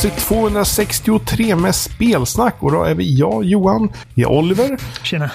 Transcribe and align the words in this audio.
Avsnitt 0.00 0.16
263 0.18 1.56
med 1.56 1.74
spelsnack 1.74 2.62
och 2.62 2.72
då 2.72 2.82
är 2.84 2.94
vi 2.94 3.18
jag, 3.18 3.44
Johan, 3.44 3.92
vi 4.14 4.22
har 4.22 4.32
Oliver 4.32 4.80
Tjena. 5.04 5.30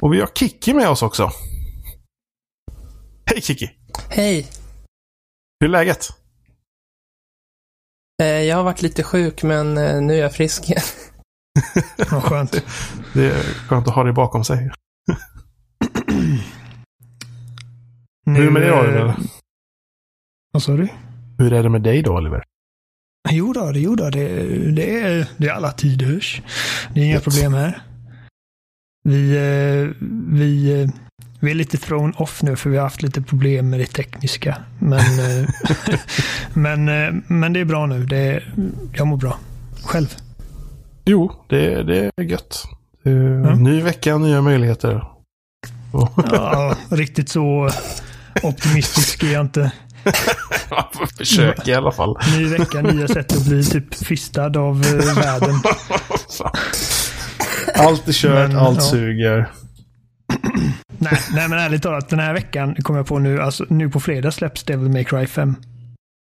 och 0.00 0.12
vi 0.12 0.20
har 0.20 0.26
Kiki 0.26 0.74
med 0.74 0.88
oss 0.88 1.02
också. 1.02 1.30
Hej 3.30 3.42
Kiki! 3.42 3.70
Hej! 4.08 4.46
Hur 5.60 5.68
är 5.68 5.72
läget? 5.72 6.08
Eh, 8.22 8.26
Jag 8.26 8.56
har 8.56 8.62
varit 8.64 8.82
lite 8.82 9.02
sjuk 9.02 9.42
men 9.42 9.78
eh, 9.78 10.00
nu 10.00 10.14
är 10.14 10.18
jag 10.18 10.34
frisk 10.34 10.64
igen. 10.70 10.82
Vad 12.10 12.22
skönt. 12.22 12.52
Det 13.14 13.26
är 13.26 13.42
skönt 13.68 13.88
att 13.88 13.94
ha 13.94 14.04
dig 14.04 14.12
bakom 14.12 14.44
sig. 14.44 14.70
Nu, 18.26 18.38
Hur 18.38 18.42
är 18.42 18.44
det 18.46 18.50
med 18.52 18.62
dig 18.62 18.70
eh, 18.70 18.80
Oliver? 18.80 19.16
Vad 20.52 20.62
sa 20.62 20.72
du? 20.72 20.88
Hur 21.38 21.52
är 21.52 21.62
det 21.62 21.68
med 21.70 21.82
dig 21.82 22.02
då 22.02 22.16
Oliver? 22.16 22.44
Jo 23.30 23.52
då, 23.52 23.72
det, 23.72 23.80
jo 23.80 23.94
då, 23.94 24.10
det, 24.10 24.28
det, 24.70 25.00
är, 25.00 25.28
det 25.36 25.48
är 25.48 25.52
alla 25.52 25.72
tiders. 25.72 26.42
Det 26.94 27.00
är 27.00 27.04
inga 27.04 27.14
Gött. 27.14 27.24
problem 27.24 27.54
här. 27.54 27.82
Vi, 29.08 29.36
eh, 29.36 30.06
vi, 30.38 30.82
eh, 30.82 30.88
vi 31.40 31.50
är 31.50 31.54
lite 31.54 31.78
thrown 31.78 32.12
off 32.16 32.42
nu 32.42 32.56
för 32.56 32.70
vi 32.70 32.76
har 32.76 32.84
haft 32.84 33.02
lite 33.02 33.22
problem 33.22 33.70
med 33.70 33.80
det 33.80 33.86
tekniska. 33.86 34.56
Men, 34.78 34.98
eh, 34.98 35.48
men, 36.54 36.84
men 37.26 37.52
det 37.52 37.60
är 37.60 37.64
bra 37.64 37.86
nu. 37.86 38.04
Det, 38.06 38.42
jag 38.94 39.06
mår 39.06 39.16
bra. 39.16 39.38
Själv. 39.82 40.16
Jo, 41.04 41.32
det, 41.48 41.82
det 41.82 42.10
är 42.16 42.24
gött. 42.24 42.64
Mm. 43.04 43.62
Ny 43.62 43.82
vecka, 43.82 44.18
nya 44.18 44.42
möjligheter. 44.42 45.04
Ja, 46.16 46.76
riktigt 46.90 47.28
så 47.28 47.70
optimistisk 48.42 49.22
är 49.22 49.32
jag 49.32 49.40
inte. 49.40 49.72
Försök 51.18 51.68
i 51.68 51.74
alla 51.74 51.92
fall. 51.92 52.18
Ny 52.36 52.44
vecka, 52.44 52.82
nya 52.82 53.08
sätt 53.08 53.32
att 53.32 53.46
bli 53.46 53.64
typ 53.64 53.94
fistad 53.94 54.58
av 54.58 54.82
eh, 54.82 55.14
världen. 55.16 55.54
Allt 57.74 58.08
är 58.08 58.12
kört, 58.12 58.48
Men, 58.48 58.58
allt 58.58 58.78
ja. 58.78 58.84
suger. 58.90 59.50
Nej, 60.98 61.20
nej, 61.32 61.48
men 61.48 61.58
ärligt 61.58 61.82
talat, 61.82 62.08
den 62.08 62.18
här 62.18 62.32
veckan 62.34 62.74
kommer 62.74 62.98
jag 62.98 63.06
på 63.06 63.18
nu, 63.18 63.40
alltså 63.40 63.64
nu 63.68 63.90
på 63.90 64.00
fredag 64.00 64.30
släpps 64.30 64.64
Devil 64.64 64.88
May 64.88 65.04
Cry 65.04 65.26
5. 65.26 65.54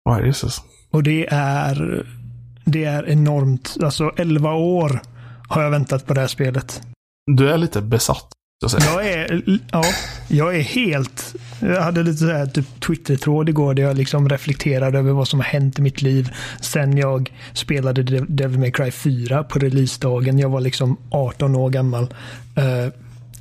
Vad 0.04 0.26
Jesus. 0.26 0.62
Och 0.92 1.04
det 1.04 1.28
är, 1.32 2.06
det 2.66 2.84
är 2.84 3.10
enormt. 3.10 3.78
Alltså 3.84 4.12
11 4.18 4.54
år 4.54 5.02
har 5.48 5.64
jag 5.64 5.72
väntat 5.72 6.06
på 6.06 6.14
det 6.14 6.22
här 6.22 6.28
spelet. 6.28 6.82
Du 7.32 7.50
är 7.50 7.58
lite 7.58 7.82
besatt. 7.82 8.28
Så 8.70 8.78
att 8.78 8.84
säga. 8.84 8.94
Jag 8.94 9.08
är, 9.08 9.42
ja, 9.72 9.84
jag 10.28 10.56
är 10.56 10.62
helt, 10.62 11.36
jag 11.60 11.82
hade 11.82 12.04
lite 12.04 12.18
så 12.18 12.32
här 12.32 12.46
typ 12.46 12.82
Twitter-tråd 12.82 13.50
igår 13.50 13.74
där 13.74 13.84
jag 13.84 13.98
liksom 13.98 14.30
reflekterade 14.30 15.00
över 15.00 15.12
vad 15.12 15.28
som 15.28 15.40
har 15.40 15.46
hänt 15.46 15.80
i 15.80 15.82
mitt 15.82 16.02
liv 16.02 16.32
sen 16.62 16.98
jag 16.98 17.34
spelade 17.54 18.04
Devil 18.28 18.60
May 18.60 18.72
Cry 18.72 18.92
4 18.92 19.44
på 19.44 19.60
releasedagen. 19.60 20.40
Jag 20.40 20.50
var 20.50 20.62
liksom 20.62 20.98
18 21.10 21.56
år 21.56 21.70
gammal. 21.70 22.04
Eh, 22.56 22.94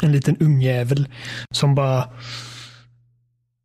en 0.03 0.13
liten 0.13 0.37
ungjävel 0.41 1.09
som 1.51 1.75
bara 1.75 2.05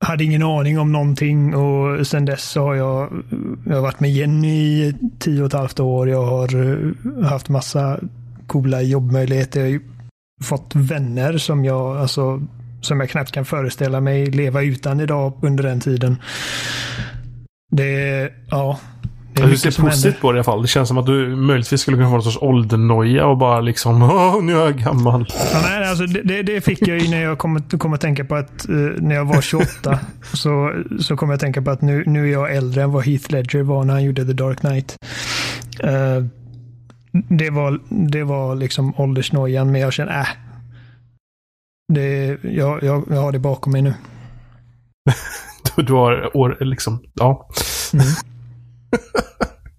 hade 0.06 0.24
ingen 0.24 0.44
aning 0.44 0.80
om 0.80 0.92
någonting 0.92 1.56
och 1.56 2.08
sen 2.08 2.26
dess 2.26 2.44
så 2.44 2.62
har 2.62 2.76
jag, 2.76 3.24
jag 3.66 3.76
har 3.76 3.82
varit 3.82 4.00
med 4.00 4.12
Jenny 4.12 4.84
i 4.84 4.94
tio 5.20 5.42
och 5.42 5.48
ett 5.48 5.54
halvt 5.54 5.80
år. 5.80 6.10
Jag 6.10 6.26
har 6.26 6.56
eh, 6.56 7.30
haft 7.30 7.50
massa 7.50 8.00
coola 8.48 8.82
jobbmöjligheter. 8.82 9.60
Jag 9.60 9.68
har 9.68 9.80
fått 10.44 10.72
vänner 10.76 11.38
som 11.38 11.66
jag, 11.66 11.98
alltså, 11.98 12.42
som 12.82 13.00
jag 13.00 13.10
knappt 13.10 13.32
kan 13.32 13.46
föreställa 13.46 14.02
mig 14.02 14.26
leva 14.26 14.62
utan 14.62 15.00
idag 15.00 15.34
under 15.42 15.64
den 15.64 15.80
tiden. 15.80 16.18
Det 17.72 18.30
ja. 18.50 18.80
Det 19.34 19.42
är 19.42 19.48
Du 19.48 19.58
ser 19.58 19.82
positivt 19.82 20.22
på 20.22 20.32
det 20.32 20.36
i 20.36 20.38
alla 20.38 20.44
fall. 20.44 20.62
Det 20.62 20.68
känns 20.68 20.88
som 20.88 20.98
att 20.98 21.06
du 21.06 21.36
möjligtvis 21.36 21.82
skulle 21.82 21.98
kunna 21.98 22.10
få 22.10 22.14
någon 22.14 22.24
sorts 22.24 22.38
åldernoja 22.42 23.26
och 23.26 23.38
bara 23.38 23.62
liksom 23.62 24.04
Åh, 24.12 24.44
nu 24.44 24.54
är 24.54 24.60
jag 24.60 24.78
gammal. 24.78 25.26
Ja, 25.54 25.62
nej, 25.62 25.90
alltså 25.90 26.06
det, 26.06 26.44
det, 26.44 26.62
fick 26.62 26.88
jag 26.88 27.00
ju 27.00 27.10
när 27.10 27.24
jag 27.24 27.38
kom, 27.38 27.62
kom 27.62 27.94
att 27.94 28.02
tänka 28.02 28.26
på 28.26 28.36
att 28.36 28.70
eh, 28.70 28.76
när 28.98 29.16
jag 29.16 29.26
var 29.26 29.42
28 29.42 30.00
så, 30.34 30.74
så 31.00 31.18
kom 31.18 31.30
jag 31.30 31.36
att 31.36 31.42
tänka 31.42 31.62
på 31.62 31.72
att 31.72 31.82
nu, 31.82 32.04
nu 32.08 32.28
är 32.28 32.32
jag 32.32 32.56
äldre 32.56 32.84
än 32.84 32.92
vad 32.92 33.06
Heath 33.06 33.32
Ledger 33.32 33.64
var 33.64 33.84
när 33.84 33.94
han 33.94 34.04
gjorde 34.04 34.26
The 34.26 34.34
Dark 34.34 34.60
Knight. 34.60 34.98
Eh, 35.80 36.26
det, 37.12 37.50
var, 37.50 37.80
det 37.90 38.24
var 38.24 38.56
liksom 38.56 38.94
åldersnojan, 38.98 39.72
men 39.72 39.82
jag 39.82 39.94
känner, 39.94 40.20
äh. 40.20 40.28
Det, 41.94 42.38
jag, 42.44 42.84
jag, 42.84 43.04
jag 43.10 43.22
har 43.22 43.32
det 43.32 43.40
bakom 43.40 43.72
mig 43.72 43.82
nu. 43.82 43.94
Du, 45.76 45.84
du 45.84 45.94
har 45.94 46.38
år, 46.38 46.58
liksom, 46.60 47.04
ja. 47.14 47.50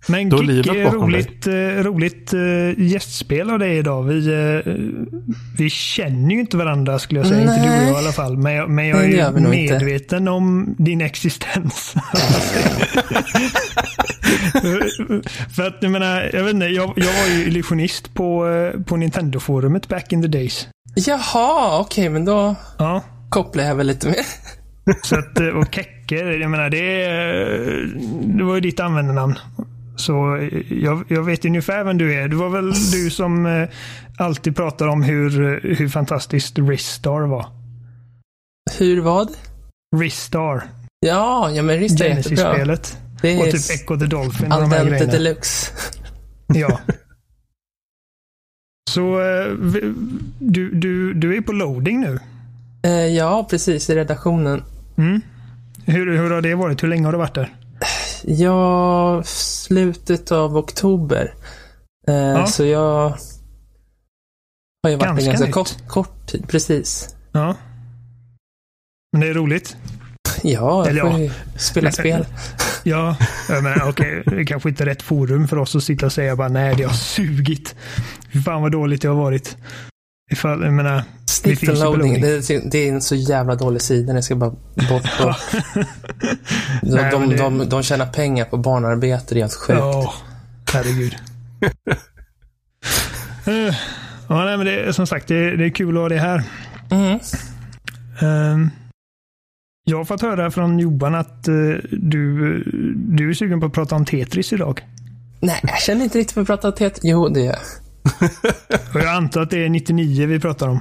Men 0.08 0.28
Då 0.28 0.38
är 0.38 0.42
livet 0.42 0.66
Kicke, 0.66 0.84
bakom 0.84 1.02
roligt, 1.02 1.46
eh, 1.46 1.52
roligt 1.52 2.32
eh, 2.32 2.80
gästspel 2.84 3.50
av 3.50 3.58
dig 3.58 3.78
idag. 3.78 4.02
Vi, 4.02 4.26
eh, 4.28 4.72
vi 5.58 5.70
känner 5.70 6.34
ju 6.34 6.40
inte 6.40 6.56
varandra 6.56 6.98
skulle 6.98 7.20
jag 7.20 7.26
säga. 7.26 7.40
Inte 7.40 7.54
du 7.54 7.68
och 7.68 7.74
jag 7.74 7.82
Nej. 7.82 7.92
i 7.92 7.96
alla 7.96 8.12
fall. 8.12 8.36
Men 8.36 8.52
jag, 8.54 8.70
men 8.70 8.88
jag 8.88 8.98
Nej, 8.98 9.18
är 9.18 9.32
nog 9.32 9.54
inte. 9.54 9.74
medveten 9.74 10.28
om 10.28 10.74
din 10.78 11.00
existens. 11.00 11.94
För 15.56 15.66
att 15.66 15.76
jag 15.80 15.92
menar, 15.92 16.30
jag 16.32 16.44
vet 16.44 16.54
inte, 16.54 16.66
jag, 16.66 16.92
jag 16.96 17.12
var 17.20 17.28
ju 17.36 17.44
illusionist 17.46 18.14
på, 18.14 18.48
eh, 18.48 18.80
på 18.82 18.96
Nintendo-forumet 18.96 19.88
back 19.88 20.12
in 20.12 20.22
the 20.22 20.28
days. 20.28 20.68
Jaha, 20.94 21.80
okej, 21.80 22.08
men 22.08 22.24
då 22.24 22.54
Ja. 22.78 23.02
kopplar 23.30 23.64
jag 23.64 23.74
väl 23.74 23.86
lite 23.86 24.06
mer. 24.08 24.24
Så 25.04 25.18
att, 25.18 25.40
eh, 25.40 25.46
och 25.46 25.74
Kekke, 25.74 26.14
jag 26.16 26.50
menar 26.50 26.70
det, 26.70 27.02
är- 27.04 27.90
det 28.38 28.44
var 28.44 28.54
ju 28.54 28.60
ditt 28.60 28.80
användarnamn. 28.80 29.38
Så 29.96 30.36
eh, 30.36 30.72
jag, 30.72 31.04
jag 31.08 31.22
vet 31.22 31.44
ungefär 31.44 31.84
vem 31.84 31.98
du 31.98 32.14
är. 32.14 32.28
Det 32.28 32.36
var 32.36 32.48
väl 32.48 32.70
du 32.92 33.10
som 33.10 33.46
eh, 33.46 33.68
alltid 34.18 34.56
pratar 34.56 34.86
om 34.88 35.02
hur, 35.02 35.42
eh, 35.42 35.76
hur 35.76 35.88
fantastiskt 35.88 36.58
Ristar 36.58 37.20
var. 37.20 37.46
Hur 38.78 39.00
vad? 39.00 39.28
Ristar, 39.96 40.62
Ja, 41.06 41.50
ja 41.50 41.62
men 41.62 41.78
Rista 41.78 42.04
är 42.04 42.08
jättebra. 42.16 42.36
Genesis-spelet. 42.36 42.98
Det 43.22 43.38
Och 43.38 43.46
är 43.46 43.52
typ 43.52 43.70
Echo 43.70 43.98
the 43.98 44.06
Dolphin 44.06 44.46
och 44.46 44.52
al 44.52 44.60
de 44.60 44.72
här 44.72 44.84
dente 44.84 45.06
deluxe. 45.06 45.72
Ja. 46.54 46.80
Så 48.90 49.20
eh, 49.20 49.46
du, 50.38 50.70
du, 50.74 51.14
du 51.14 51.36
är 51.36 51.40
på 51.40 51.52
loading 51.52 52.00
nu. 52.00 52.18
Eh, 52.82 53.06
ja, 53.06 53.46
precis, 53.50 53.90
i 53.90 53.94
redaktionen. 53.94 54.62
Mm. 54.98 55.20
Hur, 55.84 56.16
hur 56.16 56.30
har 56.30 56.40
det 56.40 56.54
varit? 56.54 56.82
Hur 56.82 56.88
länge 56.88 57.04
har 57.04 57.12
du 57.12 57.18
varit 57.18 57.34
där? 57.34 57.56
Ja, 58.24 59.22
slutet 59.24 60.32
av 60.32 60.56
oktober. 60.56 61.34
Eh, 62.08 62.14
Ja. 62.14 62.46
Så 62.46 62.64
jag 62.64 63.16
har 64.82 64.90
ju 64.90 64.96
varit 64.96 65.02
Ganska 65.02 65.24
en 65.24 65.36
ganska 65.36 65.52
kort, 65.52 65.88
kort 65.88 66.26
tid, 66.26 66.48
precis. 66.48 67.14
Ja. 67.32 67.56
Men 69.12 69.20
det 69.20 69.28
är 69.28 69.34
roligt. 69.34 69.76
Ja, 70.42 70.86
Eller 70.88 71.00
ja. 71.24 71.30
spela 71.56 71.84
Men- 71.84 71.92
spel. 71.92 72.26
Ja, 72.82 73.16
menar, 73.48 73.88
okej, 73.88 74.22
det 74.26 74.44
kanske 74.44 74.68
inte 74.68 74.84
är 74.84 74.86
rätt 74.86 75.02
forum 75.02 75.48
för 75.48 75.56
oss 75.58 75.76
att 75.76 75.82
sitta 75.84 76.06
och 76.06 76.12
säga 76.12 76.36
bara 76.36 76.48
nej, 76.48 76.74
det 76.76 76.82
har 76.84 76.92
sugit. 76.94 77.74
Fy 78.32 78.42
fan 78.42 78.62
vad 78.62 78.72
dåligt 78.72 79.02
det 79.02 79.08
har 79.08 79.14
varit. 79.16 79.56
Ifall, 80.32 80.62
jag 80.64 80.72
menar, 80.72 81.02
Stick 81.26 81.66
på 81.66 81.72
loading. 81.72 82.20
Det, 82.20 82.28
är- 82.50 82.70
det 82.70 82.78
är 82.88 82.92
en 82.92 83.00
så 83.00 83.14
jävla 83.14 83.54
dålig 83.54 83.82
sida. 83.82 84.12
Den 84.12 84.22
ska 84.22 84.36
bara 84.36 84.50
bort. 84.50 85.20
Och, 85.20 85.34
de, 85.74 85.84
Nej, 86.82 87.02
men 87.02 87.10
de, 87.10 87.28
det- 87.28 87.36
de, 87.36 87.68
de 87.68 87.82
tjänar 87.82 88.06
pengar 88.06 88.44
på 88.44 88.56
barnarbete. 88.56 89.34
Det 89.34 89.38
är 89.40 89.42
helt 89.42 89.54
sjukt. 89.54 89.78
ja, 89.78 90.14
herregud. 90.72 91.16
Eh, 93.46 93.52
ja, 94.28 94.44
nej, 94.44 94.56
men 94.56 94.66
det, 94.66 94.92
som 94.92 95.06
sagt, 95.06 95.28
det, 95.28 95.56
det 95.56 95.64
är 95.64 95.70
kul 95.70 95.96
att 95.96 96.00
ha 96.02 96.08
det 96.08 96.18
här. 96.18 96.42
Mm. 96.90 97.18
Ehm, 98.20 98.70
jag 99.84 99.96
har 99.96 100.04
fått 100.04 100.22
höra 100.22 100.50
från 100.50 100.78
Johan 100.78 101.14
att 101.14 101.48
eh, 101.48 101.54
du, 101.90 102.62
du 102.96 103.30
är 103.30 103.34
sugen 103.34 103.60
på 103.60 103.66
att 103.66 103.72
prata 103.72 103.94
om 103.94 104.04
Tetris 104.04 104.52
idag. 104.52 104.80
Nej, 105.40 105.60
jag 105.62 105.78
känner 105.80 106.04
inte 106.04 106.18
riktigt 106.18 106.34
för 106.34 106.40
att 106.40 106.46
prata 106.46 106.72
tet. 106.72 107.00
Jo, 107.02 107.28
det 107.28 107.40
är 107.40 107.44
jag. 107.44 107.58
Och 108.94 109.00
jag 109.00 109.14
antar 109.14 109.40
att 109.42 109.50
det 109.50 109.64
är 109.64 109.68
99 109.68 110.26
vi 110.26 110.40
pratar 110.40 110.68
om. 110.68 110.80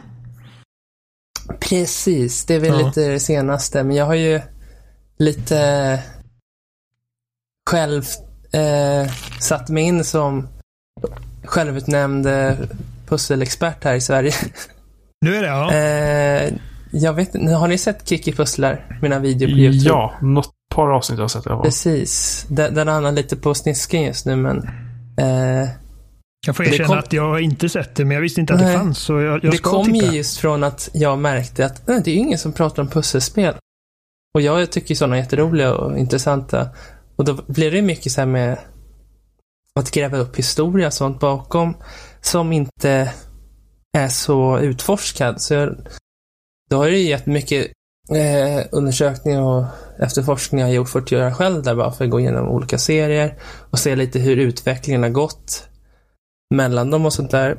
Precis, 1.60 2.46
det 2.46 2.54
är 2.56 2.60
väl 2.60 2.80
Ja. 2.80 2.88
lite 2.88 3.08
det 3.08 3.20
senaste. 3.20 3.84
Men 3.84 3.96
jag 3.96 4.06
har 4.06 4.16
ju 4.16 4.42
lite 5.20 6.00
själv 7.70 8.04
eh, 8.54 9.12
satt 9.40 9.70
mig 9.70 9.84
in 9.84 10.04
som 10.04 10.48
självutnämnd 11.44 12.28
eh, 12.28 12.54
pusselexpert 13.08 13.84
här 13.84 13.94
i 13.96 14.02
Sverige. 14.02 14.34
Nu 15.22 15.36
är 15.36 15.42
det, 15.42 15.48
ja. 15.48 15.74
Eh, 15.74 16.54
jag 16.92 17.14
vet 17.14 17.36
inte, 17.36 17.54
har 17.54 17.68
ni 17.68 17.78
sett 17.78 18.10
Kiki 18.10 18.32
pusslar? 18.32 19.00
Mina 19.02 19.20
videor 19.20 19.50
på 19.50 19.56
YouTube? 19.58 19.90
Ja, 19.90 20.14
något 20.22 20.50
par 20.76 20.92
avsnitt 20.92 21.20
har 21.20 21.24
jag 21.24 21.32
sett 21.32 21.44
fall. 21.44 21.62
Precis. 21.64 22.46
Den, 22.50 22.74
den 22.74 22.88
hamnar 22.88 23.12
lite 23.12 23.36
på 23.36 23.54
snisken 23.54 24.02
just 24.02 24.26
nu, 24.26 24.36
men 24.36 24.58
eh, 25.18 25.70
Jag 26.48 26.56
får 26.56 26.64
det 26.64 26.70
erkänna 26.70 26.88
kom- 26.88 27.00
att 27.00 27.14
jag 27.14 27.30
har 27.30 27.40
inte 27.40 27.70
sett 27.70 27.96
det, 27.96 28.06
men 28.06 28.16
jag 28.16 28.22
visste 28.22 28.42
inte 28.42 28.54
att 28.54 28.60
det 28.60 28.66
Nej. 28.66 28.78
fanns. 28.78 28.98
Så 29.00 29.14
jag, 29.22 29.44
jag 29.44 29.52
det 29.52 29.58
kom 29.58 29.86
titta. 29.86 30.06
ju 30.06 30.18
just 30.18 30.38
från 30.38 30.64
att 30.64 30.90
jag 30.94 31.20
märkte 31.20 31.66
att 31.66 31.88
nej, 31.88 32.02
det 32.06 32.12
är 32.12 32.16
ingen 32.16 32.40
som 32.40 32.54
pratar 32.54 32.84
om 32.84 32.90
pusselspel. 32.90 33.54
Och 34.34 34.42
jag 34.42 34.72
tycker 34.72 34.96
sådana 34.96 35.16
är 35.18 35.20
jätteroliga 35.22 35.74
och 35.76 35.98
intressanta. 35.98 36.70
Och 37.16 37.26
då 37.26 37.34
blir 37.48 37.72
det 37.72 37.82
mycket 37.82 38.12
så 38.12 38.22
här 38.22 38.26
med 38.26 38.58
att 39.80 39.92
gräva 39.92 40.18
upp 40.18 40.36
historia 40.40 40.88
och 40.88 40.94
sånt 40.94 41.20
bakom 41.20 41.78
som 42.22 42.54
inte 42.54 43.14
är 43.98 44.08
så 44.08 44.60
utforskad. 44.60 45.42
Så 45.42 45.54
jag, 45.54 45.76
då 46.70 46.78
har 46.78 46.88
ju 46.88 46.98
jättemycket 46.98 47.68
eh, 48.12 48.66
undersökningar 48.72 49.42
och 49.42 49.66
efterforskningar 50.00 50.68
jag 50.68 50.76
gjort 50.76 50.90
för 50.90 51.00
att 51.00 51.12
göra 51.12 51.34
själv 51.34 51.64
där 51.64 51.76
bara 51.76 51.92
för 51.92 52.06
att 52.06 52.12
gå 52.12 52.20
igenom 52.20 52.48
olika 52.48 52.78
serier 52.78 53.38
och 53.70 53.80
se 53.80 53.96
lite 53.96 54.20
hur 54.20 54.38
utvecklingen 54.38 55.04
har 55.04 55.10
gått 55.10 55.68
mellan 56.56 56.92
dem 56.92 57.06
och 57.06 57.14
sånt 57.14 57.32
där. 57.32 57.52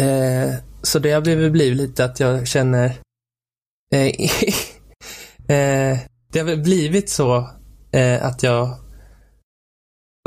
Eh, 0.00 0.54
så 0.82 0.98
det 0.98 1.12
har 1.12 1.20
blivit, 1.20 1.52
blivit 1.52 1.78
lite 1.78 2.04
att 2.04 2.20
jag 2.20 2.48
känner 2.48 2.84
eh, 3.94 4.06
eh, 5.56 5.98
det 6.32 6.38
har 6.38 6.62
blivit 6.62 7.10
så 7.10 7.50
eh, 7.92 8.24
att 8.24 8.42
jag 8.42 8.78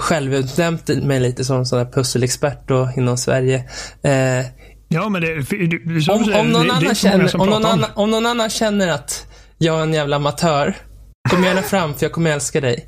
självutnämnt 0.01 0.87
mig 0.87 1.19
lite 1.19 1.45
som 1.45 1.65
sån 1.65 1.79
där 1.79 1.91
pusselexpert 1.91 2.67
då 2.67 2.89
inom 2.97 3.17
Sverige. 3.17 3.69
Eh, 4.01 4.45
Ja, 4.87 5.09
men 5.09 5.21
det... 5.21 5.41
Du, 5.49 6.11
om, 6.11 6.33
om, 6.33 6.49
någon 6.49 6.71
annan 6.71 6.95
känner, 6.95 7.41
om, 7.41 7.49
någon 7.49 7.65
annan, 7.65 7.89
om 7.95 8.11
någon 8.11 8.25
annan 8.25 8.49
känner 8.49 8.87
att 8.87 9.27
jag 9.57 9.79
är 9.79 9.83
en 9.83 9.93
jävla 9.93 10.15
amatör, 10.15 10.75
kom 11.29 11.43
gärna 11.43 11.61
fram 11.61 11.93
för 11.93 12.05
jag 12.05 12.11
kommer 12.11 12.31
älska 12.31 12.61
dig. 12.61 12.87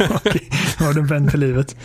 Okej, 0.10 0.50
har 0.78 0.92
du 0.92 1.00
en 1.00 1.06
vän 1.06 1.30
för 1.30 1.38
livet. 1.38 1.76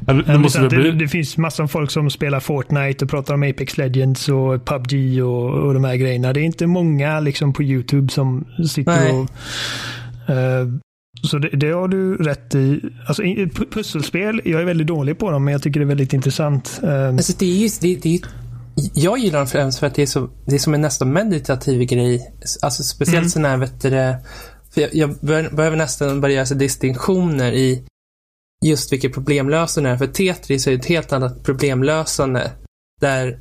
Det, 0.00 0.38
måste 0.38 0.60
det, 0.60 0.68
bli... 0.68 0.90
det, 0.90 1.08
finns 1.08 1.36
massor 1.36 1.64
av 1.64 1.68
folk 1.68 1.90
som 1.90 2.10
spelar 2.10 2.40
Fortnite 2.40 3.04
och 3.04 3.10
pratar 3.10 3.34
om 3.34 3.42
Apex 3.42 3.78
Legends 3.78 4.28
och 4.28 4.64
PubG 4.64 5.22
och, 5.24 5.50
och 5.50 5.74
de 5.74 5.84
här 5.84 5.96
grejerna. 5.96 6.32
Det 6.32 6.40
är 6.40 6.44
inte 6.44 6.66
många 6.66 7.20
liksom 7.20 7.52
på 7.52 7.62
YouTube 7.62 8.12
som 8.12 8.46
sitter 8.68 8.92
Nej. 8.92 9.12
och 9.12 9.28
uh, 10.30 10.78
så 11.28 11.38
det, 11.38 11.48
det, 11.48 11.70
har 11.70 11.88
du 11.88 12.16
rätt 12.16 12.54
i. 12.54 12.80
Alltså, 13.06 13.22
pusselspel, 13.70 14.40
jag 14.44 14.60
är 14.60 14.64
väldigt 14.64 14.86
dålig 14.86 15.18
på 15.18 15.30
dem, 15.30 15.44
men 15.44 15.52
jag 15.52 15.62
tycker 15.62 15.80
det 15.80 15.84
är 15.84 15.88
väldigt 15.88 16.12
intressant. 16.12 16.80
Ehm, 16.82 17.16
alltså, 17.16 17.32
det 17.38 17.46
är 17.46 17.56
just, 17.56 17.80
det, 17.80 17.94
det 17.94 18.14
är, 18.14 18.20
jag 18.94 19.18
gillar 19.18 19.38
dem 19.38 19.48
främst 19.48 19.78
för 19.78 19.86
att 19.86 19.94
det 19.94 20.02
är, 20.02 20.06
så, 20.06 20.30
det 20.46 20.54
är 20.54 20.58
som 20.58 20.74
en 20.74 20.80
nästan 20.80 21.12
meditativ 21.12 21.82
grej. 21.82 22.32
Alltså 22.62 22.82
speciellt 22.82 23.18
mm. 23.18 23.30
sådana 23.30 23.48
här, 23.48 23.56
vet 23.56 23.82
du, 23.82 23.90
för 24.74 24.80
jag, 24.80 24.94
jag 24.94 25.16
behöver 25.56 25.76
nästan 25.76 26.20
börja 26.20 26.34
göra 26.34 26.58
distinktioner 26.58 27.52
i 27.52 27.84
just 28.64 28.92
vilket 28.92 29.14
problemlösande 29.14 29.90
är. 29.90 29.96
För 29.96 30.06
Tetris 30.06 30.66
är 30.66 30.72
ett 30.72 30.86
helt 30.86 31.12
annat 31.12 31.42
problemlösande. 31.42 32.50
Där 33.00 33.38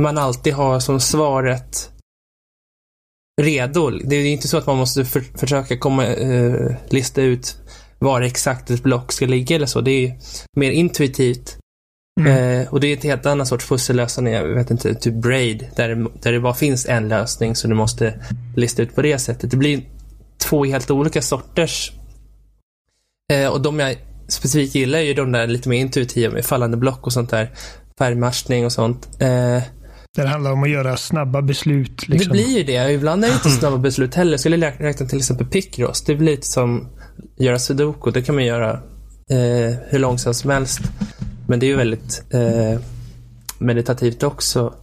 man 0.00 0.18
alltid 0.18 0.52
har 0.52 0.80
som 0.80 1.00
svaret 1.00 1.90
redo. 3.38 3.90
Det 3.90 4.16
är 4.16 4.26
inte 4.26 4.48
så 4.48 4.58
att 4.58 4.66
man 4.66 4.76
måste 4.76 5.04
för, 5.04 5.20
försöka 5.20 5.78
komma, 5.78 6.06
uh, 6.06 6.70
lista 6.88 7.22
ut 7.22 7.56
var 7.98 8.20
exakt 8.20 8.70
ett 8.70 8.82
block 8.82 9.12
ska 9.12 9.26
ligga 9.26 9.56
eller 9.56 9.66
så. 9.66 9.80
Det 9.80 9.90
är 9.90 10.18
mer 10.56 10.70
intuitivt. 10.70 11.58
Mm. 12.20 12.60
Uh, 12.60 12.74
och 12.74 12.80
det 12.80 12.86
är 12.86 12.96
ett 12.96 13.04
helt 13.04 13.26
annat 13.26 13.48
sorts 13.48 13.68
pussellösning. 13.68 14.32
Jag 14.32 14.44
vet 14.44 14.70
inte, 14.70 14.94
typ 14.94 15.14
Braid, 15.14 15.66
där, 15.76 16.06
där 16.22 16.32
det 16.32 16.40
bara 16.40 16.54
finns 16.54 16.86
en 16.86 17.08
lösning 17.08 17.56
så 17.56 17.68
du 17.68 17.74
måste 17.74 18.14
lista 18.56 18.82
ut 18.82 18.94
på 18.94 19.02
det 19.02 19.18
sättet. 19.18 19.50
Det 19.50 19.56
blir 19.56 19.82
två 20.38 20.64
helt 20.64 20.90
olika 20.90 21.22
sorters. 21.22 21.92
Uh, 23.32 23.48
och 23.48 23.60
de 23.60 23.80
jag 23.80 23.96
specifikt 24.28 24.74
gillar 24.74 24.98
är 24.98 25.02
ju 25.02 25.14
de 25.14 25.32
där 25.32 25.46
lite 25.46 25.68
mer 25.68 25.78
intuitiva 25.78 26.34
med 26.34 26.44
fallande 26.44 26.76
block 26.76 27.06
och 27.06 27.12
sånt 27.12 27.30
där. 27.30 27.50
Färgmatchning 27.98 28.64
och 28.64 28.72
sånt. 28.72 29.08
Det 30.16 30.26
handlar 30.26 30.52
om 30.52 30.62
att 30.62 30.70
göra 30.70 30.96
snabba 30.96 31.42
beslut. 31.42 32.08
Liksom. 32.08 32.28
Det 32.28 32.32
blir 32.32 32.58
ju 32.58 32.62
det. 32.64 32.92
Ibland 32.92 33.24
är 33.24 33.28
det 33.28 33.34
inte 33.34 33.50
snabba 33.60 33.78
beslut 33.78 34.14
heller. 34.14 34.30
Jag 34.30 34.40
skulle 34.40 34.70
räkna 34.70 35.06
till 35.06 35.18
exempel 35.18 35.46
Picross. 35.46 36.02
Det 36.02 36.14
blir 36.14 36.30
lite 36.30 36.46
som 36.46 36.88
att 37.36 37.44
göra 37.44 37.58
Sudoku. 37.58 38.10
Det 38.10 38.22
kan 38.22 38.34
man 38.34 38.44
göra 38.44 38.70
eh, 39.30 39.74
hur 39.88 39.98
långsamt 39.98 40.36
som 40.36 40.50
helst. 40.50 40.80
Men 41.48 41.60
det 41.60 41.66
är 41.66 41.68
ju 41.68 41.76
väldigt 41.76 42.24
eh, 42.30 42.80
meditativt 43.58 44.22
också. 44.22 44.74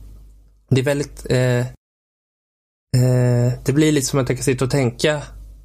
Det 0.70 0.82
är 0.82 0.86
väldigt... 0.86 1.26
Eh, 1.30 1.60
eh, 2.98 3.54
det 3.66 3.74
blir 3.74 3.92
lite 3.92 4.08
som 4.08 4.20
att 4.20 4.30
jag 4.30 4.38
kan 4.38 4.44
sitta 4.44 4.66
och 4.66 4.72
tänka 4.72 5.22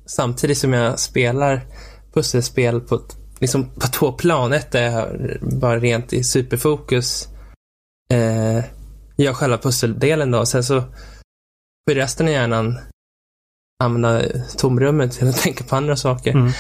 samtidigt 0.07 0.59
som 0.59 0.73
jag 0.73 0.99
spelar 0.99 1.67
pusselspel 2.15 2.81
på, 2.81 3.01
liksom 3.41 3.71
på 3.71 3.87
två 3.87 4.13
plan. 4.13 4.53
Ett 4.53 4.75
är 4.75 5.39
bara 5.61 5.79
rent 5.79 6.13
i 6.13 6.25
superfokus. 6.25 7.29
Eh, 8.13 8.65
gör 9.23 9.33
själva 9.33 9.59
pusseldelen 9.59 10.31
då. 10.31 10.47
Sen 10.47 10.65
så 10.65 10.81
får 11.89 11.95
resten 11.95 12.27
av 12.27 12.33
hjärnan 12.33 12.79
använda 13.83 14.23
tomrummet 14.59 15.13
till 15.13 15.29
att 15.29 15.37
tänka 15.43 15.65
på 15.65 15.77
andra 15.77 15.97
saker. 15.97 16.31
Mm. 16.31 16.53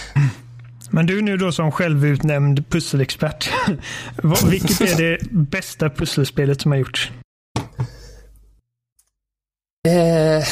Men 0.91 1.07
du 1.07 1.23
nu 1.23 1.37
då 1.37 1.53
som 1.53 1.73
självutnämnd 1.73 2.69
pusselexpert. 2.69 3.51
Vilket 4.51 4.81
är 4.81 4.97
det 4.97 5.19
bästa 5.31 5.91
pusselspelet 5.91 6.61
som 6.61 6.71
har 6.71 6.79
gjorts? 6.79 7.11
Eh, 9.89 10.45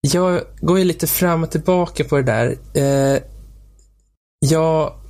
jag 0.00 0.42
går 0.60 0.78
ju 0.78 0.84
lite 0.84 1.06
fram 1.06 1.42
och 1.42 1.50
tillbaka 1.50 2.04
på 2.04 2.16
det 2.16 2.22
där. 2.22 2.56
Eh, 2.74 3.22
jag 4.38 5.01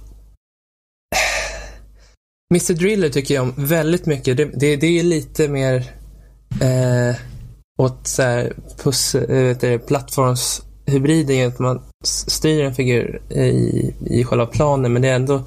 Mr 2.52 2.74
Driller 2.74 3.08
tycker 3.08 3.34
jag 3.34 3.42
om 3.42 3.54
väldigt 3.56 4.06
mycket. 4.06 4.36
Det, 4.36 4.44
det, 4.44 4.76
det 4.76 4.98
är 4.98 5.02
lite 5.02 5.48
mer 5.48 5.76
eh, 6.60 7.16
åt 7.78 8.06
så 8.06 8.22
här, 8.22 8.52
puss, 8.82 9.14
äh, 9.14 9.78
plattformshybriden 9.78 11.48
att 11.48 11.58
man 11.58 11.82
styr 12.04 12.64
en 12.64 12.74
figur 12.74 13.22
i, 13.32 13.94
i 14.06 14.24
själva 14.24 14.46
planen 14.46 14.92
men 14.92 15.02
det 15.02 15.08
är 15.08 15.14
ändå 15.14 15.46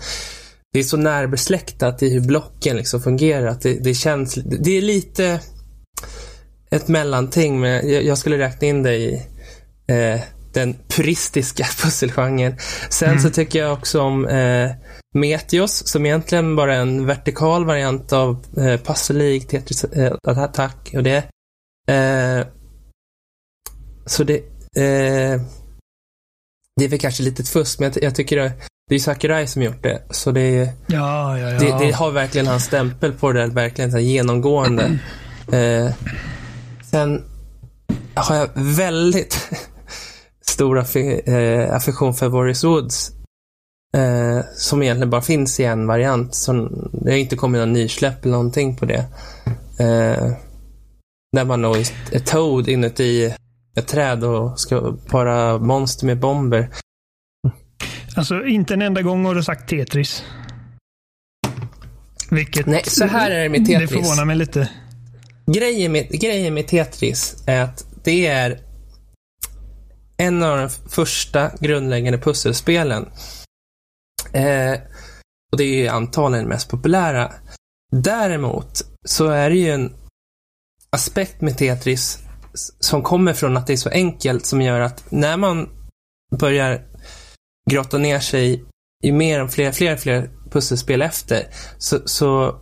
det 0.73 0.79
är 0.79 0.83
så 0.83 0.97
närbesläktat 0.97 2.03
i 2.03 2.13
hur 2.13 2.21
blocken 2.21 2.77
liksom 2.77 3.01
fungerar 3.01 3.47
att 3.47 3.61
det, 3.61 3.73
det 3.73 3.93
känns, 3.93 4.33
det 4.35 4.77
är 4.77 4.81
lite 4.81 5.39
ett 6.71 6.87
mellanting 6.87 7.59
men 7.59 7.89
jag, 7.89 8.03
jag 8.03 8.17
skulle 8.17 8.37
räkna 8.37 8.67
in 8.67 8.83
det 8.83 8.95
i 8.95 9.21
eh, 9.87 10.21
den 10.53 10.75
puristiska 10.87 11.65
pusselgenren. 11.83 12.55
Sen 12.89 13.09
mm. 13.09 13.21
så 13.21 13.29
tycker 13.29 13.59
jag 13.59 13.73
också 13.73 14.01
om 14.01 14.25
eh, 14.25 14.71
Meteos 15.15 15.87
som 15.87 16.05
egentligen 16.05 16.55
bara 16.55 16.75
är 16.75 16.79
en 16.79 17.05
vertikal 17.05 17.65
variant 17.65 18.13
av 18.13 18.45
eh, 18.57 18.79
Puzzle 18.79 19.39
Tetris 19.39 19.83
eh, 19.83 20.13
Attack 20.23 20.93
och 20.95 21.03
det. 21.03 21.17
Eh, 21.87 22.47
så 24.05 24.23
det, 24.23 24.37
eh, 24.77 25.41
det 26.75 26.85
är 26.85 26.89
väl 26.89 26.99
kanske 26.99 27.23
lite 27.23 27.43
fusk, 27.43 27.79
men 27.79 27.91
jag, 27.91 28.03
jag 28.03 28.15
tycker 28.15 28.37
det, 28.37 28.53
det 28.89 28.95
är 28.95 28.99
Sakurai 28.99 29.47
som 29.47 29.61
gjort 29.61 29.83
det. 29.83 30.01
Så 30.09 30.31
det, 30.31 30.73
ja, 30.87 31.39
ja, 31.39 31.49
ja. 31.49 31.59
det, 31.59 31.85
det 31.85 31.91
har 31.91 32.11
verkligen 32.11 32.47
hans 32.47 32.63
stämpel 32.63 33.13
på 33.13 33.31
det, 33.31 33.47
verkligen 33.47 33.91
så 33.91 33.99
genomgående. 33.99 34.99
Eh, 35.51 35.93
sen 36.91 37.23
har 38.13 38.35
jag 38.35 38.49
väldigt 38.55 39.49
stor 40.45 40.77
eh, 40.77 41.75
affektion 41.75 42.13
för 42.13 42.29
Boris 42.29 42.63
Woods. 42.63 43.11
Eh, 43.95 44.45
som 44.55 44.83
egentligen 44.83 45.09
bara 45.09 45.21
finns 45.21 45.59
i 45.59 45.63
en 45.63 45.87
variant. 45.87 46.35
Som, 46.35 46.89
det 46.93 47.11
har 47.11 47.17
inte 47.17 47.35
kommit 47.35 47.59
någon 47.59 47.73
nysläpp 47.73 48.25
eller 48.25 48.31
någonting 48.31 48.75
på 48.75 48.85
det. 48.85 49.05
Eh, 49.79 50.31
där 51.31 51.45
man 51.45 51.61
då 51.61 51.75
är 52.11 52.19
Toad 52.19 52.67
inuti 52.69 53.33
ett 53.77 53.87
träd 53.87 54.23
och 54.23 54.59
ska 54.59 54.97
para 55.09 55.57
monster 55.57 56.05
med 56.05 56.19
bomber. 56.19 56.69
Alltså, 58.15 58.45
inte 58.45 58.73
en 58.73 58.81
enda 58.81 59.01
gång 59.01 59.25
har 59.25 59.35
du 59.35 59.43
sagt 59.43 59.69
Tetris. 59.69 60.23
Vilket... 62.31 62.65
Nej, 62.65 62.83
så 62.83 63.05
här 63.05 63.31
är 63.31 63.43
det 63.43 63.49
med 63.49 63.65
Tetris. 63.65 63.89
Det 63.89 63.95
förvånar 63.95 64.25
mig 64.25 64.35
lite. 64.35 64.69
Grejen 65.53 65.91
med, 65.91 66.09
grejen 66.09 66.53
med 66.53 66.67
Tetris 66.67 67.43
är 67.47 67.61
att 67.61 67.85
det 68.03 68.27
är 68.27 68.59
en 70.17 70.43
av 70.43 70.57
de 70.57 70.69
första 70.89 71.51
grundläggande 71.59 72.19
pusselspelen. 72.19 73.05
Eh, 74.33 74.79
och 75.51 75.57
det 75.57 75.63
är 75.63 75.77
ju 75.77 75.87
antagligen 75.87 76.47
mest 76.47 76.69
populära. 76.69 77.33
Däremot 77.91 78.81
så 79.05 79.27
är 79.27 79.49
det 79.49 79.55
ju 79.55 79.71
en 79.71 79.93
aspekt 80.89 81.41
med 81.41 81.57
Tetris 81.57 82.19
som 82.79 83.01
kommer 83.01 83.33
från 83.33 83.57
att 83.57 83.67
det 83.67 83.73
är 83.73 83.77
så 83.77 83.89
enkelt 83.89 84.45
som 84.45 84.61
gör 84.61 84.79
att 84.79 85.11
när 85.11 85.37
man 85.37 85.69
börjar 86.39 86.85
grotta 87.69 87.97
ner 87.97 88.19
sig 88.19 88.63
i 89.03 89.11
mer 89.11 89.39
än 89.39 89.49
fler, 89.49 89.71
fler, 89.71 89.97
fler 89.97 90.29
pusselspel 90.51 91.01
efter 91.01 91.47
så, 91.77 91.99
så 92.05 92.59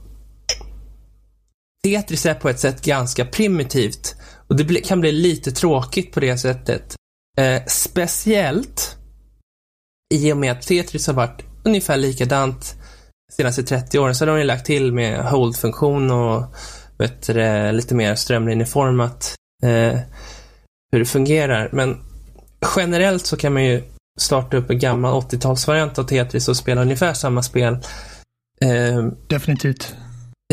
Tetris 1.83 2.25
är 2.25 2.33
på 2.33 2.49
ett 2.49 2.59
sätt 2.59 2.85
ganska 2.85 3.25
primitivt 3.25 4.15
och 4.47 4.55
det 4.55 4.81
kan 4.81 5.01
bli 5.01 5.11
lite 5.11 5.51
tråkigt 5.51 6.11
på 6.13 6.19
det 6.19 6.37
sättet. 6.37 6.95
Eh, 7.37 7.61
speciellt 7.67 8.97
i 10.13 10.33
och 10.33 10.37
med 10.37 10.51
att 10.51 10.61
Tetris 10.61 11.07
har 11.07 11.13
varit 11.13 11.52
ungefär 11.63 11.97
likadant 11.97 12.75
senaste 13.31 13.63
30 13.63 13.99
åren. 13.99 14.15
Så 14.15 14.25
har 14.25 14.37
de 14.37 14.43
lagt 14.43 14.65
till 14.65 14.93
med 14.93 15.19
hold-funktion 15.19 16.11
och 16.11 16.55
vet 16.97 17.29
lite 17.73 17.95
mer 17.95 18.15
strömlinjeformat 18.15 19.35
eh, 19.63 19.99
hur 20.91 20.99
det 20.99 21.05
fungerar. 21.05 21.69
Men 21.71 21.97
generellt 22.75 23.25
så 23.25 23.37
kan 23.37 23.53
man 23.53 23.65
ju 23.65 23.83
starta 24.19 24.57
upp 24.57 24.69
en 24.69 24.79
gammal 24.79 25.21
80-talsvariant 25.21 25.99
av 25.99 26.03
Tetris 26.03 26.47
och 26.47 26.57
spela 26.57 26.81
ungefär 26.81 27.13
samma 27.13 27.43
spel. 27.43 27.73
Eh, 28.61 29.03
Definitivt. 29.27 29.95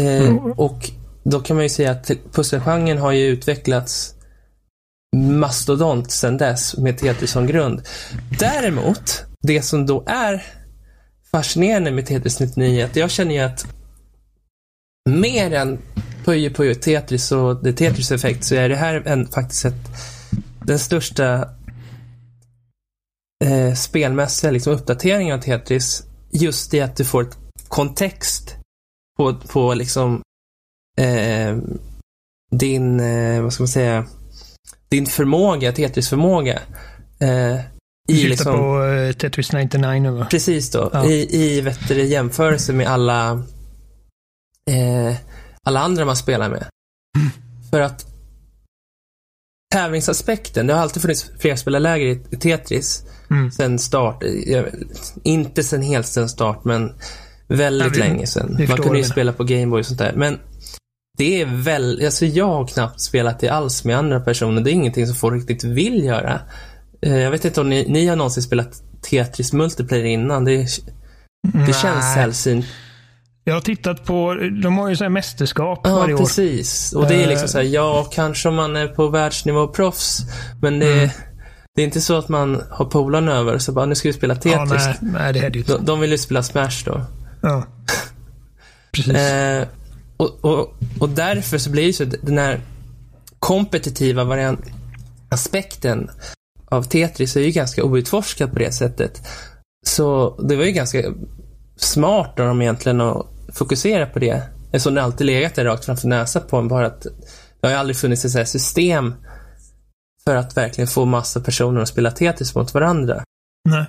eh, 0.00 0.35
och 0.37 0.90
då 1.25 1.40
kan 1.40 1.57
man 1.57 1.62
ju 1.62 1.69
säga 1.69 1.90
att 1.90 2.11
pusselgenren 2.33 2.99
har 2.99 3.12
ju 3.12 3.26
utvecklats 3.26 4.14
mastodont 5.17 6.11
sedan 6.11 6.37
dess 6.37 6.76
med 6.76 6.99
Tetris 6.99 7.31
som 7.31 7.47
grund. 7.47 7.83
Däremot, 8.38 9.25
det 9.43 9.62
som 9.62 9.87
då 9.87 10.05
är 10.07 10.60
fascinerande 11.30 11.90
med 11.90 12.06
Tetris 12.06 12.40
99 12.40 12.84
att 12.84 12.96
jag 12.96 13.10
känner 13.10 13.34
ju 13.34 13.40
att 13.40 13.66
mer 15.08 15.52
än 15.52 15.78
Puyo 16.25 16.50
Puyo 16.50 16.75
Tetris 16.75 17.32
och 17.32 17.64
The 17.64 17.72
Tetris 17.72 18.12
Effect 18.12 18.44
så 18.44 18.54
är 18.54 18.68
det 18.68 18.76
här 18.76 19.02
en, 19.06 19.26
faktiskt 19.26 19.64
ett, 19.64 19.88
den 20.64 20.78
största 20.78 21.49
eh, 23.44 23.75
spelmässiga 23.75 24.50
liksom, 24.50 24.72
uppdateringen 24.72 25.38
av 25.38 25.42
Tetris. 25.42 26.04
Just 26.30 26.70
det 26.70 26.80
att 26.80 26.96
du 26.96 27.04
får 27.04 27.22
ett 27.22 27.38
kontext 27.68 28.56
på, 29.16 29.34
på 29.34 29.75
liksom 29.75 30.22
eh, 30.99 31.56
din, 32.50 33.00
eh, 33.00 33.42
vad 33.42 33.52
ska 33.52 33.62
man 33.62 33.68
säga, 33.68 34.06
din 34.88 35.06
förmåga, 35.06 35.72
Tetris-förmåga. 35.72 36.60
Eh, 37.20 37.60
i 38.09 38.12
syftar 38.16 38.28
liksom, 38.30 38.54
på 38.54 39.12
Tetris 39.19 39.52
99 39.52 40.00
nu 40.00 40.11
va? 40.11 40.26
Precis 40.30 40.71
då. 40.71 40.90
Ja. 40.92 41.04
I, 41.07 41.37
i 41.57 41.61
vet 41.61 41.88
du, 41.88 42.04
jämförelse 42.04 42.73
med 42.73 42.87
alla, 42.87 43.30
eh, 44.71 45.16
alla 45.64 45.80
andra 45.80 46.04
man 46.04 46.16
spelar 46.16 46.49
med. 46.50 46.66
För 47.71 47.80
att 47.80 48.07
tävlingsaspekten, 49.75 50.66
det 50.66 50.73
har 50.75 50.80
alltid 50.80 51.02
funnits 51.02 51.30
flerspelarläger 51.38 52.07
i, 52.07 52.23
i 52.30 52.37
Tetris 52.37 53.04
Mm. 53.30 53.50
sen 53.50 53.78
start. 53.78 54.23
eh, 54.47 54.64
Inte 55.25 55.62
sen 55.62 55.83
helt 55.83 56.07
sen 56.07 56.28
start, 56.28 56.64
men 56.64 56.92
väldigt 57.49 57.87
Ja, 57.87 57.92
vi- 57.92 57.99
länge 57.99 58.26
sen. 58.26 58.57
Man 58.69 58.76
kunde 58.76 58.99
ju 58.99 59.04
spela 59.04 59.33
på 59.33 59.45
Gameboy 59.45 59.80
och 59.80 59.87
sånt 59.87 59.99
där. 59.99 60.12
Men 60.16 60.38
det 61.19 61.40
är 61.40 61.47
väl, 61.62 62.04
alltså 62.04 62.26
jag 62.26 62.47
har 62.47 62.66
knappt 62.66 63.00
spelat 63.00 63.40
det 63.40 63.49
alls 63.49 63.85
med 63.85 63.99
andra 63.99 64.21
personer. 64.21 64.61
Det 64.62 64.71
är 64.71 64.73
ingenting 64.73 65.07
som 65.07 65.16
folk 65.16 65.49
riktigt 65.50 65.64
vill 65.71 66.04
göra. 66.04 66.40
Eh, 67.02 67.16
Jag 67.16 67.30
vet 67.30 67.45
inte 67.45 67.61
om 67.61 67.69
ni, 67.69 67.87
ni 67.88 68.07
har 68.07 68.16
någonsin 68.16 68.42
spelat 68.42 68.83
Tetris 69.11 69.52
multiplayer 69.52 70.04
innan. 70.04 70.45
Det, 70.45 70.57
det 71.66 71.73
känns 71.83 72.14
sällsynt. 72.14 72.66
Jag 73.45 73.54
har 73.54 73.61
tittat 73.61 74.04
på, 74.04 74.35
de 74.62 74.78
har 74.78 74.88
ju 74.88 74.97
så 74.97 75.04
här 75.04 75.09
mästerskap 75.09 75.80
Ja, 75.85 75.95
varje 75.99 76.14
år. 76.14 76.19
precis. 76.19 76.92
Och 76.92 77.07
det 77.09 77.14
är 77.14 77.28
liksom 77.28 77.45
Eh. 77.45 77.49
så 77.50 77.59
här, 77.59 77.64
ja, 77.64 78.09
kanske 78.12 78.49
om 78.49 78.54
man 78.54 78.76
är 78.76 78.87
på 78.88 79.09
världsnivå 79.09 79.69
proffs. 79.69 80.19
Men 80.62 80.78
det, 80.78 80.92
Mm. 80.92 81.09
det 81.75 81.83
är 81.83 81.85
inte 81.87 82.00
så 82.00 82.19
att 82.19 82.28
man 82.28 82.62
har 82.71 82.85
polarna 82.85 83.33
över 83.33 83.59
så 83.59 83.73
bara, 83.73 83.87
nu 83.87 83.95
ska 83.95 84.09
vi 84.09 84.12
spela 84.12 84.35
Tetris. 84.35 84.52
Ja, 84.87 84.95
nej, 85.00 85.12
nej, 85.12 85.33
det 85.33 85.38
är 85.38 85.50
det 85.50 85.59
ju 85.59 85.61
inte. 85.61 85.73
de, 85.76 85.85
de 85.85 86.00
vill 86.00 86.11
ju 86.11 86.19
spela 86.19 86.42
Smash 86.42 86.85
då. 86.85 87.00
Ja. 87.42 87.66
Precis. 88.92 89.14
Eh, 89.16 89.66
och, 90.16 90.45
och, 90.45 90.75
och 90.99 91.09
därför 91.09 91.59
så 91.59 91.71
blir 91.71 91.87
det 91.87 91.92
så 91.92 92.04
den 92.23 92.38
här 92.38 92.61
kompetitiva 93.38 94.25
variant 94.25 94.61
aspekten 95.28 96.11
av 96.70 96.82
Tetris 96.82 97.36
är 97.36 97.40
ju 97.40 97.50
ganska 97.50 97.84
outforskad 97.84 98.52
på 98.52 98.58
det 98.58 98.72
sättet. 98.72 99.22
Så 99.86 100.36
det 100.42 100.56
var 100.56 100.64
ju 100.64 100.72
ganska 100.72 101.14
smart 101.76 102.40
av 102.40 102.46
dem 102.46 102.62
egentligen 102.62 103.00
att 103.00 103.26
fokusera 103.52 104.06
på 104.06 104.18
det. 104.18 104.42
Eftersom 104.72 104.94
det 104.94 105.02
alltid 105.02 105.26
legat 105.26 105.54
där 105.54 105.64
rakt 105.64 105.84
framför 105.84 106.08
näsan 106.08 106.42
på 106.48 106.56
en. 106.56 106.68
Bara 106.68 106.86
att 106.86 107.02
det 107.60 107.66
har 107.66 107.70
ju 107.70 107.76
aldrig 107.76 107.96
funnits 107.96 108.24
ett 108.24 108.48
system 108.48 109.14
för 110.24 110.36
att 110.36 110.56
verkligen 110.56 110.88
få 110.88 111.04
massa 111.04 111.40
personer 111.40 111.80
att 111.80 111.88
spela 111.88 112.10
Tetris 112.10 112.54
mot 112.54 112.74
varandra. 112.74 113.24
nej. 113.68 113.84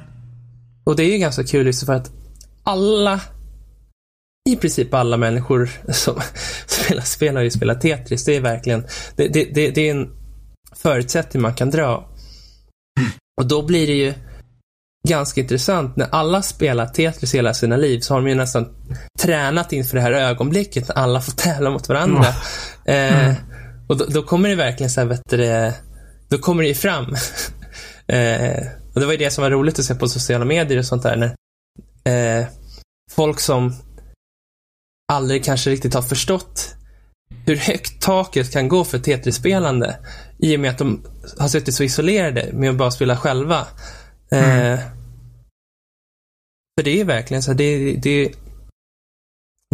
Och 0.83 0.95
det 0.95 1.03
är 1.03 1.11
ju 1.11 1.17
ganska 1.17 1.43
kul 1.43 1.65
just 1.65 1.85
för 1.85 1.93
att 1.93 2.11
alla, 2.63 3.21
i 4.49 4.55
princip 4.55 4.93
alla 4.93 5.17
människor 5.17 5.69
som 5.91 6.21
spelar 6.65 7.01
spel 7.01 7.35
har 7.35 7.43
ju 7.43 7.51
spelat 7.51 7.81
Tetris. 7.81 8.25
Det 8.25 8.35
är 8.35 8.41
verkligen, 8.41 8.85
det, 9.15 9.27
det, 9.27 9.45
det, 9.53 9.71
det 9.71 9.89
är 9.89 9.91
en 9.91 10.09
förutsättning 10.75 11.41
man 11.41 11.55
kan 11.55 11.69
dra. 11.69 12.10
Och 13.41 13.47
då 13.47 13.61
blir 13.61 13.87
det 13.87 13.93
ju 13.93 14.13
ganska 15.07 15.41
intressant 15.41 15.95
när 15.95 16.07
alla 16.11 16.41
spelar 16.41 16.87
Tetris 16.87 17.35
hela 17.35 17.53
sina 17.53 17.77
liv 17.77 17.99
så 17.99 18.13
har 18.13 18.21
de 18.21 18.29
ju 18.29 18.35
nästan 18.35 18.67
tränat 19.19 19.73
inför 19.73 19.95
det 19.95 20.01
här 20.01 20.11
ögonblicket 20.11 20.87
när 20.87 20.95
alla 20.95 21.21
får 21.21 21.31
tävla 21.37 21.69
mot 21.69 21.89
varandra. 21.89 22.27
Eh, 22.85 23.33
och 23.87 23.97
då, 23.97 24.05
då 24.05 24.23
kommer 24.23 24.49
det 24.49 24.55
verkligen 24.55 24.89
så 24.89 25.01
här, 25.01 25.07
vet 25.07 25.21
du, 25.29 25.71
då 26.29 26.37
kommer 26.37 26.63
det 26.63 26.69
ju 26.69 26.75
fram. 26.75 27.05
eh, 28.07 28.67
och 28.93 28.99
det 28.99 29.05
var 29.05 29.11
ju 29.11 29.17
det 29.17 29.31
som 29.31 29.41
var 29.41 29.51
roligt 29.51 29.79
att 29.79 29.85
se 29.85 29.95
på 29.95 30.07
sociala 30.07 30.45
medier 30.45 30.79
och 30.79 30.85
sånt 30.85 31.03
där. 31.03 31.15
När, 31.15 32.39
eh, 32.39 32.45
folk 33.11 33.39
som 33.39 33.75
aldrig 35.11 35.45
kanske 35.45 35.69
riktigt 35.69 35.93
har 35.93 36.01
förstått 36.01 36.75
hur 37.45 37.55
högt 37.55 38.01
taket 38.01 38.51
kan 38.51 38.67
gå 38.67 38.83
för 38.83 38.99
Tetris-spelande 38.99 39.97
i 40.39 40.55
och 40.55 40.59
med 40.59 40.71
att 40.71 40.77
de 40.77 41.01
har 41.39 41.47
suttit 41.47 41.75
så 41.75 41.83
isolerade 41.83 42.49
med 42.53 42.69
att 42.69 42.75
bara 42.75 42.91
spela 42.91 43.17
själva. 43.17 43.59
Eh, 44.31 44.79
för 46.79 46.83
det 46.83 47.01
är 47.01 47.05
verkligen 47.05 47.43
så 47.43 47.53
det, 47.53 47.95
det, 47.95 48.31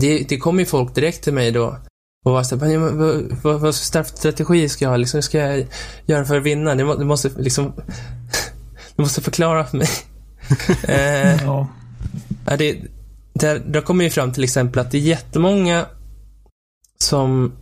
det, 0.01 0.17
det 0.29 0.37
kommer 0.37 0.59
ju 0.59 0.65
folk 0.65 0.95
direkt 0.95 1.23
till 1.23 1.33
mig 1.33 1.51
då 1.51 1.77
och 2.25 2.31
var 2.31 2.43
så 2.43 2.55
här, 2.57 2.67
"Men, 2.67 2.81
men, 2.81 2.97
vad, 2.97 3.37
vad, 3.43 3.61
vad 3.61 3.75
strategi 3.75 4.69
ska 4.69 4.85
jag 4.85 4.89
ha? 4.89 4.97
Liksom, 4.97 5.21
ska 5.21 5.37
jag 5.37 5.67
göra 6.05 6.25
för 6.25 6.37
att 6.37 6.43
vinna? 6.43 6.75
Du, 6.75 6.95
du 6.97 7.05
måste 7.05 7.29
liksom 7.37 7.73
du 8.95 9.01
måste 9.01 9.21
förklara 9.21 9.65
för 9.65 9.77
mig. 9.77 9.89
eh, 10.87 11.43
Ja. 11.43 11.67
Ja, 12.45 12.57
det, 12.57 12.77
där, 13.33 13.59
där 13.59 13.81
kommer 13.81 14.03
ju 14.03 14.09
fram 14.09 14.33
till 14.33 14.43
exempel 14.43 14.81
att 14.81 14.91
det 14.91 14.97
är 14.97 15.01
jättemånga 15.01 15.85
som 17.03 17.57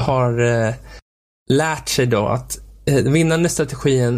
har 0.00 0.40
eh, 0.40 0.74
lärt 1.50 1.88
sig 1.88 2.06
då 2.06 2.26
att 2.26 2.58
eh, 2.86 2.94
den 3.04 3.12
vinnande 3.12 3.48
strategin 3.48 4.16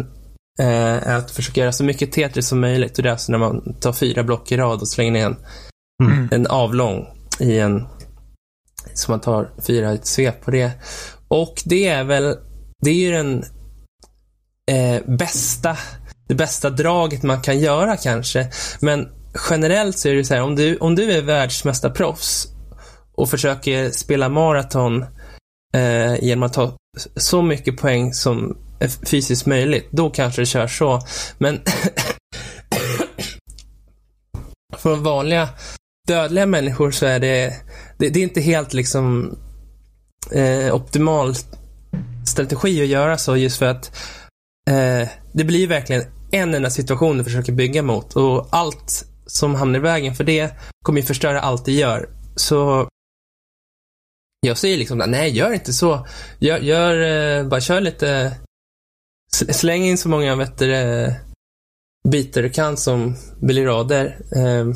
eh, 0.59 0.67
är 1.09 1.15
att 1.15 1.31
försöka 1.31 1.61
göra 1.61 1.71
så 1.71 1.83
mycket 1.83 2.11
Tetris 2.11 2.47
som 2.47 2.59
möjligt. 2.59 2.97
Och 2.97 3.03
det 3.03 3.09
är 3.09 3.11
alltså 3.11 3.31
när 3.31 3.39
man 3.39 3.79
tar 3.79 3.93
fyra 3.93 4.23
block 4.23 4.51
i 4.51 4.57
rad 4.57 4.81
och 4.81 4.89
slänger 4.89 5.11
ner 5.11 5.25
en, 5.25 5.37
Mm. 6.03 6.29
en 6.31 6.47
avlång 6.47 7.05
i 7.39 7.59
en 7.59 7.87
så 8.93 9.11
man 9.11 9.21
tar 9.21 9.49
fyra 9.67 9.91
i 9.91 9.95
ett 9.95 10.05
svep 10.05 10.41
på 10.41 10.51
det. 10.51 10.71
Och 11.27 11.61
det 11.65 11.87
är 11.87 12.03
väl, 12.03 12.35
det 12.81 12.89
är 12.89 12.95
ju 12.95 13.11
den 13.11 13.43
eh, 14.71 15.01
bästa, 15.17 15.77
det 16.27 16.35
bästa 16.35 16.69
draget 16.69 17.23
man 17.23 17.41
kan 17.41 17.59
göra 17.59 17.97
kanske. 17.97 18.47
Men 18.79 19.09
generellt 19.49 19.97
så 19.99 20.09
är 20.09 20.15
det 20.15 20.25
så 20.25 20.33
här, 20.33 20.41
om 20.41 20.55
du, 20.55 20.77
om 20.77 20.95
du 20.95 21.11
är 21.11 21.21
världsmästarproffs 21.21 22.47
och 23.19 23.29
försöker 23.29 23.91
spela 23.91 24.29
maraton 24.29 25.05
eh, 25.73 26.23
genom 26.23 26.43
att 26.43 26.53
ta 26.53 26.77
så 27.15 27.41
mycket 27.41 27.77
poäng 27.77 28.13
som 28.13 28.57
är 28.79 28.87
fysiskt 29.05 29.45
möjligt, 29.45 29.87
då 29.91 30.09
kanske 30.09 30.41
det 30.41 30.45
kör 30.45 30.67
så. 30.67 31.01
Men 31.37 31.61
för 34.77 34.95
vanliga 34.95 35.49
dödliga 36.07 36.45
människor 36.45 36.91
så 36.91 37.05
är 37.05 37.19
det, 37.19 37.53
det, 37.97 38.09
det 38.09 38.19
är 38.19 38.23
inte 38.23 38.41
helt 38.41 38.73
liksom 38.73 39.37
eh, 40.31 40.75
optimal 40.75 41.35
strategi 42.25 42.81
att 42.81 42.87
göra 42.87 43.17
så 43.17 43.37
just 43.37 43.57
för 43.57 43.65
att 43.65 43.97
eh, 44.69 45.07
det 45.31 45.43
blir 45.43 45.67
verkligen 45.67 46.03
en 46.31 46.53
enda 46.53 46.69
situation 46.69 47.17
du 47.17 47.23
försöker 47.23 47.51
bygga 47.51 47.81
mot 47.81 48.15
och 48.15 48.47
allt 48.51 49.05
som 49.25 49.55
hamnar 49.55 49.79
i 49.79 49.81
vägen 49.81 50.15
för 50.15 50.23
det 50.23 50.51
kommer 50.83 50.99
ju 50.99 51.05
förstöra 51.05 51.41
allt 51.41 51.65
du 51.65 51.71
gör. 51.71 52.09
Så 52.35 52.89
jag 54.41 54.57
säger 54.57 54.77
liksom, 54.77 54.97
nej 55.07 55.31
gör 55.31 55.53
inte 55.53 55.73
så. 55.73 56.07
Gör, 56.39 56.57
gör 56.57 57.01
eh, 57.39 57.47
bara 57.47 57.61
kör 57.61 57.81
lite, 57.81 58.37
släng 59.31 59.83
in 59.83 59.97
så 59.97 60.09
många 60.09 60.35
vet 60.35 60.57
du, 60.57 60.75
eh, 60.75 61.13
bitar 62.09 62.41
du 62.41 62.49
kan 62.49 62.77
som 62.77 63.15
blir 63.41 63.65
rader. 63.65 64.05
Eh, 64.35 64.67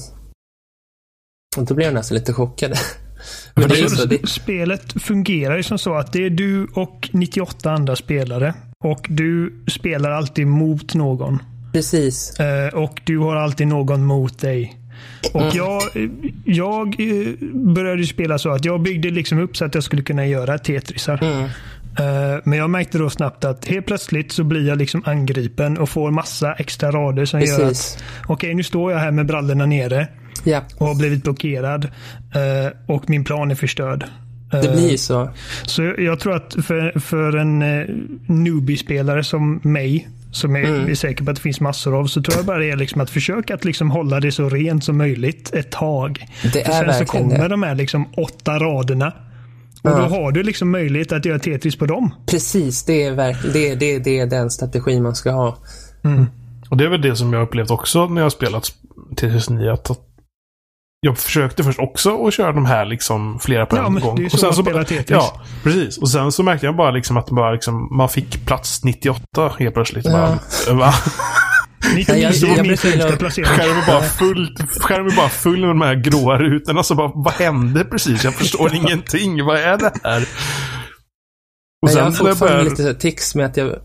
och 1.57 1.65
då 1.65 1.73
blir 1.73 1.85
jag 1.85 1.93
nästan 1.93 2.17
lite 2.17 2.33
chockade. 2.33 2.75
Men 3.55 3.69
det 3.69 3.89
så, 3.89 4.05
det, 4.05 4.29
Spelet 4.29 5.03
fungerar 5.03 5.57
ju 5.57 5.63
som 5.63 5.79
så 5.79 5.95
att 5.95 6.13
det 6.13 6.25
är 6.25 6.29
du 6.29 6.67
och 6.75 7.09
98 7.13 7.71
andra 7.71 7.95
spelare. 7.95 8.53
Och 8.83 9.05
du 9.09 9.63
spelar 9.67 10.11
alltid 10.11 10.47
mot 10.47 10.93
någon. 10.93 11.43
precis. 11.73 12.33
Och 12.73 13.01
du 13.05 13.17
har 13.17 13.35
alltid 13.35 13.67
någon 13.67 14.05
mot 14.05 14.39
dig. 14.39 14.82
Och 15.33 15.41
Mm. 15.41 15.55
jag, 15.57 15.81
jag 16.45 16.87
eh, 16.99 17.33
började 17.53 18.03
spela 18.03 18.37
så 18.37 18.49
att 18.51 18.65
jag 18.65 18.81
byggde 18.81 19.09
liksom 19.09 19.39
upp 19.39 19.57
så 19.57 19.65
att 19.65 19.75
jag 19.75 19.83
skulle 19.83 20.01
kunna 20.01 20.25
göra 20.27 20.57
Tetrisar. 20.57 21.19
Mm. 21.23 21.43
Eh, 21.99 22.41
Men 22.43 22.59
jag 22.59 22.69
märkte 22.69 22.97
då 22.97 23.09
snabbt 23.09 23.45
att 23.45 23.65
helt 23.67 23.85
plötsligt 23.85 24.31
så 24.31 24.43
blir 24.43 24.67
jag 24.67 24.77
liksom 24.77 25.01
angripen 25.05 25.77
och 25.77 25.89
får 25.89 26.11
massa 26.11 26.53
extra 26.53 26.91
rader 26.91 27.25
som 27.25 27.39
gör 27.41 27.57
Precis. 27.57 27.95
att 27.97 28.03
okej, 28.27 28.53
nu 28.55 28.63
står 28.63 28.91
jag 28.91 28.99
här 28.99 29.11
med 29.11 29.25
brallorna 29.25 29.65
nere 29.65 30.07
Ja, 30.43 30.61
och 30.77 30.87
har 30.87 30.95
blivit 30.95 31.23
blockerad 31.23 31.85
eh, 32.35 32.71
och 32.87 33.09
min 33.09 33.23
plan 33.23 33.51
är 33.51 33.55
förstörd. 33.55 34.05
det 34.51 34.71
blir 34.73 34.91
ju 34.91 34.97
så. 34.97 35.29
Så 35.65 35.93
jag 35.97 36.19
tror 36.19 36.35
att 36.35 36.55
för, 36.65 36.99
för 36.99 37.35
en 37.35 37.59
newbie-spelare 38.27 39.23
som 39.23 39.59
mig 39.63 40.07
som 40.33 40.55
är, 40.55 40.63
Mm. 40.63 40.89
är 40.89 40.95
säker 40.95 41.23
på 41.23 41.29
att 41.31 41.35
det 41.35 41.41
finns 41.41 41.59
massor 41.59 41.99
av, 41.99 42.05
så 42.07 42.21
tror 42.21 42.37
jag 42.37 42.45
bara 42.45 42.57
det 42.59 42.69
är 42.71 42.75
liksom 42.77 43.01
att 43.01 43.09
försöka 43.09 43.53
att 43.55 43.65
liksom 43.65 43.91
hålla 43.91 44.19
det 44.19 44.31
så 44.31 44.49
rent 44.49 44.83
som 44.83 44.97
möjligt 44.97 45.53
ett 45.53 45.71
tag. 45.71 46.25
Det 46.43 46.49
För 46.49 46.59
är 46.59 46.91
sen 46.93 47.07
så 47.07 47.11
kommer 47.17 47.37
det. 47.39 47.47
de 47.47 47.63
här 47.63 47.75
liksom 47.75 48.05
åtta 48.17 48.59
raderna. 48.59 49.07
Och 49.81 49.89
Ja. 49.89 49.97
då 49.97 50.03
har 50.15 50.31
du 50.31 50.43
liksom 50.43 50.71
möjlighet 50.71 51.11
att 51.11 51.25
göra 51.25 51.39
Tetris 51.39 51.75
på 51.75 51.85
dem. 51.85 52.15
Precis, 52.27 52.83
det 52.83 53.03
är, 53.03 53.11
verk- 53.11 53.53
det, 53.53 53.75
det, 53.75 53.99
det 53.99 54.19
är 54.19 54.25
den 54.27 54.49
strategi 54.49 54.99
man 55.01 55.15
ska 55.15 55.31
ha. 55.31 55.57
Och 56.69 56.77
det 56.77 56.83
är 56.85 56.89
väl 56.89 57.01
det 57.01 57.15
som 57.15 57.33
jag 57.33 57.41
upplevt 57.43 57.71
också 57.71 58.07
när 58.07 58.21
jag 58.21 58.25
har 58.25 58.29
spelat 58.29 58.63
Tetris 59.15 59.49
9. 59.49 59.73
Att 59.73 59.89
att 59.91 59.99
jag 61.05 61.17
försökte 61.17 61.63
först 61.63 61.79
också 61.79 62.27
att 62.27 62.33
köra 62.33 62.51
de 62.51 62.65
här 62.65 62.85
liksom 62.85 63.39
flera 63.39 63.65
på 63.65 63.75
Ja, 63.77 63.85
en 63.87 63.93
men 63.93 64.03
gång. 64.03 64.15
det 64.15 64.25
är 64.25 64.29
så 64.29 64.33
och 64.35 64.39
sen 64.39 64.53
så 64.53 64.63
bara-. 64.63 64.85
Ja, 65.07 65.41
precis. 65.63 65.97
Och 65.97 66.09
sen 66.09 66.31
så 66.31 66.43
märkte 66.43 66.65
jag 66.65 66.75
bara 66.75 66.91
liksom 66.91 67.17
att 67.17 67.29
bara 67.29 67.51
liksom, 67.51 67.97
man 67.97 68.09
fick 68.09 68.45
plats 68.45 68.83
98 68.83 69.51
helt 69.59 69.73
plötsligt. 69.73 70.05
Ja. 70.05 70.11
Bara, 70.67 70.73
va? 70.75 70.93
99 71.95 72.21
jag- 72.21 72.49
var 72.49 72.57
jag 72.57 72.67
min 72.67 72.77
högsta 72.77 73.17
placering. 73.17 73.45
Skärmen 73.47 73.77
är 73.83 73.87
bara 73.87 74.01
full, 74.01 74.55
skärmen 74.79 75.11
är 75.11 75.15
bara 75.15 75.29
full 75.29 75.59
med 75.59 75.69
de 75.69 75.81
här 75.81 75.95
gråa 75.95 76.37
rutorna. 76.37 76.83
Så 76.83 76.95
bara, 76.95 77.11
vad 77.15 77.33
hände 77.33 77.83
precis? 77.85 78.23
Jag 78.23 78.33
förstår 78.33 78.73
ingenting. 78.75 79.45
Vad 79.45 79.57
är 79.57 79.77
det 79.77 79.91
här? 80.03 80.21
Och 80.21 80.27
Men 81.89 81.95
jag 81.95 82.03
har 82.03 82.11
fortfarande 82.11 82.57
börjar- 82.57 82.69
lite 82.69 82.93
tics 82.95 83.35
med 83.35 83.45
att 83.45 83.57
jag 83.57 83.75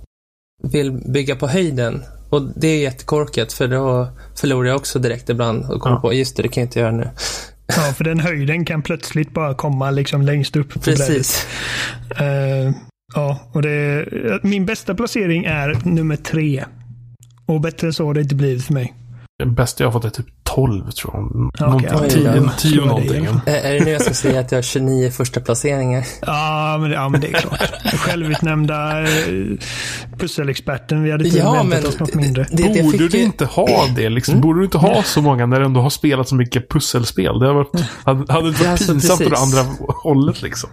vill 0.73 0.93
bygga 1.13 1.37
på 1.37 1.49
höjden. 1.49 2.03
Och 2.31 2.43
det 2.57 2.69
är 2.69 2.79
jättekorkat 2.79 3.53
för 3.53 3.69
då 3.69 4.09
förlorar 4.41 4.69
jag 4.69 4.77
också 4.77 4.99
direkt 4.99 5.29
ibland 5.29 5.65
och 5.71 5.81
kommer 5.81 5.97
Ja. 5.97 6.01
på, 6.01 6.13
just 6.13 6.37
det, 6.37 6.43
det 6.43 6.49
kan 6.49 6.61
jag 6.61 6.67
inte 6.67 6.81
göra 6.81 6.91
nu. 6.93 7.11
Ja, 7.67 7.93
för 7.97 8.05
den 8.05 8.21
höjden 8.21 8.65
kan 8.65 8.83
plötsligt 8.83 9.35
bara 9.35 9.55
komma 9.55 9.91
liksom 9.91 10.23
längst 10.23 10.57
upp 10.57 10.73
på. 10.75 10.81
Precis. 10.81 11.47
Eh, 12.21 12.73
ja, 13.15 13.41
och 13.53 13.63
det, 13.63 14.07
min 14.43 14.67
bästa 14.67 14.95
placering 14.95 15.45
är 15.45 15.79
nummer 15.85 16.17
tre. 16.17 16.65
Och 17.47 17.61
bättre 17.61 17.93
så 17.93 18.07
har 18.07 18.15
det 18.15 18.21
inte 18.21 18.35
blivit 18.35 18.65
för 18.65 18.75
mig. 18.75 18.95
Det 19.39 19.47
bästa 19.47 19.85
jag 19.85 19.91
har 19.91 19.93
fått 20.01 20.05
är 20.05 20.11
typ 20.23 20.27
12 20.59 20.91
tror 20.91 21.15
jag. 21.15 21.35
Någonting. 21.61 21.89
ja, 21.93 22.09
tio, 22.09 22.51
tio 22.59 22.85
någonting. 22.85 23.23
igen. 23.23 23.41
Är, 23.47 23.57
är 23.57 23.75
det 23.79 23.85
nu 23.85 23.91
jag 23.91 24.03
ska 24.03 24.15
säga 24.15 24.41
att 24.41 24.53
jag 24.53 24.59
har 24.59 24.63
29 24.63 25.11
första 25.11 25.41
placeringar? 25.41 26.05
Ja, 26.27 26.79
men, 26.81 26.91
ja, 26.91 27.09
men 27.09 27.21
det 27.21 27.29
är 27.29 27.33
klart. 27.33 27.61
Självutnämnda 27.95 29.03
eh, 29.03 29.09
pusselexperten. 30.19 31.03
Vi 31.03 31.11
hade 31.11 31.29
Ja, 31.29 31.53
väntat 31.53 31.67
men 31.69 31.87
oss 31.87 31.99
något 31.99 32.13
det- 32.13 32.19
mindre. 32.19 32.47
det- 32.51 32.73
det 32.75 32.83
Borde 32.83 33.09
du 33.09 33.19
ju- 33.19 33.25
inte 33.25 33.45
ha 33.45 33.87
det? 33.97 34.09
Liksom? 34.09 34.41
Borde 34.41 34.61
du 34.61 34.65
inte 34.65 34.79
ha 34.79 35.03
så 35.03 35.23
många 35.23 35.47
när 35.47 35.61
du 35.61 35.67
ändå 35.67 35.81
har 35.81 35.91
spelat 35.91 36.29
så 36.29 36.35
mycket 36.35 36.69
pusselspel? 36.71 37.39
Det 37.39 37.47
hade, 37.47 37.53
varit, 37.59 37.81
hade, 38.05 38.33
hade 38.33 38.45
det 38.47 38.49
inte 38.49 38.61
varit 38.65 38.71
alltså, 38.71 38.93
pinsamt 38.93 39.21
åt 39.21 39.39
andra 39.39 39.65
hållet 40.03 40.43
liksom? 40.43 40.71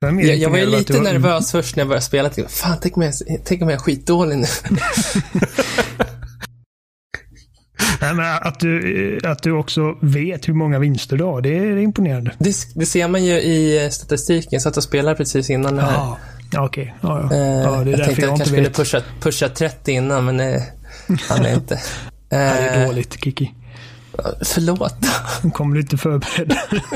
Jag, 0.00 0.24
Jag, 0.36 0.50
var 0.50 0.58
ju 0.58 0.66
lite 0.66 0.92
har- 0.96 1.00
nervös 1.04 1.50
först 1.52 1.76
när 1.76 1.80
jag 1.80 1.88
började 1.88 2.04
spela. 2.04 2.28
Tänkte, 2.28 2.54
Fan, 2.54 2.76
tänk 2.82 2.96
om 2.96 3.02
jag, 3.02 3.12
tänk 3.44 3.62
om 3.62 3.68
jag 3.68 3.76
är 3.78 3.82
skitdålig 3.82 4.38
nu. 4.38 4.46
Nej, 8.14 8.38
att, 8.42 8.60
du, 8.60 9.20
att 9.24 9.42
du 9.42 9.52
också 9.52 9.96
vet 10.00 10.48
hur 10.48 10.54
många 10.54 10.78
vinster 10.78 11.16
du 11.16 11.24
har, 11.24 11.40
det 11.40 11.58
är 11.58 11.76
imponerande. 11.76 12.32
Det, 12.38 12.54
det 12.74 12.86
ser 12.86 13.08
man 13.08 13.24
ju 13.24 13.32
i 13.32 13.88
statistiken. 13.92 14.48
Jag 14.50 14.62
satt 14.62 14.76
och 14.76 14.82
spelade 14.82 15.16
precis 15.16 15.50
innan 15.50 15.76
det 15.76 15.82
här. 15.82 15.92
Ja, 15.92 16.18
ja 16.52 16.64
okej. 16.64 16.94
Ja, 17.00 17.28
ja. 17.30 17.36
Eh, 17.36 17.40
ja, 17.40 17.84
det 17.84 17.92
är 17.92 17.98
jag 17.98 18.06
tänkte 18.06 18.06
jag 18.06 18.10
att 18.10 18.18
jag 18.18 18.28
kanske 18.28 18.44
skulle 18.44 18.70
pusha, 18.70 19.02
pusha 19.20 19.48
30 19.48 19.92
innan, 19.92 20.24
men 20.24 20.36
det 20.36 20.62
hann 21.28 21.44
jag 21.44 21.54
inte. 21.54 21.80
Det 22.28 22.36
är 22.36 22.80
Eh, 22.80 22.86
dåligt, 22.86 23.24
Kiki. 23.24 23.54
Förlåt. 24.40 24.94
Kommer 25.54 25.74
du 25.74 25.80
inte 25.80 25.96
förberedd. 25.96 26.56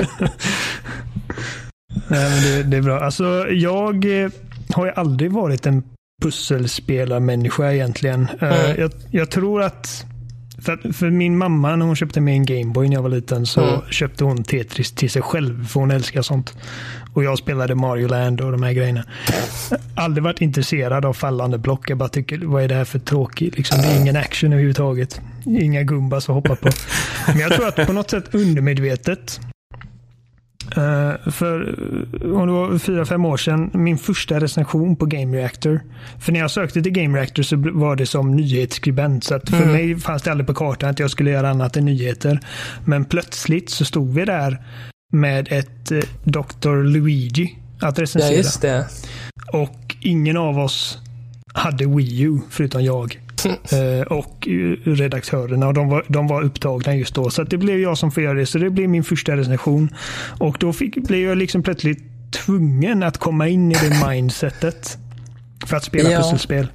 Nej, 2.09 2.31
men 2.31 2.43
det, 2.43 2.63
det 2.63 2.77
är 2.77 2.83
bra. 2.83 3.01
Alltså, 3.01 3.47
jag 3.51 4.23
eh, 4.25 4.31
har 4.75 4.87
ju 4.87 4.93
aldrig 4.93 5.33
varit 5.33 5.67
en 5.67 5.83
pusselspelarmänniska 6.23 7.73
egentligen. 7.73 8.29
Mm. 8.41 8.81
Jag, 8.81 8.93
jag 9.11 9.31
tror 9.31 9.63
att 9.63 10.05
för, 10.65 10.93
för 10.93 11.11
min 11.11 11.39
mamma, 11.39 11.77
när 11.77 11.87
hon 11.87 11.97
köpte 11.97 12.21
mig 12.21 12.35
en 12.35 12.47
Gameboy 12.47 12.89
när 12.89 12.97
jag 12.97 13.03
var 13.03 13.09
liten, 13.11 13.47
så 13.47 13.61
Mm. 13.65 13.81
köpte 13.91 14.25
hon 14.25 14.45
Tetris 14.45 14.93
till 14.93 15.11
sig 15.11 15.23
själv, 15.23 15.67
för 15.67 15.81
hon 15.81 15.91
älskar 15.91 16.23
sånt. 16.23 16.55
Och 17.15 17.25
jag 17.25 17.39
spelade 17.39 17.75
Mario 17.75 18.09
Land 18.09 18.41
och 18.41 18.53
de 18.53 18.63
här 18.63 18.73
grejerna. 18.73 19.05
Aldrig 19.95 20.25
varit 20.25 20.41
intresserad 20.41 21.05
av 21.05 21.13
fallande 21.13 21.59
block. 21.59 21.91
Jag 21.91 21.99
bara 21.99 22.09
tycker, 22.09 22.39
vad 22.39 22.63
är 22.63 22.69
det 22.69 22.75
här 22.75 22.85
för 22.85 22.99
tråkigt? 22.99 23.57
Liksom, 23.57 23.79
det 23.83 23.89
är 23.89 24.01
ingen 24.01 24.17
action 24.17 24.53
överhuvudtaget. 24.53 25.21
Inga 25.47 25.83
gumbas 25.83 26.29
att 26.29 26.35
hoppa 26.35 26.57
på. 26.57 26.69
Men 27.27 27.39
jag 27.39 27.53
tror 27.53 27.69
att 27.69 27.87
på 27.87 27.93
något 27.93 28.11
sätt 28.11 28.35
undermedvetet 28.35 29.41
Eh, 30.77 31.31
för 31.33 31.69
eh, 32.23 32.31
om 32.31 32.47
det 32.47 32.53
var 32.53 32.79
fyra, 32.79 33.05
fem 33.07 33.25
år 33.25 33.37
sedan, 33.37 33.71
min 33.75 33.99
första 33.99 34.41
recension 34.41 34.97
på 34.97 35.07
Game 35.07 35.37
Reactor. 35.37 35.81
För 36.21 36.33
när 36.33 36.41
jag 36.41 36.51
sökte 36.51 36.83
till 36.83 36.93
Game 36.93 37.19
Reactor 37.19 37.43
så 37.43 37.57
var 37.57 37.97
det 37.97 38.07
som 38.07 38.37
nyhetsskribent. 38.37 39.25
Så 39.25 39.41
för 39.47 39.57
Mm. 39.57 39.73
mig 39.73 39.97
fanns 39.97 40.23
det 40.23 40.31
aldrig 40.31 40.47
på 40.47 40.55
kartan 40.55 40.91
att 40.91 40.99
jag 40.99 41.11
skulle 41.11 41.31
göra 41.31 41.51
annat 41.51 41.77
än 41.77 41.85
nyheter. 41.85 42.41
Men 42.85 43.05
plötsligt 43.05 43.71
så 43.71 43.85
stod 43.85 44.15
vi 44.15 44.25
där 44.25 44.63
med 45.13 45.49
ett 45.51 45.93
eh, 45.93 45.99
Dr. 46.25 46.83
Luigi 46.83 47.59
att 47.81 47.99
Ja, 47.99 48.03
recensera. 48.03 48.37
just 48.37 48.63
det. 48.63 48.87
Och 49.53 49.97
ingen 50.01 50.37
av 50.37 50.59
oss 50.59 50.99
hade 51.55 51.87
Wii 51.87 52.21
U 52.23 52.39
förutom 52.51 52.85
jag. 52.85 53.21
Eh, 53.51 54.07
och 54.07 54.49
redaktörerna. 54.85 55.67
Och 55.69 55.75
de 55.75 55.89
var, 55.89 56.05
de 56.09 56.27
var 56.27 56.43
upptagna 56.43 56.97
just 56.97 57.15
då. 57.15 57.31
Så 57.31 57.43
det 57.43 57.59
blev 57.59 57.81
jag 57.81 57.99
som 57.99 58.11
får 58.11 58.23
göra 58.23 58.35
det. 58.39 58.47
Så 58.47 58.59
det 58.59 58.71
blev 58.71 58.89
min 58.89 59.05
första 59.05 59.37
recension. 59.37 59.95
Och 60.39 60.57
då 60.61 60.73
fick, 60.73 60.95
blev 60.95 61.21
jag 61.29 61.39
liksom 61.39 61.63
plötsligt 61.63 62.03
tvungen 62.33 63.03
att 63.03 63.19
komma 63.19 63.49
in 63.49 63.73
i 63.73 63.75
det 63.75 64.07
mindsetet. 64.11 64.99
För 65.67 65.77
att 65.77 65.85
spela 65.85 66.11
Ja. 66.11 66.19
pusselspel. 66.19 66.67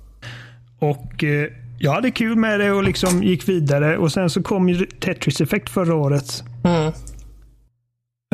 Och 0.79 1.23
eh, 1.23 1.47
jag 1.79 1.91
hade 1.91 2.11
kul 2.11 2.35
med 2.35 2.59
det 2.59 2.71
och 2.71 2.83
liksom 2.83 3.23
gick 3.23 3.49
vidare. 3.49 3.97
Och 3.97 4.11
sen 4.11 4.29
så 4.29 4.43
kom 4.43 4.69
ju 4.69 4.85
Tetris 4.85 5.41
Effect 5.41 5.69
förra 5.69 5.95
året. 5.95 6.43
Mm. 6.63 6.91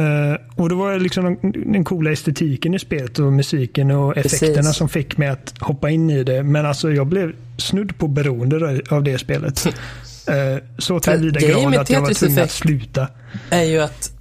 Eh, 0.01 0.41
och 0.55 0.69
det 0.69 0.75
var 0.75 0.99
liksom 0.99 1.23
den, 1.23 1.71
den 1.71 1.83
coola 1.83 2.11
estetiken 2.11 2.73
i 2.73 2.79
spelet 2.79 3.19
och 3.19 3.33
musiken 3.33 3.91
och 3.91 4.17
effekterna 4.17 4.53
Precis. 4.55 4.75
som 4.75 4.89
fick 4.89 5.17
mig 5.17 5.27
att 5.27 5.53
hoppa 5.59 5.89
in 5.89 6.09
i 6.09 6.23
det. 6.23 6.43
Men 6.43 6.65
alltså 6.65 6.91
jag 6.91 7.07
blev 7.07 7.35
snudd 7.57 7.97
på 7.97 8.07
beroende 8.07 8.81
av 8.89 9.03
det 9.03 9.17
spelet. 9.17 9.65
Uh, 9.67 10.63
så 10.77 10.99
tillvida 10.99 11.39
grad 11.39 11.75
att 11.75 11.89
jag 11.89 12.01
var 12.01 12.13
tvungen 12.13 12.43
att 12.43 12.51
sluta. 12.51 13.07
är 13.49 13.63
ju 13.63 13.79
att 13.79 14.11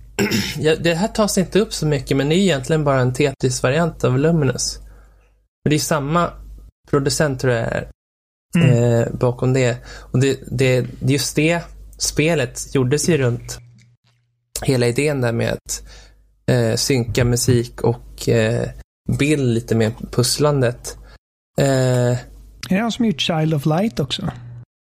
det 0.81 0.95
här 0.95 1.09
tas 1.09 1.39
inte 1.39 1.61
upp 1.61 1.73
så 1.73 1.87
mycket, 1.87 2.17
men 2.17 2.29
det 2.29 2.35
är 2.35 2.39
egentligen 2.39 2.85
bara 2.85 3.01
en 3.01 3.13
Tetris-variant 3.13 4.05
av 4.05 4.19
Luminous. 4.19 4.79
Det 5.69 5.75
är 5.75 5.79
samma 5.79 6.31
producent 6.91 7.41
tror 7.41 7.53
jag 7.53 7.63
är 7.63 7.89
Mm. 8.57 8.71
eh, 8.71 9.07
bakom 9.13 9.53
det. 9.53 9.77
Och 10.01 10.19
det, 10.19 10.39
det, 10.47 10.87
just 11.01 11.37
det 11.37 11.61
spelet 11.99 12.75
gjordes 12.75 13.09
ju 13.09 13.17
runt 13.19 13.59
hela 14.63 14.87
idén 14.87 15.21
där 15.21 15.33
med 15.33 15.53
att 15.53 15.83
eh, 16.47 16.75
synka 16.77 17.25
musik 17.25 17.81
och 17.81 18.29
eh, 18.29 18.69
bild 19.19 19.55
lite 19.55 19.75
med 19.75 19.93
pusslandet. 20.13 20.97
Eh, 21.59 21.67
Är 22.11 22.19
det 22.69 22.79
han 22.79 22.93
som 22.93 23.05
gjort 23.05 23.21
Child 23.21 23.55
of 23.55 23.67
Light 23.67 24.01
också? 24.01 24.31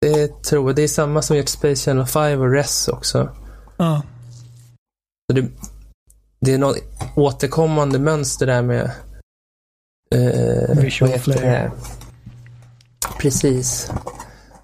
det 0.02 0.44
tror 0.44 0.70
jag. 0.70 0.76
Det 0.76 0.82
är 0.82 0.88
samma 0.88 1.22
som 1.22 1.38
gjort 1.38 1.50
Space 1.50 1.86
Channel 1.86 2.06
5 2.06 2.42
och 2.42 2.52
Res 2.52 2.88
också. 2.88 3.30
Ja. 3.78 4.02
Så 5.32 5.36
det, 5.36 5.48
det 6.40 6.54
är 6.54 6.58
något 6.58 6.78
återkommande 7.16 8.00
mönster 8.00 8.46
där 8.46 8.62
med 8.62 8.92
eh, 10.16 10.78
Visual 10.84 11.20
flair. 11.20 11.72
Precis. 13.20 13.92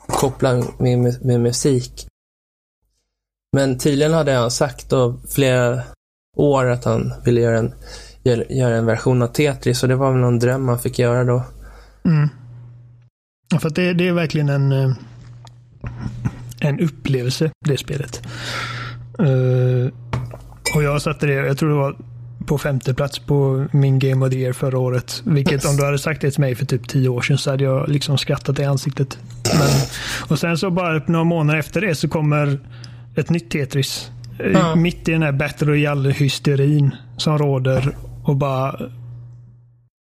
Koppla 0.07 0.53
med, 0.79 0.99
med, 0.99 1.25
med 1.25 1.41
musik. 1.41 2.07
Men 3.57 3.77
tydligen 3.77 4.13
hade 4.13 4.33
han 4.33 4.51
sagt 4.51 4.89
då 4.89 5.19
flera 5.29 5.81
år 6.35 6.65
att 6.65 6.85
han 6.85 7.13
ville 7.25 7.41
göra 7.41 7.57
en, 7.57 7.73
göra, 8.49 8.75
en 8.75 8.85
version 8.85 9.21
av 9.21 9.27
Tetris 9.27 9.83
och 9.83 9.89
det 9.89 9.95
var 9.95 10.11
väl 10.11 10.21
någon 10.21 10.39
dröm 10.39 10.67
han 10.67 10.79
fick 10.79 10.99
göra 10.99 11.23
då. 11.23 11.43
Mm. 12.05 12.29
Ja, 13.51 13.59
För 13.59 13.67
att 13.67 13.75
det, 13.75 13.93
det 13.93 14.07
är 14.07 14.13
verkligen 14.13 14.49
en, 14.49 14.71
eh, 14.71 14.91
en 16.59 16.79
upplevelse, 16.79 17.51
det 17.65 17.77
spelet. 17.77 18.21
Uh, 19.21 19.89
och 20.75 20.83
jag 20.83 21.01
satte 21.01 21.27
det, 21.27 21.33
jag 21.33 21.57
tror 21.57 21.69
det 21.69 21.75
var 21.75 21.95
på 22.47 22.57
femte 22.57 22.93
plats 22.93 23.19
på 23.19 23.67
min 23.71 23.99
Game 23.99 24.25
of 24.25 24.31
the 24.31 24.37
Year 24.37 24.53
förra 24.53 24.79
året. 24.79 25.21
Vilket 25.25 25.65
om 25.65 25.77
du 25.77 25.85
hade 25.85 25.99
sagt 25.99 26.21
det 26.21 26.31
till 26.31 26.41
mig 26.41 26.55
för 26.55 26.65
typ 26.65 26.87
tio 26.87 27.09
år 27.09 27.21
sedan 27.21 27.37
så 27.37 27.49
hade 27.49 27.63
jag 27.63 27.89
liksom 27.89 28.17
skrattat 28.17 28.59
i 28.59 28.63
ansiktet. 28.63 29.17
Men, 29.43 29.69
och 30.29 30.39
sen 30.39 30.57
så 30.57 30.69
bara 30.69 31.01
några 31.07 31.23
månader 31.23 31.59
efter 31.59 31.81
det 31.81 31.95
så 31.95 32.07
kommer 32.07 32.59
ett 33.17 33.29
nytt 33.29 33.51
Tetris. 33.51 34.11
Eh, 34.39 34.51
Ja. 34.51 34.75
Mitt 34.75 35.07
i 35.09 35.11
den 35.11 35.23
här 35.23 35.31
Battle 35.31 35.67
Royale-hysterin 35.67 36.95
som 37.17 37.37
råder 37.37 37.95
och 38.23 38.35
bara 38.35 38.79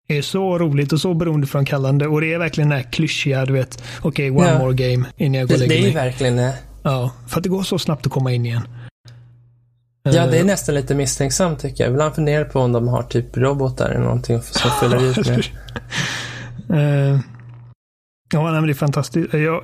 är 0.08 0.22
så 0.22 0.58
roligt 0.58 0.92
och 0.92 1.00
så 1.00 1.14
beroendeframkallande. 1.14 2.06
Och 2.06 2.20
det 2.20 2.32
är 2.34 2.38
verkligen 2.38 2.70
den 2.70 2.78
här 2.78 2.90
klyschiga, 2.92 3.44
du 3.46 3.52
vet, 3.52 3.82
okej, 4.02 4.30
one 4.30 4.48
Ja. 4.48 4.58
more 4.58 4.74
game 4.74 5.06
innan 5.16 5.34
jag 5.40 5.48
går 5.48 5.54
och 5.54 5.60
Det, 5.60 5.66
lägger 5.66 5.74
det 5.82 5.86
är 5.86 5.88
ju 5.88 5.94
mig. 5.94 6.04
verkligen 6.04 6.36
det. 6.36 6.54
Ja, 6.82 7.10
för 7.28 7.36
att 7.36 7.42
det 7.42 7.48
går 7.48 7.62
så 7.62 7.78
snabbt 7.78 8.06
att 8.06 8.12
komma 8.12 8.32
in 8.32 8.46
igen. 8.46 8.68
Ja, 10.02 10.12
det 10.12 10.18
är 10.36 10.40
Eh, 10.40 10.46
nästan 10.46 10.74
lite 10.74 10.94
misstänksamt 10.94 11.58
tycker 11.60 11.84
jag. 11.84 11.90
Ibland 11.92 12.14
funderar 12.14 12.44
på 12.44 12.60
om 12.60 12.72
de 12.72 12.88
har 12.88 13.02
typ 13.02 13.36
robotar 13.36 13.88
eller 13.90 14.00
någonting 14.04 14.42
som 14.42 14.70
fyller 14.80 15.10
ut 15.10 15.26
med. 15.28 15.44
Ja, 18.32 18.42
nej, 18.42 18.52
men 18.52 18.66
det 18.66 18.72
är 18.72 18.74
fantastiskt. 18.74 19.34
Jag, 19.34 19.62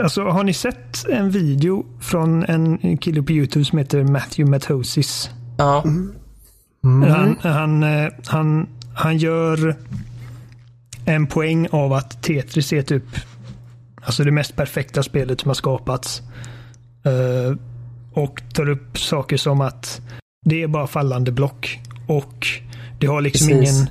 alltså, 0.00 0.24
har 0.24 0.44
ni 0.44 0.52
sett 0.52 1.08
en 1.08 1.30
video 1.30 1.86
från 2.00 2.44
en 2.44 2.98
kille 2.98 3.22
på 3.22 3.32
YouTube 3.32 3.64
som 3.64 3.78
heter 3.78 4.04
Matthew 4.04 4.50
Matosis? 4.50 5.30
Ja. 5.58 5.84
Han, 6.82 7.36
han, 7.40 7.82
eh, 7.82 8.12
han, 8.26 8.68
han 8.94 9.18
gör 9.18 9.76
en 11.04 11.26
poäng 11.26 11.68
av 11.70 11.92
att 11.92 12.22
Tetris 12.22 12.72
är 12.72 12.82
typ 12.82 13.04
alltså 14.02 14.24
det 14.24 14.30
mest 14.30 14.56
perfekta 14.56 15.02
spelet 15.02 15.40
som 15.40 15.48
har 15.48 15.54
skapats. 15.54 16.22
Eh, 17.04 17.56
och 18.12 18.42
tar 18.54 18.68
upp 18.68 18.98
saker 18.98 19.36
som 19.36 19.60
att 19.60 20.00
det 20.44 20.62
är 20.62 20.68
bara 20.68 20.86
fallande 20.86 21.32
block. 21.32 21.80
Och 22.06 22.46
det 22.98 23.06
har 23.06 23.20
liksom 23.20 23.48
Precis. 23.48 23.76
ingen, 23.76 23.90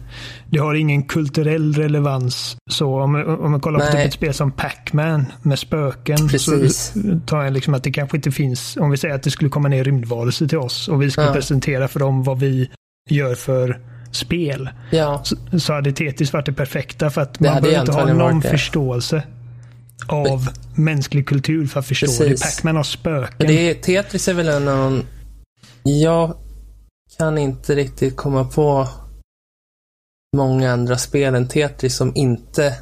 det 0.52 0.58
har 0.60 0.76
ingen 0.76 1.04
kulturell 1.04 1.74
relevans. 1.74 2.58
Så 2.70 3.02
om, 3.02 3.16
om 3.42 3.52
man 3.52 3.60
kollar 3.62 3.80
på 3.80 3.86
Nej. 3.86 3.94
typ 3.94 4.08
ett 4.08 4.14
spel 4.14 4.34
som 4.34 4.52
Pac-Man 4.52 5.26
med 5.42 5.60
spöken. 5.60 6.28
Precis. 6.30 6.94
Så 6.94 7.20
tar 7.26 7.44
jag 7.44 7.54
liksom 7.54 7.74
att 7.74 7.84
det 7.84 7.92
kanske 7.92 8.18
inte 8.18 8.32
finns, 8.32 8.78
om 8.78 8.92
vi 8.92 8.98
säger 8.98 9.16
att 9.16 9.24
det 9.24 9.32
skulle 9.32 9.50
komma 9.50 9.68
ner 9.68 9.84
rymdvarelser 9.84 10.48
till 10.48 10.58
oss 10.58 10.88
och 10.88 11.02
vi 11.02 11.12
ska 11.12 11.22
Ja. 11.22 11.34
presentera 11.34 11.88
för 11.88 12.00
dem 12.00 12.24
vad 12.24 12.40
vi 12.40 12.70
gör 13.10 13.36
för 13.36 13.80
spel. 14.12 14.70
Ja. 14.92 15.22
Så, 15.24 15.60
så 15.60 15.74
hade 15.74 15.92
Tetris 15.92 16.34
varit 16.34 16.46
det 16.46 16.54
perfekta 16.54 17.10
för 17.10 17.22
att 17.22 17.34
Det 17.40 17.52
man 17.52 17.62
behöver 17.62 17.80
inte 17.80 17.92
ha 17.92 18.14
någon 18.14 18.42
förståelse 18.42 19.24
av 20.08 20.50
mänsklig 20.76 21.28
kultur 21.28 21.68
för 21.68 21.80
att 21.80 21.86
förstå 21.88 22.06
Precis. 22.06 22.42
det. 22.42 22.46
Pac-Man 22.46 22.76
har 22.76 22.84
spöken. 22.84 23.36
Men 23.38 23.48
det 23.48 23.70
är, 23.70 23.74
Tetris 23.74 24.28
är 24.28 24.34
väl 24.34 24.48
en 24.50 24.68
av 24.68 24.92
de... 24.92 25.04
Jag 25.84 26.34
kan 27.18 27.38
inte 27.38 27.76
riktigt 27.76 28.16
komma 28.16 28.44
på 28.44 28.88
många 30.36 30.72
andra 30.72 30.98
spel 30.98 31.36
än 31.36 31.48
Tetris 31.48 31.96
som 31.96 32.12
inte... 32.16 32.76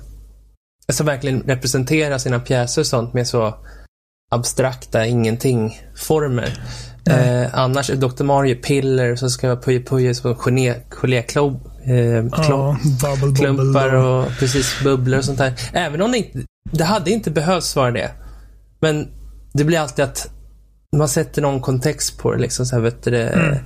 Alltså 0.88 1.04
verkligen 1.04 1.42
representerar 1.42 2.18
sina 2.18 2.40
pjäser 2.40 2.82
och 2.82 2.88
sånt 2.88 3.14
med 3.14 3.28
så 3.28 3.54
abstrakta 4.32 5.06
ingenting-former. 5.06 6.60
Nej. 7.06 7.44
Eh, 7.44 7.50
annars 7.60 7.90
är 7.90 7.96
Dr. 7.96 8.24
Mario 8.24 8.56
piller 8.56 9.16
som 9.16 9.30
ska 9.30 9.48
vara 9.48 9.60
Puyo 9.62 9.84
Puyo 9.86 10.14
som 10.14 10.36
gelé- 10.36 10.82
geléklubb. 10.90 11.60
Eh, 11.86 11.96
ja, 11.96 12.78
klumpar 13.38 13.94
och 13.94 14.26
precis 14.40 14.84
bubblor 14.84 15.18
och 15.18 15.26
sånt 15.26 15.38
där. 15.38 15.54
Även 15.74 16.02
om 16.02 16.12
det 16.12 16.18
inte, 16.18 16.40
det 16.72 16.84
hade 16.84 17.12
inte 17.12 17.32
behövts 17.32 17.76
vara 17.76 17.92
det. 17.92 18.12
Men 18.80 19.08
det 19.54 19.64
blir 19.64 19.80
alltid 19.80 20.06
att 20.06 20.30
man 20.96 21.10
sätter 21.10 21.42
någon 21.42 21.62
kontext 21.62 22.18
på 22.20 22.32
det 22.34 22.40
liksom 22.42 22.66
så 22.66 22.76
här 22.76 22.84
vet 22.84 23.04
du 23.04 23.22
Mm. 23.22 23.58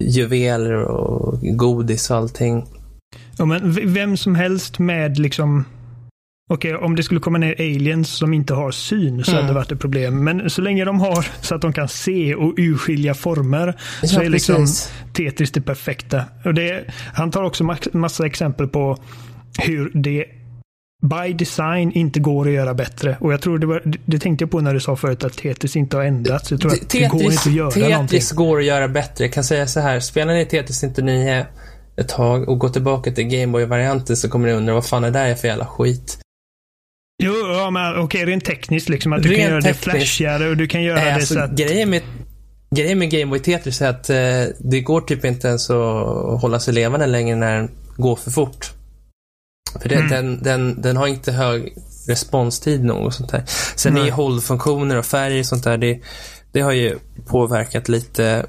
juveler 0.00 0.74
och 0.84 1.40
godis 1.40 2.10
och 2.10 2.16
allting. 2.16 2.66
Ja, 3.38 3.44
men 3.44 3.92
vem 3.92 4.16
som 4.16 4.34
helst 4.34 4.78
med 4.78 5.18
liksom 5.18 5.64
Okej, 6.50 6.74
om 6.76 6.96
det 6.96 7.02
skulle 7.02 7.20
komma 7.20 7.38
ner 7.38 7.54
aliens 7.58 8.08
som 8.08 8.34
inte 8.34 8.54
har 8.54 8.70
syn 8.70 9.24
så 9.24 9.30
Mm. 9.30 9.42
hade 9.42 9.52
det 9.52 9.54
varit 9.58 9.72
ett 9.72 9.80
problem. 9.80 10.24
Men 10.24 10.50
så 10.50 10.62
länge 10.62 10.84
de 10.84 11.00
har 11.00 11.26
så 11.40 11.54
att 11.54 11.60
de 11.62 11.72
kan 11.72 11.88
se 11.88 12.34
och 12.34 12.54
urskilja 12.56 13.14
former 13.14 13.74
så 14.02 14.16
Ja, 14.16 14.22
är 14.22 14.28
liksom 14.28 14.56
precis. 14.56 14.92
Tetris 15.12 15.50
det 15.52 15.60
perfekta. 15.60 16.24
Och 16.44 16.54
det, 16.54 16.84
han 17.14 17.30
tar 17.30 17.42
också 17.42 17.74
massa 17.92 18.26
exempel 18.26 18.68
på 18.68 18.98
hur 19.58 19.90
det 19.94 20.24
by 21.02 21.32
design 21.32 21.92
inte 21.92 22.20
går 22.20 22.46
att 22.48 22.54
göra 22.54 22.74
bättre. 22.74 23.16
Och 23.20 23.32
jag 23.32 23.40
tror 23.40 23.58
det, 23.58 23.66
var, 23.66 23.82
det 24.06 24.18
tänkte 24.18 24.42
jag 24.42 24.50
på 24.50 24.60
när 24.60 24.74
du 24.74 24.80
sa 24.80 24.96
förut 24.96 25.24
att 25.24 25.32
Tetris 25.38 25.76
inte 25.76 25.96
har 25.96 26.04
ändrats. 26.04 26.50
Jag 26.50 26.60
tror 26.60 26.72
att 26.72 26.90
det 26.90 27.08
går 27.08 27.22
inte 27.22 27.34
att 27.48 27.54
göra 27.54 27.88
någonting. 27.88 28.06
Tetris 28.06 28.32
går 28.32 28.58
att 28.58 28.64
göra 28.64 28.88
bättre. 28.88 29.24
Jag 29.24 29.32
kan 29.32 29.44
säga 29.44 29.66
så 29.66 29.80
här, 29.80 30.00
spelar 30.00 30.34
ni 30.34 30.44
Tetris 30.46 30.82
99 30.82 31.46
ett 31.96 32.08
tag 32.08 32.48
och 32.48 32.58
går 32.58 32.68
tillbaka 32.68 33.10
till 33.12 33.24
Gameboy-varianten 33.24 34.16
så 34.16 34.28
kommer 34.28 34.48
ni 34.48 34.54
undra 34.54 34.74
vad 34.74 34.86
fan 34.86 35.04
är 35.04 35.10
det 35.10 35.18
där 35.18 35.26
är 35.26 35.34
för 35.34 35.48
jävla 35.48 35.66
skit. 35.66 36.18
Jo, 37.22 37.32
ja, 37.32 37.70
men 37.70 37.98
okej, 37.98 38.24
rent 38.26 38.44
tekniskt 38.44 38.88
liksom. 38.88 39.12
Att 39.12 39.22
du 39.22 39.28
Rent 39.28 39.40
kan 39.40 39.46
göra 39.50 39.60
det 39.60 39.62
tekniskt. 39.62 39.84
flashigare 39.84 40.48
och 40.48 40.56
du 40.56 40.66
kan 40.66 40.82
göra 40.82 40.96
Nej, 40.96 41.04
det 41.04 41.14
alltså, 41.14 41.34
så 41.34 41.40
att... 41.40 41.50
grejen 41.50 41.90
med 41.90 42.02
Grejen 42.76 42.98
med 42.98 43.10
Game 43.10 43.26
Boy 43.26 43.38
Tetris 43.38 43.82
är 43.82 43.88
att 43.88 44.10
eh, 44.10 44.54
det 44.58 44.80
går 44.80 45.00
typ 45.00 45.24
inte 45.24 45.48
ens 45.48 45.70
att 45.70 46.40
hålla 46.40 46.60
sig 46.60 46.74
levande 46.74 47.06
längre 47.06 47.36
när 47.36 47.56
den 47.56 47.70
går 47.96 48.16
för 48.16 48.30
fort. 48.30 48.72
För 49.80 49.88
det, 49.88 49.94
Mm. 49.94 50.08
den, 50.10 50.42
den, 50.42 50.82
den 50.82 50.96
har 50.96 51.06
inte 51.06 51.32
hög 51.32 51.74
responstid 52.08 52.84
nog 52.84 53.04
och 53.04 53.14
sånt 53.14 53.30
där. 53.30 53.42
Sen 53.76 53.94
Nej. 53.94 54.08
är 54.08 54.12
hållfunktioner 54.12 54.96
och 54.96 55.06
färg 55.06 55.40
och 55.40 55.46
sånt 55.46 55.64
där, 55.64 55.78
det, 55.78 56.00
det 56.52 56.60
har 56.60 56.72
ju 56.72 56.98
påverkat 57.26 57.88
lite, 57.88 58.46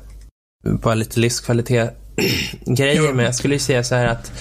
bara 0.82 0.96
lite 0.96 1.20
livskvalitet 1.20 1.94
grejer. 2.66 3.14
Men 3.14 3.26
jag 3.26 3.36
skulle 3.36 3.56
ju 3.56 3.60
säga 3.60 3.84
så 3.84 3.96
här 3.96 4.06
att 4.08 4.32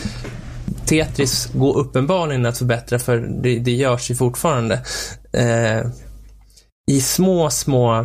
Tetris 0.87 1.49
går 1.55 1.79
uppenbarligen 1.79 2.47
att 2.47 2.59
förbättra 2.59 2.99
för 2.99 3.17
det, 3.43 3.59
det 3.59 3.71
görs 3.71 4.11
ju 4.11 4.15
fortfarande. 4.15 4.75
Eh, 5.33 5.87
I 6.91 7.01
små, 7.01 7.51
små 7.51 8.01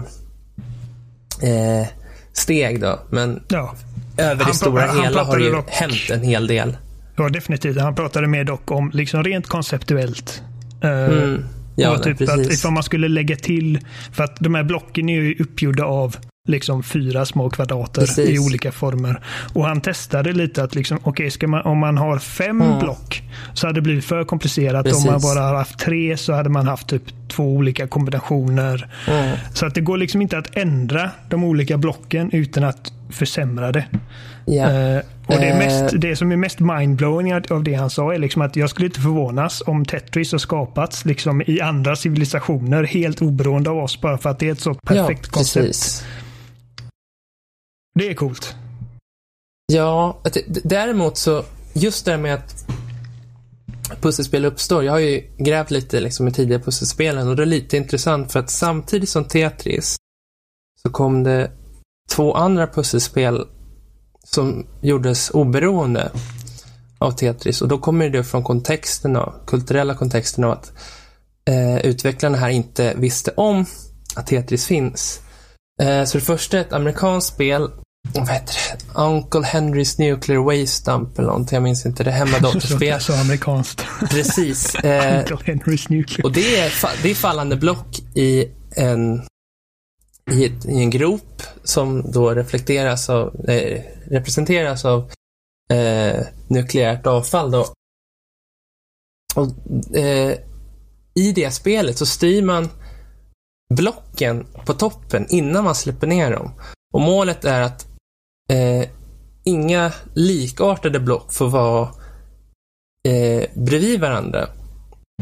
eh, 1.42 1.88
steg 2.34 2.82
då. 2.82 3.00
Men 3.10 3.44
Ja, 3.48 3.76
över 4.18 4.46
det 4.46 4.54
stora 4.54 4.88
han 4.88 5.04
hela 5.04 5.24
har 5.24 5.38
det 5.38 5.44
ju 5.44 5.52
dock- 5.52 5.70
hänt 5.70 6.10
en 6.12 6.22
hel 6.24 6.48
del. 6.48 6.78
ja, 7.18 7.30
definitivt. 7.30 7.82
Han 7.82 7.96
pratade 7.96 8.28
mer 8.28 8.44
dock 8.44 8.72
om 8.72 8.92
liksom 8.94 9.24
rent 9.24 9.48
konceptuellt. 9.48 10.42
Eh, 10.84 10.90
Mm. 10.92 11.46
Ja, 11.76 11.90
och 11.92 12.06
nej, 12.06 12.16
typ 12.18 12.30
att 12.30 12.40
ifall 12.52 12.72
man 12.72 12.84
skulle 12.84 13.08
lägga 13.08 13.36
till, 13.36 13.80
för 14.14 14.24
att 14.24 14.36
de 14.40 14.56
här 14.56 14.64
blocken 14.64 15.10
är 15.10 15.22
ju 15.22 15.36
uppgjorda 15.40 15.84
av 15.86 16.16
liksom 16.48 16.84
fyra 16.84 17.26
små 17.26 17.50
kvadrater 17.50 18.02
Precis. 18.02 18.30
i 18.30 18.40
olika 18.40 18.72
former. 18.72 19.24
Och 19.54 19.66
han 19.66 19.82
testade 19.82 20.34
lite 20.34 20.64
att 20.64 20.76
liksom, 20.76 21.00
okej, 21.04 21.32
ska 21.32 21.48
man, 21.48 21.62
om 21.62 21.78
man 21.78 21.98
har 21.98 22.20
fem 22.20 22.62
Mm. 22.62 22.80
block 22.80 23.24
så 23.54 23.68
hade 23.68 23.78
det 23.78 23.82
blivit 23.82 24.06
för 24.06 24.24
komplicerat. 24.24 24.86
Precis. 24.86 25.06
Om 25.06 25.12
man 25.12 25.22
bara 25.22 25.40
hade 25.46 25.58
haft 25.58 25.80
tre 25.80 26.18
så 26.18 26.34
hade 26.34 26.50
man 26.50 26.68
haft 26.68 26.88
typ 26.88 27.04
två 27.28 27.44
olika 27.44 27.88
kombinationer. 27.88 28.90
Mm. 29.08 29.38
Så 29.54 29.66
att 29.66 29.76
det 29.76 29.82
går 29.82 29.98
liksom 29.98 30.22
inte 30.22 30.38
att 30.38 30.58
ändra 30.58 31.10
de 31.30 31.44
olika 31.44 31.78
blocken 31.78 32.30
utan 32.32 32.64
att 32.64 32.94
försämra 33.10 33.72
det. 33.72 33.86
Eh, 34.52 35.02
och 35.28 35.38
det, 35.38 35.50
är 35.50 35.58
mest, 35.58 35.94
Eh. 35.94 36.00
det 36.00 36.16
som 36.16 36.32
är 36.32 36.36
mest 36.36 36.60
mindblowing 36.60 37.34
av 37.34 37.64
det 37.64 37.74
han 37.74 37.90
sa 37.90 38.14
är 38.14 38.18
liksom 38.18 38.42
att 38.42 38.56
jag 38.56 38.70
skulle 38.70 38.86
inte 38.86 39.00
förvånas 39.02 39.64
om 39.66 39.86
Tetris 39.86 40.32
har 40.32 40.40
skapats 40.40 41.06
liksom 41.06 41.42
i 41.48 41.62
andra 41.62 41.96
civilisationer 41.96 42.84
helt 42.84 43.22
oberoende 43.22 43.70
av 43.70 43.78
oss 43.78 44.02
bara 44.02 44.18
för 44.18 44.30
att 44.30 44.40
det 44.40 44.48
är 44.48 44.52
ett 44.52 44.60
så 44.60 44.74
perfekt 44.74 45.26
ja, 45.26 45.32
koncept. 45.32 45.68
precis. 45.68 46.04
Det 48.00 48.10
är 48.10 48.14
coolt. 48.14 48.56
Ja, 49.74 50.22
däremot 50.64 51.18
så, 51.18 51.44
just 51.74 52.06
det 52.06 52.12
här 52.12 52.18
med 52.18 52.34
att 52.34 52.66
pusselspel 54.02 54.46
uppstår. 54.46 54.84
Jag 54.84 54.92
har 54.92 55.00
ju 55.00 55.24
grävt 55.38 55.72
lite 55.72 56.00
liksom 56.00 56.28
i 56.28 56.32
tidiga 56.32 56.60
pusselspelen 56.60 57.28
och 57.28 57.36
det 57.36 57.42
är 57.42 57.46
lite 57.46 57.78
intressant 57.78 58.32
för 58.32 58.40
att 58.40 58.50
samtidigt 58.50 59.10
som 59.10 59.24
Tetris 59.26 59.96
så 60.84 60.90
kom 60.90 61.24
det 61.24 61.52
två 62.16 62.34
andra 62.34 62.68
pusselspel 62.68 63.46
som 64.24 64.68
gjordes 64.82 65.30
oberoende 65.30 66.12
av 66.98 67.12
Tetris 67.12 67.62
och 67.62 67.68
då 67.68 67.78
kommer 67.78 68.10
det 68.10 68.24
från 68.24 68.44
kontexten 68.44 69.16
av, 69.16 69.34
kulturella 69.48 69.94
kontexten 69.96 70.44
av 70.44 70.52
att 70.52 70.72
eh, 71.50 71.78
utvecklarna 71.78 72.38
här 72.38 72.50
inte 72.50 72.94
visste 72.98 73.32
om 73.32 73.66
att 74.16 74.28
Tetris 74.28 74.66
finns. 74.68 75.20
Eh, 75.82 76.04
så 76.04 76.18
det 76.18 76.24
första 76.24 76.58
är 76.58 76.62
ett 76.62 76.74
amerikanskt 76.74 77.34
spel 77.34 77.70
vad 78.14 78.30
heter 78.30 78.56
det? 78.72 79.02
Uncle 79.02 79.42
Henrys 79.46 79.98
Nuclear 79.98 80.62
Waste 80.62 80.92
Dump 80.92 81.20
eller 81.20 81.28
någonting. 81.28 81.56
Jag 81.56 81.64
minns 81.64 81.86
inte. 81.86 82.04
Det 82.04 82.12
är 82.12 82.20
Så, 82.20 82.26
hemmadatorspel. 82.26 83.02
så 83.02 83.14
amerikanskt. 83.14 83.86
Precis. 84.10 84.76
Eh, 84.84 85.18
Uncle 85.20 85.38
Henrys 85.46 85.90
Nuclear. 85.90 86.26
och 86.26 86.32
det 86.32 86.60
är, 86.60 86.72
det 87.04 87.12
är 87.12 87.16
fallande 87.16 87.56
block 87.56 88.00
i 88.16 88.46
en, 88.76 89.22
i, 90.32 90.46
ett, 90.46 90.66
i 90.66 90.78
en 90.78 90.90
grop 90.90 91.44
som 91.64 92.12
då 92.12 92.34
reflekteras 92.34 93.10
av, 93.10 93.50
eh, 93.50 93.82
representeras 94.06 94.86
av 94.86 95.12
eh, 95.74 96.26
nukleärt 96.48 97.08
avfall. 97.08 97.52
Då. 97.52 97.66
Och, 99.36 99.98
eh, 99.98 100.38
I 101.16 101.32
det 101.32 101.52
spelet 101.52 101.98
så 101.98 102.06
styr 102.06 102.42
man 102.42 102.70
blocken 103.74 104.48
på 104.66 104.74
toppen 104.74 105.26
innan 105.30 105.64
man 105.64 105.76
släpper 105.76 106.08
ner 106.08 106.32
dem. 106.32 106.52
Och 106.94 107.02
målet 107.02 107.46
är 107.46 107.62
att 107.62 107.88
eh, 108.50 108.90
inga 109.44 109.94
likartade 110.14 111.00
block 111.00 111.34
får 111.34 111.50
vara 111.50 111.90
eh, 113.08 113.50
bredvid 113.56 114.00
varandra. 114.00 114.48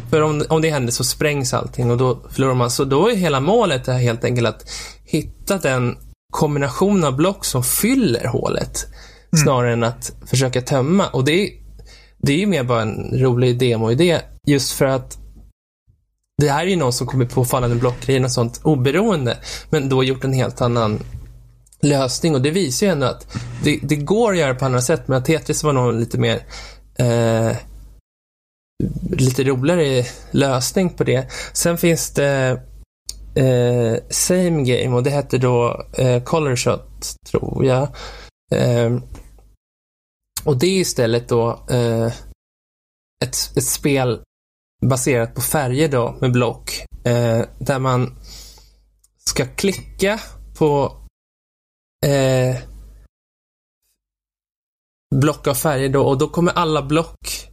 För 0.10 0.22
om, 0.22 0.44
om 0.50 0.62
det 0.62 0.70
händer 0.70 0.92
så 0.92 1.04
sprängs 1.04 1.54
allting 1.54 1.92
och 1.92 1.98
då 1.98 2.20
förlorar 2.30 2.54
man. 2.54 2.72
Så 2.72 2.86
då 2.86 3.10
är 3.10 3.16
hela 3.16 3.40
målet 3.40 3.88
är 3.88 3.98
helt 3.98 4.24
enkelt 4.24 4.48
att 4.48 4.70
hitta 5.06 5.58
den 5.58 5.98
kombination 6.32 7.04
av 7.04 7.16
block 7.16 7.46
som 7.46 7.64
fyller 7.64 8.28
hålet. 8.28 8.88
Snarare 9.44 9.74
än 9.74 9.84
att 9.84 10.12
försöka 10.26 10.62
tömma. 10.62 11.08
Och 11.08 11.26
det 11.26 11.32
är, 11.32 11.50
det 12.18 12.34
är 12.34 12.38
ju 12.38 12.46
mer 12.46 12.64
bara 12.64 12.82
en 12.82 13.20
rolig 13.20 13.60
demoidé. 13.60 14.20
Just 14.48 14.72
för 14.72 14.86
att 14.86 15.18
det 16.42 16.50
här 16.50 16.66
är 16.66 16.70
ju 16.70 16.76
någon 16.76 16.94
som 16.94 17.08
kommer 17.08 17.26
på 17.26 17.46
fallande 17.46 17.76
blockgrejer 17.76 18.24
och 18.24 18.32
sånt 18.32 18.62
oberoende. 18.64 19.38
Men 19.70 19.90
då 19.90 20.04
gjort 20.04 20.24
en 20.24 20.34
helt 20.34 20.62
annan 20.62 21.00
lösning. 21.82 22.36
Och 22.36 22.42
det 22.42 22.52
visar 22.52 22.88
ju 22.88 22.92
ändå 22.92 23.06
att 23.06 23.38
det, 23.64 23.80
det 23.84 23.96
går 23.96 24.32
att 24.32 24.38
göra 24.38 24.56
på 24.56 24.66
andra 24.66 24.82
sätt. 24.82 25.08
Men 25.08 25.18
att 25.18 25.26
Tetris 25.26 25.64
var 25.64 25.74
nog 25.74 25.94
lite 25.94 26.18
mer 26.18 26.40
eh, 27.00 27.56
lite 29.12 29.44
roligare 29.44 30.06
lösning 30.32 30.89
på 30.89 31.04
det. 31.04 31.32
Sen 31.54 31.78
finns 31.78 32.13
det 32.13 32.62
eh, 33.36 33.96
Same 34.10 34.63
Game 34.63 34.96
och 34.96 35.04
det 35.04 35.10
hette 35.10 35.38
då 35.38 35.86
eh, 35.98 36.24
Color 36.24 36.56
Shot, 36.56 37.15
tror 37.32 37.65
jag. 37.65 37.88
Eh, 38.52 38.98
och 40.44 40.60
det 40.60 40.68
är 40.68 40.80
istället 40.80 41.30
då 41.30 41.65
eh, 41.70 42.13
ett, 43.24 43.58
ett 43.58 43.63
spel 43.63 44.22
baserat 44.82 45.36
på 45.36 45.42
färger 45.42 45.88
då 45.88 46.18
med 46.22 46.32
block. 46.32 46.86
Eh, 47.06 47.42
där 47.60 47.80
man 47.80 48.15
ska 49.26 49.46
klicka 49.46 50.20
på 50.58 50.98
eh, 52.06 52.58
block 55.15 55.48
av 55.48 55.54
färger 55.54 55.89
då 55.89 56.02
och 56.02 56.18
då 56.18 56.30
kommer 56.30 56.52
alla 56.52 56.82
block 56.82 57.50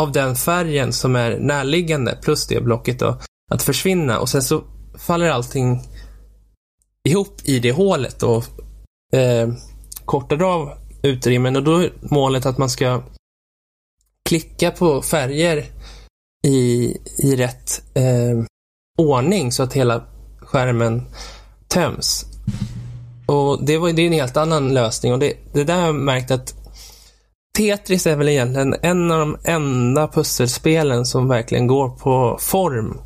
av 0.00 0.12
den 0.12 0.36
färgen 0.36 0.92
som 0.92 1.16
är 1.16 1.38
närliggande 1.38 2.18
plus 2.22 2.46
det 2.46 2.60
blocket 2.60 2.98
då 2.98 3.18
att 3.50 3.62
försvinna. 3.62 4.18
Och 4.18 4.28
sen 4.28 4.42
så 4.42 4.62
faller 4.98 5.30
allting 5.30 5.82
ihop 7.08 7.40
i 7.44 7.58
det 7.58 7.72
hålet 7.72 8.22
och 8.22 8.44
eh, 9.12 9.48
kortar 10.04 10.42
av 10.42 10.72
utrymmen. 11.02 11.56
Och 11.56 11.64
då 11.64 11.76
är 11.76 11.92
målet 12.00 12.46
att 12.46 12.58
man 12.58 12.70
ska 12.70 13.02
klicka 14.28 14.70
på 14.70 15.02
färger 15.02 15.64
i, 16.46 16.96
i 17.18 17.36
rätt 17.36 17.82
eh, 17.94 18.44
ordning 18.98 19.52
så 19.52 19.62
att 19.62 19.72
hela 19.72 20.04
skärmen 20.38 21.06
töms. 21.68 22.26
Och 23.26 23.64
det, 23.64 23.78
var, 23.78 23.92
det 23.92 24.02
är 24.02 24.06
en 24.06 24.12
helt 24.12 24.36
annan 24.36 24.74
lösning. 24.74 25.12
Och 25.12 25.18
det, 25.18 25.36
det 25.52 25.64
där 25.64 25.76
har 25.76 25.86
jag 25.86 25.94
märkt 25.94 26.30
att 26.30 26.59
Tetris 27.60 28.06
är 28.06 28.16
väl 28.16 28.28
egentligen 28.28 28.74
en 28.82 29.10
av 29.10 29.18
de 29.18 29.36
enda 29.44 30.08
pusselspelen 30.08 31.06
som 31.06 31.28
verkligen 31.28 31.66
går 31.66 31.88
på 31.88 32.38
form 32.40 33.00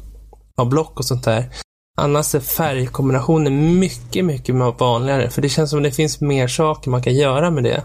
av 0.56 0.68
block 0.68 0.98
och 0.98 1.04
sånt 1.04 1.24
där. 1.24 1.50
Annars 1.98 2.34
är 2.34 2.40
färgkombinationer 2.40 3.50
mycket, 3.50 4.24
mycket 4.24 4.54
vanligare. 4.54 5.30
För 5.30 5.42
det 5.42 5.48
känns 5.48 5.70
som 5.70 5.82
det 5.82 5.92
finns 5.92 6.20
mer 6.20 6.48
saker 6.48 6.90
man 6.90 7.02
kan 7.02 7.14
göra 7.14 7.50
med 7.50 7.64
det. 7.64 7.82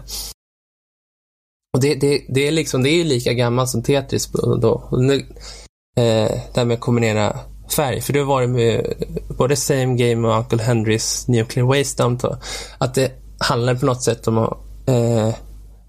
Och 1.74 1.80
det, 1.80 1.94
det, 1.94 2.24
det 2.28 2.48
är 2.48 2.52
liksom, 2.52 2.82
det 2.82 2.90
är 2.90 3.04
lika 3.04 3.32
gammalt 3.32 3.70
som 3.70 3.82
Tetris 3.82 4.32
då. 4.60 4.88
Nu, 4.92 5.14
eh, 5.96 6.30
det 6.54 6.56
här 6.56 6.64
med 6.64 6.74
att 6.74 6.80
kombinera 6.80 7.38
färg. 7.76 8.00
För 8.00 8.12
det 8.12 8.18
har 8.18 8.26
varit 8.26 8.50
med 8.50 8.94
både 9.38 9.56
Same 9.56 9.96
Game 9.96 10.28
och 10.28 10.38
Uncle 10.38 10.62
Henrys 10.62 11.28
Nuclear 11.28 11.66
Waste 11.66 12.02
Dump. 12.02 12.20
Att 12.78 12.94
det 12.94 13.12
handlar 13.38 13.74
på 13.74 13.86
något 13.86 14.02
sätt 14.02 14.28
om 14.28 14.38
att 14.38 14.58
eh, 14.88 15.34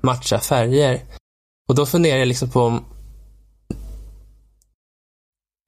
matcha 0.03 0.39
färger. 0.39 1.01
Och 1.69 1.75
då 1.75 1.85
funderar 1.85 2.17
jag 2.17 2.27
liksom 2.27 2.49
på 2.49 2.61
om 2.61 2.85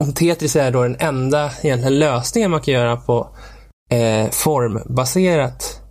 om 0.03 0.13
Tetris 0.13 0.55
är 0.55 0.71
då 0.71 0.83
den 0.83 0.95
enda 0.99 1.51
egentligen 1.61 1.99
lösningen 1.99 2.51
man 2.51 2.61
kan 2.61 2.73
göra 2.73 2.97
på 2.97 3.35
eh, 3.89 4.29
formbaserat 4.29 5.81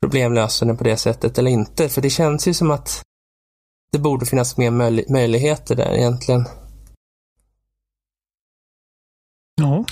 problemlösande 0.00 0.74
på 0.74 0.84
det 0.84 0.96
sättet 0.96 1.38
eller 1.38 1.50
inte. 1.50 1.88
För 1.88 2.02
det 2.02 2.10
känns 2.10 2.48
ju 2.48 2.54
som 2.54 2.70
att 2.70 3.02
det 3.92 3.98
borde 3.98 4.26
finnas 4.26 4.56
mer 4.56 4.70
möj 4.70 5.04
möjligheter 5.08 5.76
där 5.76 5.94
egentligen. 5.94 6.46
Ja. 9.60 9.84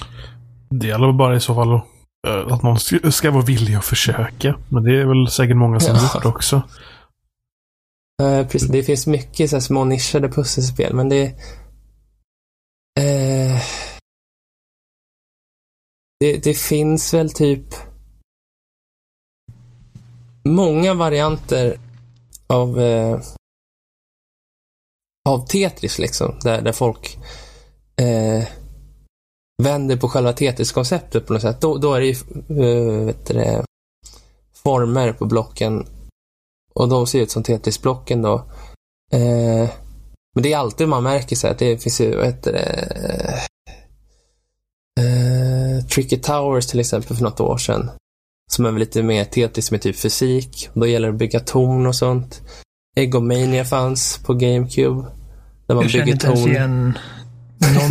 Det 0.70 0.87
gäller 0.87 1.12
bara 1.12 1.37
i 1.37 1.40
så 1.40 1.54
fall 1.54 1.81
att 2.50 2.62
man 2.62 2.78
ska, 2.78 3.11
ska 3.11 3.31
vara 3.31 3.44
villig 3.44 3.74
att 3.74 3.85
försöka. 3.85 4.54
Men 4.68 4.83
det 4.83 5.00
är 5.00 5.07
väl 5.07 5.31
säkert 5.31 5.57
många 5.57 5.81
som 5.81 5.96
ja. 5.96 6.11
gjort 6.14 6.24
också. 6.24 6.62
Uh, 8.22 8.48
precis, 8.48 8.68
det 8.68 8.83
finns 8.83 9.07
mycket 9.07 9.50
så 9.50 9.57
här, 9.57 9.61
små 9.61 9.85
nischade 9.85 10.28
pusselspel, 10.28 10.94
men 10.94 11.09
det 11.09 11.26
uh, 13.00 13.61
det, 16.20 16.37
det 16.44 16.54
finns 16.54 17.14
väl 17.14 17.31
typ 17.31 17.74
många 20.44 20.94
varianter 20.94 21.78
av 22.46 22.78
uh, 22.78 23.20
av 25.28 25.46
Tetris 25.46 25.98
liksom, 25.98 26.38
där, 26.42 26.62
där 26.62 26.72
folk 26.72 27.18
eh, 27.96 28.44
vänder 29.62 29.96
på 29.96 30.09
själva 30.09 30.33
Tetris-konceptet 30.33 31.26
på 31.26 31.33
något 31.33 31.42
sätt. 31.42 31.61
Då, 31.61 31.78
då 31.78 31.94
är 31.94 32.00
det 32.00 32.07
ju 32.07 32.14
uh, 32.64 33.07
vet 33.07 33.26
det, 33.26 33.64
former 34.52 35.12
på 35.12 35.26
blocken 35.26 35.87
och 36.79 36.88
de 36.88 37.07
ser 37.07 37.21
ut 37.21 37.31
som 37.31 37.43
Tetris-blocken 37.43 38.23
då. 38.23 38.35
Eh, 39.12 39.69
men 40.35 40.43
det 40.43 40.53
är 40.53 40.59
alltid 40.59 40.88
man 40.88 41.03
märker 41.03 41.37
så 41.37 41.49
att 41.49 41.59
det 41.59 41.83
finns 41.83 42.01
ju, 42.01 42.17
vad 42.17 42.27
heter 42.27 42.53
det, 42.53 43.38
eh, 45.01 45.85
Tricky 45.85 46.17
Towers 46.17 46.67
till 46.67 46.81
exempel 46.81 47.17
för 47.17 47.25
något 47.25 47.41
år 47.41 47.59
sedan. 47.59 47.91
Som 48.51 48.67
är 48.67 48.71
väl 48.71 48.81
lite 48.81 49.03
mer 49.03 49.25
Tetris 49.25 49.71
med 49.71 49.83
typ 49.83 49.97
fysik. 49.97 50.69
Då 50.75 50.87
gäller 50.87 51.09
det 51.09 51.14
att 51.14 51.19
bygga 51.19 51.41
torn 51.41 51.87
och 51.87 51.95
sånt. 51.95 52.43
Egomania 52.97 53.64
fanns 53.64 54.19
på 54.19 54.35
GameCube. 54.35 55.07
Där 55.67 55.75
man 55.75 55.88
jag 55.88 55.93
bygger 55.93 56.05
torn. 56.05 56.11
Jag 56.11 56.11
känner 56.11 56.12
inte 56.12 56.27
ens 56.27 56.47
igen 56.47 56.99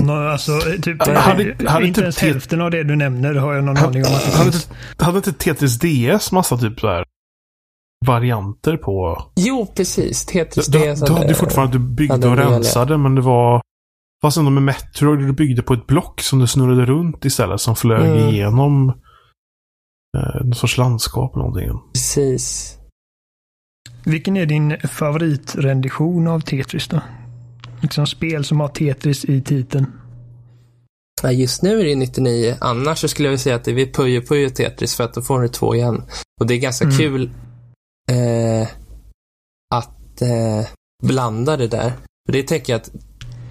någon, 0.08 0.28
alltså, 0.28 0.60
typ, 0.82 1.08
hade, 1.08 1.70
hade 1.70 1.88
inte 1.88 2.02
ens 2.02 2.20
hälften 2.20 2.62
av 2.62 2.72
det 2.72 2.84
du 2.84 2.96
nämner 2.96 3.34
har 3.34 3.54
jag 3.54 3.64
någon 3.64 3.78
aning 3.78 4.06
om 4.06 4.14
att 4.14 4.26
det 4.26 4.38
hade, 4.38 4.52
finns. 4.52 4.70
Hade 4.98 5.18
inte 5.18 5.34
Tetris 5.34 5.80
DS 5.80 6.32
massa 6.32 6.58
typ 6.58 6.80
så 6.80 6.88
här 6.88 7.06
varianter 8.06 8.78
på... 8.78 9.24
Jo, 9.36 9.68
precis. 9.76 10.26
Tetris. 10.26 10.68
Du, 10.68 10.80
du 10.80 11.14
hade 11.14 11.34
fortfarande 11.34 11.78
du 11.78 11.80
byggde 11.80 12.28
och 12.28 12.38
rensade, 12.38 12.98
men 12.98 13.16
det 13.16 13.22
var... 13.22 13.62
Fast 14.22 14.38
ändå 14.38 14.52
med 14.52 14.64
Metro, 14.64 15.16
du 15.16 15.34
byggde 15.34 15.62
på 15.62 15.74
ett 15.74 15.88
block 15.88 16.22
som 16.22 16.40
du 16.40 16.48
snurrade 16.48 16.86
runt 16.86 17.26
istället, 17.26 17.62
som 17.62 17.76
flög 17.76 18.06
mm. 18.06 18.30
igenom 18.30 18.90
eh, 20.18 20.44
någon 20.44 20.56
sorts 20.56 20.78
landskap 20.78 21.36
eller 21.36 21.46
någonting. 21.46 21.92
Precis. 21.94 22.78
Vilken 24.06 24.38
är 24.38 24.46
din 24.46 24.78
favoritrendition 24.78 26.28
av 26.28 26.40
Tetris 26.40 26.88
då? 26.88 27.02
Liksom 27.82 28.08
spel 28.08 28.44
som 28.44 28.60
har 28.60 28.68
Tetris 28.68 29.26
i 29.26 29.42
titeln. 29.42 29.86
Ja, 31.24 31.32
just 31.32 31.62
nu 31.64 31.80
är 31.80 31.86
det 31.86 31.96
99. 31.96 32.56
Annars 32.62 33.00
så 33.00 33.08
skulle 33.08 33.28
jag 33.28 33.32
vilja 33.32 33.44
säga 33.44 33.56
att 33.56 33.64
det 33.64 33.72
är 33.72 33.94
Puyo 33.94 34.22
Puyo 34.22 34.50
Tetris 34.50 34.96
för 34.96 35.04
att 35.04 35.14
då 35.14 35.22
får 35.22 35.42
du 35.42 35.48
två 35.48 35.76
igen. 35.76 36.04
Och 36.42 36.48
det 36.48 36.54
är 36.54 36.58
ganska 36.58 36.86
mm. 36.86 36.98
kul 36.98 37.30
eh, 38.12 38.68
att 39.76 40.22
eh, 40.22 40.68
blanda 41.04 41.58
det 41.58 41.68
där. 41.68 41.94
För 42.26 42.34
det 42.34 42.44
tänker 42.44 42.74
jag 42.74 42.82
att 42.82 42.92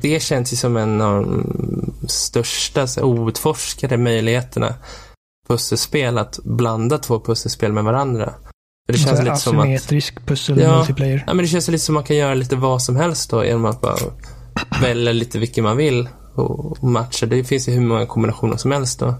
det 0.00 0.20
känns 0.20 0.52
ju 0.52 0.56
som 0.56 0.76
en 0.76 1.00
av 1.00 1.24
de 1.24 2.08
största 2.08 2.86
så, 2.86 3.02
outforskade 3.02 3.96
möjligheterna 3.96 4.74
pusselspel 5.48 6.18
att 6.18 6.38
blanda 6.44 6.98
två 6.98 7.20
pusselspel 7.20 7.72
med 7.72 7.84
varandra. 7.84 8.34
För 8.86 8.92
det 8.92 8.98
känns 8.98 9.22
lite 9.22 9.36
som 9.36 9.58
att... 9.58 10.26
Pussel 10.26 10.60
ja, 10.60 10.76
multiplayer. 10.76 11.24
Ja, 11.26 11.34
men 11.34 11.44
det 11.44 11.48
känns 11.48 11.68
lite 11.68 11.84
som 11.84 11.96
att 11.96 12.00
man 12.00 12.06
kan 12.06 12.16
göra 12.16 12.34
lite 12.34 12.56
vad 12.56 12.82
som 12.82 12.96
helst 12.96 13.30
då 13.30 13.44
genom 13.44 13.64
att 13.64 13.80
bara 13.80 13.96
välja 14.82 15.12
lite 15.12 15.38
vilken 15.38 15.64
man 15.64 15.76
vill 15.76 16.08
och 16.34 16.84
matcha. 16.84 17.26
Det 17.26 17.44
finns 17.44 17.68
ju 17.68 17.72
hur 17.72 17.80
många 17.80 18.06
kombinationer 18.06 18.56
som 18.56 18.70
helst 18.70 18.98
då. 18.98 19.14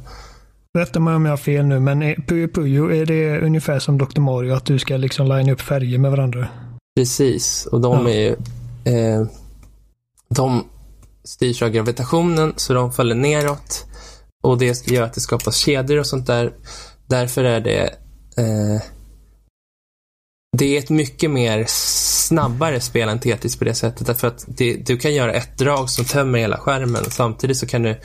Rätta 0.77 1.01
mig 1.01 1.15
om 1.15 1.25
jag 1.25 1.33
har 1.33 1.37
fel 1.37 1.67
nu, 1.67 1.81
men 1.81 2.23
Puyo 2.27 2.49
Puyo, 2.49 2.93
är 2.93 3.07
det 3.07 3.41
ungefär 3.41 3.79
som 3.79 3.99
Dr. 3.99 4.21
Mario, 4.21 4.55
att 4.55 4.65
du 4.65 4.79
ska 4.79 4.97
liksom 4.97 5.29
line 5.29 5.51
upp 5.51 5.61
färger 5.61 5.99
med 5.99 6.11
varandra? 6.11 6.49
Precis, 6.97 7.67
och 7.67 7.81
de 7.81 8.07
ja. 8.07 8.13
är 8.13 8.21
ju... 8.21 8.37
Eh, 8.95 9.27
de 10.29 10.65
styrs 11.25 11.63
av 11.63 11.69
gravitationen, 11.69 12.53
så 12.57 12.75
de 12.75 12.93
faller 12.93 13.15
neråt. 13.15 13.87
Och 14.43 14.59
det 14.59 14.87
gör 14.87 15.03
att 15.03 15.15
det 15.15 15.21
skapas 15.21 15.57
kedjor 15.57 15.99
och 15.99 16.07
sånt 16.07 16.27
där. 16.27 16.53
Därför 17.07 17.45
är 17.45 17.61
det 17.61 17.85
eh, 18.37 18.83
det 20.59 20.77
är 20.77 20.79
ett 20.79 20.91
mycket 20.91 21.31
mer 21.31 21.65
snabbare 21.69 22.81
spel 22.81 23.09
än 23.09 23.21
Tetris 23.21 23.57
på 23.57 23.65
det 23.65 23.75
sättet. 23.75 24.07
Därför 24.07 24.29
att 24.29 24.45
det, 24.49 24.75
du 24.75 24.97
kan 24.97 25.15
göra 25.15 25.33
ett 25.33 25.59
drag 25.59 25.91
som 25.91 26.05
tömmer 26.05 26.39
hela 26.39 26.59
skärmen. 26.59 27.05
Samtidigt 27.11 27.57
så 27.57 27.67
kan 27.67 27.83
du, 27.83 28.01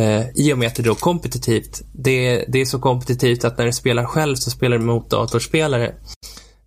eh, 0.00 0.30
i 0.34 0.52
och 0.52 0.58
med 0.58 0.66
att 0.66 0.74
det 0.74 0.86
är 0.86 0.94
kompetitivt, 0.94 1.82
det, 1.92 2.44
det 2.48 2.60
är 2.60 2.64
så 2.64 2.78
kompetitivt 2.78 3.44
att 3.44 3.58
när 3.58 3.66
du 3.66 3.72
spelar 3.72 4.04
själv 4.04 4.36
så 4.36 4.50
spelar 4.50 4.78
du 4.78 4.84
mot 4.84 5.10
datorspelare. 5.10 5.94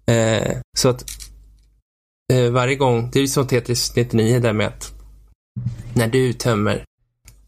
Eh, 0.05 0.57
så 0.77 0.89
att 0.89 1.05
eh, 2.33 2.51
varje 2.51 2.75
gång, 2.75 3.09
det 3.13 3.19
är 3.19 3.27
som 3.27 3.47
Tetris 3.47 3.95
99 3.95 4.39
där 4.39 4.53
med 4.53 4.67
att 4.67 4.93
när 5.93 6.07
du 6.07 6.33
tömmer 6.33 6.83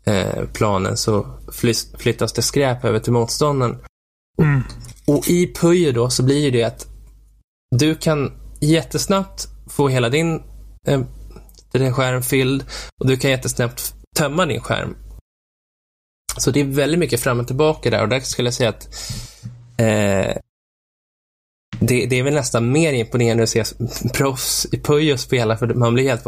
eh, 0.06 0.46
planen 0.54 0.98
så 0.98 1.28
flyttas 1.98 2.34
det 2.34 2.42
skräp 2.42 2.86
över 2.86 3.00
till 3.00 3.14
motståndaren. 3.14 3.78
Mm. 4.42 4.62
Och 5.08 5.30
i 5.30 5.54
Puyo 5.54 5.92
då 5.92 6.10
så 6.10 6.24
blir 6.24 6.52
det 6.52 6.64
att 6.64 6.88
du 7.76 7.96
kan 7.96 8.32
jättesnabbt 8.62 9.48
få 9.70 9.88
hela 9.88 10.10
din, 10.10 10.42
eh, 10.88 11.02
din 11.72 11.94
skärm 11.94 12.24
fylld 12.24 12.66
och 13.00 13.08
du 13.08 13.18
kan 13.18 13.32
jättesnabbt 13.32 13.94
tömma 14.18 14.46
din 14.46 14.62
skärm. 14.62 14.96
Så 16.38 16.52
det 16.52 16.60
är 16.60 16.66
väldigt 16.66 17.00
mycket 17.00 17.20
fram 17.20 17.40
och 17.40 17.48
tillbaka 17.48 17.90
där 17.90 18.02
och 18.02 18.10
där 18.10 18.20
skulle 18.20 18.48
jag 18.48 18.54
säga 18.54 18.70
att 18.70 18.88
eh, 19.78 20.38
det, 21.80 22.06
det, 22.06 22.20
är 22.20 22.24
väl 22.24 22.34
nästan 22.34 22.72
mer 22.72 22.94
imponerande 22.94 23.44
att 23.44 23.50
se 23.50 23.64
proffs 24.14 24.68
i 24.72 24.80
Puyo 24.80 25.18
spela 25.18 25.58
för 25.58 25.68
man 25.68 25.94
blir 25.94 26.10
helt 26.10 26.26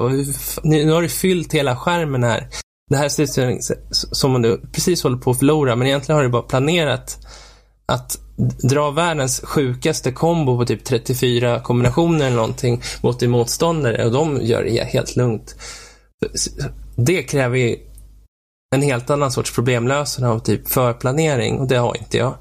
nu, 0.63 0.85
nu 0.85 0.91
har 0.91 1.01
du 1.01 1.09
fyllt 1.09 1.53
hela 1.53 1.75
skärmen 1.75 2.23
här. 2.23 2.47
Det 2.89 2.97
här 2.97 3.09
ser 3.09 3.49
ut 3.49 3.61
som 3.91 4.35
om 4.35 4.41
du 4.41 4.61
precis 4.71 5.03
håller 5.03 5.17
på 5.17 5.31
att 5.31 5.39
förlora 5.39 5.75
men 5.75 5.87
egentligen 5.87 6.15
har 6.15 6.23
du 6.23 6.29
bara 6.29 6.41
planerat 6.41 7.19
att 7.85 8.19
dra 8.69 8.91
världens 8.91 9.41
sjukaste 9.43 10.11
kombo 10.11 10.57
på 10.57 10.65
typ 10.65 10.83
34 10.83 11.59
kombinationer 11.59 12.25
eller 12.25 12.35
någonting 12.35 12.81
mot 13.01 13.19
din 13.19 13.29
motståndare 13.29 14.05
och 14.05 14.11
de 14.11 14.39
gör 14.41 14.63
det 14.63 14.83
helt 14.83 15.15
lugnt. 15.15 15.55
Det 16.95 17.23
kräver 17.23 17.57
ju 17.57 17.77
en 18.75 18.81
helt 18.81 19.09
annan 19.09 19.31
sorts 19.31 19.55
problemlösning 19.55 20.27
av 20.27 20.39
typ 20.39 20.67
förplanering 20.67 21.59
och 21.59 21.67
det 21.67 21.77
har 21.77 21.97
inte 21.97 22.17
jag. 22.17 22.35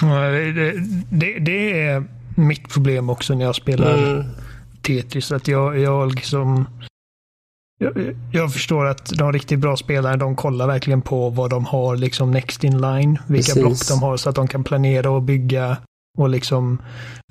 det, 0.54 0.72
det, 1.10 1.38
det, 1.38 1.80
är 1.80 2.04
mitt 2.36 2.68
problem 2.68 3.10
också 3.10 3.34
när 3.34 3.44
jag 3.44 3.54
spelar 3.54 3.98
mm. 3.98 4.24
Tetris. 4.82 5.32
Att 5.32 5.48
jag, 5.48 5.78
jag 5.78 6.14
liksom 6.14 6.68
jag, 7.78 8.16
jag, 8.32 8.52
förstår 8.52 8.86
att 8.86 9.06
de 9.18 9.32
riktigt 9.32 9.58
bra 9.58 9.76
spelarna, 9.76 10.16
de 10.16 10.36
kollar 10.36 10.66
verkligen 10.66 11.02
på 11.02 11.30
vad 11.30 11.50
de 11.50 11.64
har 11.64 11.96
liksom 11.96 12.30
next 12.30 12.64
in 12.64 12.80
line. 12.80 13.18
Vilka 13.26 13.52
Precis. 13.54 13.62
block 13.62 13.88
de 13.88 14.02
har 14.02 14.16
så 14.16 14.28
att 14.28 14.36
de 14.36 14.48
kan 14.48 14.64
planera 14.64 15.10
och 15.10 15.22
bygga 15.22 15.76
och 16.18 16.28
liksom 16.28 16.82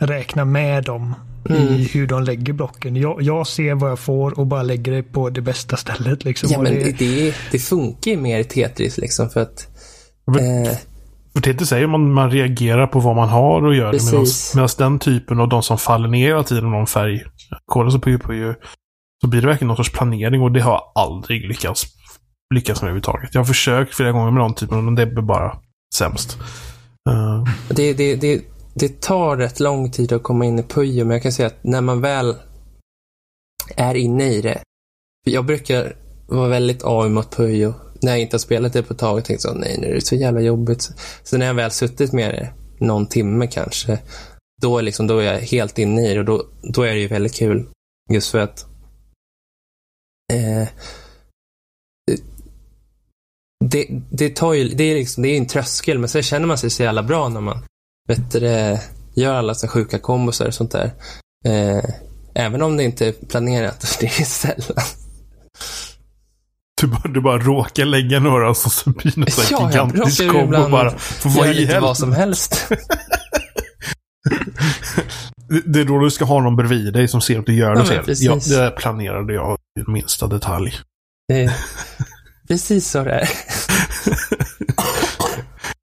räkna 0.02 0.46
med 0.46 0.84
dem 0.84 1.16
mm. 1.50 1.74
i 1.74 1.84
hur 1.84 2.08
de 2.08 2.24
lägger 2.24 2.54
blocken. 2.54 2.96
Jag, 2.96 3.22
jag, 3.22 3.48
ser 3.48 3.76
vad 3.76 3.92
jag 3.92 4.00
får 4.00 4.40
och 4.40 4.48
bara 4.48 4.64
lägger 4.64 4.92
det 4.92 5.04
på 5.04 5.30
det 5.30 5.42
bästa 5.42 5.78
stället. 5.78 6.26
Liksom. 6.26 6.50
Ja, 6.52 6.62
men 6.62 6.74
det, 6.74 6.92
det, 6.92 7.36
det 7.52 7.60
funkar 7.60 8.12
ju 8.12 8.18
mer 8.18 8.40
i 8.40 8.44
Tetris 8.44 8.98
liksom 8.98 9.30
för 9.30 9.42
att 9.42 9.68
eh, 10.40 10.78
för 11.34 11.42
Tetris 11.42 11.70
säger 11.70 11.88
man, 11.88 12.14
man 12.14 12.32
reagerar 12.32 12.88
på 12.88 13.00
vad 13.00 13.16
man 13.16 13.30
har 13.30 13.66
och 13.66 13.76
gör 13.76 13.92
det. 13.92 14.56
Medan 14.56 14.70
den 14.78 15.00
typen 15.00 15.40
av 15.40 15.50
de 15.50 15.64
som 15.64 15.78
faller 15.78 16.08
ner 16.08 16.28
hela 16.28 16.44
tiden 16.44 16.72
någon 16.72 16.88
färg. 16.88 17.24
Kolla 17.66 17.92
så 17.92 18.00
på, 18.00 18.18
på 18.20 18.34
ju 18.34 18.54
så 19.22 19.28
blir 19.28 19.42
det 19.42 19.48
verkligen 19.48 19.68
någon 19.68 19.78
sorts 19.78 19.92
planering 19.92 20.42
och 20.42 20.52
det 20.52 20.60
har 20.60 20.82
aldrig 20.96 21.48
lyckats, 21.48 21.86
lyckats 22.54 22.82
med 22.82 22.88
överhuvudtaget. 22.88 23.30
Jag 23.34 23.42
har 23.42 23.46
försökt 23.46 23.96
flera 23.96 24.12
gånger 24.12 24.32
med 24.32 24.44
den 24.44 24.54
typen 24.54 24.86
men 24.86 24.96
det 24.96 25.06
blir 25.06 25.24
bara 25.24 25.58
sämst. 25.96 26.38
Uh. 27.10 27.44
Det, 27.70 27.94
det, 27.94 28.16
det, 28.16 28.42
det 28.74 29.02
tar 29.02 29.38
rätt 29.38 29.60
lång 29.60 29.92
tid 29.92 30.14
att 30.14 30.24
komma 30.24 30.46
in 30.46 30.60
i 30.60 30.64
Puyo, 30.64 31.06
men 31.06 31.12
jag 31.12 31.24
kan 31.24 31.32
säga 31.32 31.48
att 31.48 31.64
när 31.64 31.82
man 31.82 32.02
väl 32.02 32.36
är 33.76 33.96
inne 33.96 34.34
i 34.34 34.42
det. 34.42 34.62
Jag 35.26 35.46
brukar 35.46 35.96
vara 36.28 36.50
väldigt 36.50 36.84
av 36.84 37.12
mot 37.12 37.36
Puyo 37.36 37.74
när 38.02 38.12
jag 38.12 38.22
inte 38.22 38.34
har 38.34 38.40
spelat 38.40 38.74
det 38.74 38.84
på 38.84 38.94
ett 38.94 39.00
tag 39.00 39.18
och 39.18 39.26
tänkt 39.26 39.42
så 39.42 39.54
nej, 39.54 39.78
nu 39.82 39.88
är 39.88 39.94
det 39.94 40.02
så 40.02 40.16
jävla 40.16 40.42
jobbigt. 40.42 40.90
Så 41.24 41.38
när 41.38 41.46
jag 41.46 41.54
väl 41.54 41.72
suttit 41.72 42.14
med 42.14 42.34
det 42.34 42.54
någon 42.86 43.08
timme 43.08 43.48
kanske, 43.48 44.00
då 44.62 44.78
är, 44.78 44.82
liksom, 44.82 45.08
då 45.08 45.18
är 45.18 45.34
jag 45.34 45.40
helt 45.40 45.78
inne 45.78 46.08
i 46.08 46.14
det 46.14 46.20
och 46.20 46.26
då, 46.26 46.46
då 46.62 46.84
är 46.84 46.94
det 46.94 47.00
ju 47.00 47.08
väldigt 47.08 47.36
kul. 47.36 47.70
Just 48.10 48.32
för 48.32 48.40
att 48.40 48.66
eh, 50.34 50.68
det, 53.66 53.88
det, 54.12 54.36
tar 54.36 54.54
ju, 54.54 54.70
det 54.70 54.84
är 54.84 54.96
liksom, 54.96 55.24
det 55.24 55.30
är 55.30 55.38
en 55.38 55.48
tröskel, 55.48 56.00
men 56.00 56.10
sen 56.10 56.24
känner 56.24 56.48
man 56.48 56.58
sig 56.58 56.70
så 56.70 56.84
jävla 56.84 57.04
bra 57.04 57.30
när 57.30 57.42
man 57.42 57.64
du, 58.16 58.80
gör 59.14 59.34
alla 59.34 59.56
så 59.56 59.68
sjuka 59.68 60.00
kombosar 60.00 60.46
och 60.48 60.54
sånt 60.54 60.72
där. 60.72 60.92
Eh, 61.46 61.84
även 62.36 62.62
om 62.62 62.78
det 62.78 62.84
inte 62.84 63.08
är 63.08 63.12
planerat, 63.12 63.98
det 64.00 64.06
är 64.06 64.26
sällan. 64.26 64.86
Du 66.82 66.88
bara, 66.88 67.08
du 67.14 67.22
bara 67.22 67.38
råkar 67.38 67.86
lägga 67.86 68.20
några 68.20 68.54
som 68.54 68.72
så 68.72 68.90
blir 68.90 69.14
någon 69.20 69.28
ja, 69.52 69.70
gigantisk 69.70 70.30
kombo 70.30 70.70
bara. 70.70 70.92
För 70.98 71.30
vad 71.30 71.48
göra 71.48 71.54
lite 71.54 71.80
vad 71.80 71.98
som 71.98 72.12
helst. 72.12 72.68
det 75.66 75.80
är 75.80 75.86
då 75.86 76.00
du 76.00 76.12
ska 76.12 76.26
ha 76.26 76.42
någon 76.42 76.56
bredvid 76.56 76.94
dig 76.94 77.08
som 77.08 77.22
ser 77.22 77.40
att 77.40 77.46
du 77.46 77.56
gör 77.56 77.76
det 77.76 77.96
ja, 78.22 78.40
Ja, 78.50 78.66
det 78.66 78.72
planerade 78.72 79.34
jag 79.34 79.58
i 79.80 79.92
minsta 79.92 80.28
detalj. 80.28 80.74
Det 81.28 81.54
precis 82.48 82.90
så 82.90 83.04
det 83.04 83.12
är. 83.12 83.30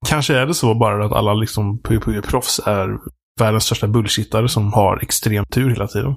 Kanske 0.06 0.34
är 0.34 0.46
det 0.46 0.54
så 0.54 0.74
bara 0.74 1.06
att 1.06 1.12
alla 1.12 1.34
liksom 1.34 1.82
proffs 2.22 2.60
är 2.66 2.98
världens 3.40 3.64
största 3.64 3.88
bullshittare 3.88 4.48
som 4.48 4.72
har 4.72 5.02
extrem 5.02 5.44
tur 5.44 5.70
hela 5.70 5.88
tiden. 5.88 6.16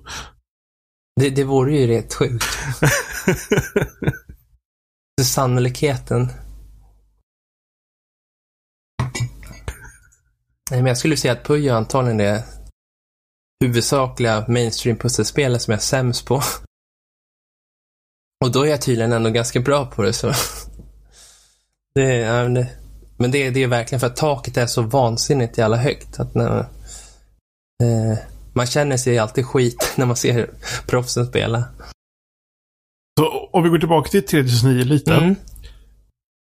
Det, 1.20 1.30
det 1.30 1.44
vore 1.44 1.78
ju 1.78 1.88
rätt 1.88 2.14
sjukt. 2.14 2.46
sannolikheten. 5.22 6.30
Nej, 10.72 10.82
men 10.82 10.86
jag 10.86 10.98
skulle 10.98 11.18
säga 11.18 11.34
att 11.34 11.44
Puyo 11.44 11.74
antagligen 11.74 12.20
är 12.20 12.34
det 12.34 12.46
huvudsakliga 13.64 14.46
mainstream-pusselspelet 14.48 15.60
som 15.60 15.72
jag 15.72 15.78
är 15.78 15.84
sämst 15.84 16.26
på. 16.26 16.42
Och 18.46 18.52
då 18.52 18.64
är 18.64 18.70
jag 18.70 18.82
tydligen 18.82 19.12
ändå 19.12 19.30
ganska 19.30 19.60
bra 19.60 19.86
på 19.86 20.02
det, 20.02 20.14
så. 20.14 20.32
Det, 21.94 22.16
ja, 22.16 22.44
det, 22.44 22.81
men 23.22 23.32
det, 23.32 23.50
det 23.50 23.64
är 23.64 23.68
verkligen 23.68 24.00
för 24.00 24.08
att 24.08 24.16
taket 24.16 24.58
är 24.58 24.66
så 24.66 24.82
vansinnigt 24.82 25.58
jävla 25.58 25.78
högt. 25.78 26.20
Att 26.20 26.36
när, 26.36 26.60
eh, 26.60 28.18
man 28.54 28.66
känner 28.66 28.98
sig 28.98 29.20
alltid 29.20 29.46
skit 29.46 29.94
när 29.98 30.06
man 30.06 30.16
ser 30.16 30.50
proffsen 30.88 31.26
spela. 31.26 31.64
Så 33.20 33.50
om 33.54 33.64
vi 33.64 33.70
går 33.70 33.80
tillbaka 33.80 34.10
till 34.10 34.26
3009 34.26 34.84
lite. 34.84 35.14
Mm. 35.14 35.36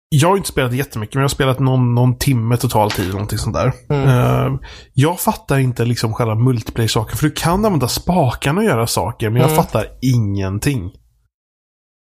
Jag 0.09 0.29
har 0.29 0.37
inte 0.37 0.49
spelat 0.49 0.73
jättemycket, 0.73 1.15
men 1.15 1.21
jag 1.21 1.29
har 1.29 1.35
spelat 1.35 1.59
någon, 1.59 1.95
någon 1.95 2.17
timme 2.17 2.57
totalt 2.57 2.95
tid. 2.95 3.11
Någonting 3.11 3.37
sånt 3.37 3.55
där. 3.55 3.73
Mm. 3.89 4.09
Uh, 4.09 4.59
jag 4.93 5.19
fattar 5.19 5.57
inte 5.57 5.85
liksom 5.85 6.13
själva 6.13 6.35
multiplayer-saken. 6.35 7.17
För 7.17 7.27
du 7.27 7.31
kan 7.31 7.65
använda 7.65 7.87
spakarna 7.87 8.61
och 8.61 8.65
göra 8.65 8.87
saker, 8.87 9.29
men 9.29 9.41
jag 9.41 9.51
mm. 9.51 9.63
fattar 9.63 9.87
ingenting. 10.01 10.91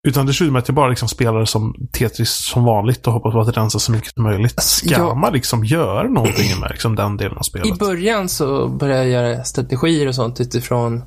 Utan 0.09 0.27
det 0.27 0.33
slutar 0.33 0.53
med 0.53 0.61
att 0.61 0.69
jag 0.69 0.75
bara 0.75 0.89
liksom 0.89 1.09
spelar 1.09 1.45
som 1.45 1.75
Tetris 1.93 2.31
som 2.31 2.65
vanligt 2.65 3.07
och 3.07 3.13
hoppas 3.13 3.33
på 3.33 3.41
att 3.41 3.47
det 3.47 3.61
rensar 3.61 3.79
så 3.79 3.93
mycket 3.93 4.15
som 4.15 4.23
möjligt. 4.23 4.63
Ska 4.63 4.91
jag... 4.91 5.17
man 5.17 5.33
liksom 5.33 5.65
göra 5.65 6.09
någonting 6.09 6.61
med 6.61 6.71
liksom 6.71 6.97
den 6.97 7.17
delen 7.17 7.39
av 7.39 7.43
spelet? 7.43 7.67
I 7.67 7.73
början 7.73 8.29
så 8.29 8.69
började 8.69 9.09
jag 9.09 9.25
göra 9.25 9.45
strategier 9.45 10.09
och 10.09 10.15
sånt 10.15 10.41
utifrån 10.41 11.05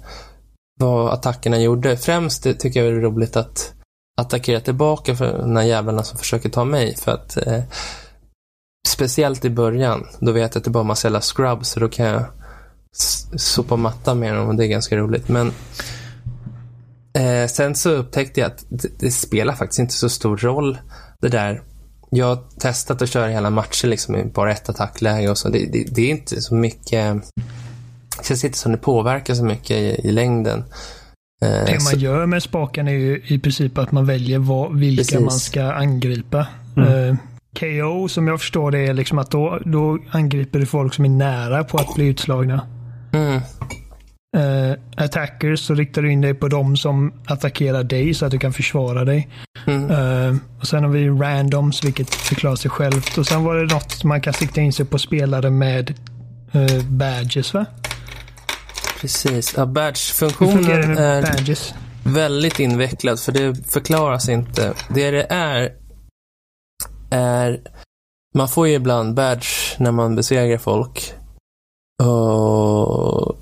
vad 0.79 1.13
attackerna 1.13 1.59
gjorde. 1.59 1.97
Främst 1.97 2.43
tycker 2.59 2.83
jag 2.83 2.93
det 2.93 2.97
är 2.97 3.01
roligt 3.01 3.35
att 3.35 3.73
attackera 4.21 4.59
tillbaka 4.59 5.15
för 5.15 5.37
de 5.37 5.55
här 5.55 5.63
jävlarna 5.63 6.03
som 6.03 6.17
försöker 6.17 6.49
ta 6.49 6.65
mig. 6.65 6.97
För 6.97 7.11
att 7.11 7.37
eh, 7.37 7.63
Speciellt 8.87 9.45
i 9.45 9.49
början, 9.49 10.05
då 10.19 10.31
vet 10.31 10.55
jag 10.55 10.59
att 10.59 10.63
det 10.63 10.69
bara 10.69 10.83
är 10.83 10.87
massa 10.87 11.07
jävla 11.07 11.21
scrubs 11.21 11.69
så 11.69 11.79
då 11.79 11.89
kan 11.89 12.05
jag 12.05 12.25
sopa 13.37 13.75
matta 13.75 14.13
med 14.15 14.35
dem 14.35 14.47
och 14.47 14.55
det 14.55 14.65
är 14.65 14.67
ganska 14.67 14.97
roligt. 14.97 15.29
Men 15.29 15.51
eh, 17.15 17.47
sen 17.47 17.75
så 17.75 17.89
upptäckte 17.89 18.39
jag 18.39 18.47
att 18.47 18.65
det, 18.69 18.99
det, 18.99 19.11
spelar 19.11 19.53
faktiskt 19.53 19.79
inte 19.79 19.93
så 19.93 20.09
stor 20.09 20.37
roll 20.37 20.77
det 21.21 21.29
där. 21.29 21.61
Jag 22.11 22.25
har 22.25 22.43
testat 22.59 23.01
att 23.01 23.09
köra 23.09 23.27
hela 23.27 23.49
matcher 23.49 23.87
liksom 23.87 24.15
i 24.15 24.25
bara 24.25 24.51
ett 24.51 24.69
attackläge 24.69 25.29
och 25.29 25.37
så. 25.37 25.49
Det, 25.49 25.65
det, 25.65 25.95
det 25.95 26.01
är 26.01 26.09
inte 26.09 26.41
så 26.41 26.55
mycket 26.55 27.15
det 28.17 28.25
känns 28.25 28.45
inte 28.45 28.57
som 28.57 28.71
det 28.71 28.77
påverkar 28.77 29.33
så 29.33 29.43
mycket 29.43 29.71
i, 29.71 30.07
i 30.07 30.11
längden. 30.11 30.63
Eh, 31.41 31.49
det 31.49 31.71
man 31.71 31.79
så... 31.81 31.97
gör 31.97 32.25
med 32.25 32.43
spaken 32.43 32.87
är 32.87 32.91
ju 32.91 33.21
i 33.27 33.39
princip 33.39 33.77
att 33.77 33.91
man 33.91 34.05
väljer 34.05 34.39
vad, 34.39 34.75
vilka 34.79 35.01
Precis. 35.01 35.19
man 35.19 35.31
ska 35.31 35.63
angripa. 35.63 36.47
Mm. 36.77 37.09
Eh, 37.09 37.15
KO 37.59 38.07
som 38.07 38.27
jag 38.27 38.39
förstår 38.39 38.71
det 38.71 38.79
är 38.79 38.93
liksom 38.93 39.19
att 39.19 39.31
då, 39.31 39.59
då 39.65 39.99
angriper 40.11 40.59
du 40.59 40.65
folk 40.65 40.93
som 40.93 41.05
är 41.05 41.09
nära 41.09 41.63
på 41.63 41.77
att 41.77 41.95
bli 41.95 42.05
utslagna. 42.05 42.67
Mm. 43.13 43.41
Uh, 44.35 44.73
attackers 44.97 45.59
så 45.59 45.73
riktar 45.73 46.01
du 46.01 46.11
in 46.11 46.21
dig 46.21 46.33
på 46.33 46.47
de 46.47 46.77
som 46.77 47.13
attackerar 47.25 47.83
dig 47.83 48.13
så 48.13 48.25
att 48.25 48.31
du 48.31 48.39
kan 48.39 48.53
försvara 48.53 49.05
dig. 49.05 49.29
Mm. 49.67 49.91
Uh, 49.91 50.37
och 50.59 50.67
Sen 50.67 50.83
har 50.83 50.91
vi 50.91 51.09
randoms 51.09 51.83
vilket 51.83 52.15
förklarar 52.15 52.55
sig 52.55 52.71
självt. 52.71 53.17
Och 53.17 53.27
sen 53.27 53.43
var 53.43 53.55
det 53.55 53.73
något 53.73 54.03
man 54.03 54.21
kan 54.21 54.33
sikta 54.33 54.61
in 54.61 54.73
sig 54.73 54.85
på 54.85 54.99
spelare 54.99 55.49
med 55.49 55.93
uh, 56.55 56.83
badges 56.83 57.53
va? 57.53 57.65
Precis. 59.01 59.53
Ja, 59.57 59.65
badge-funktionen 59.65 60.97
är 60.97 61.21
badges? 61.21 61.73
väldigt 62.03 62.59
invecklad 62.59 63.19
för 63.19 63.31
det 63.31 63.71
förklaras 63.71 64.29
inte. 64.29 64.73
Det 64.89 65.11
det 65.11 65.31
är 65.31 65.75
är 67.11 67.61
man 68.33 68.47
får 68.47 68.67
ju 68.67 68.73
ibland 68.73 69.13
badge 69.13 69.47
när 69.77 69.91
man 69.91 70.15
besegrar 70.15 70.57
folk. 70.57 71.13
Och 72.03 73.37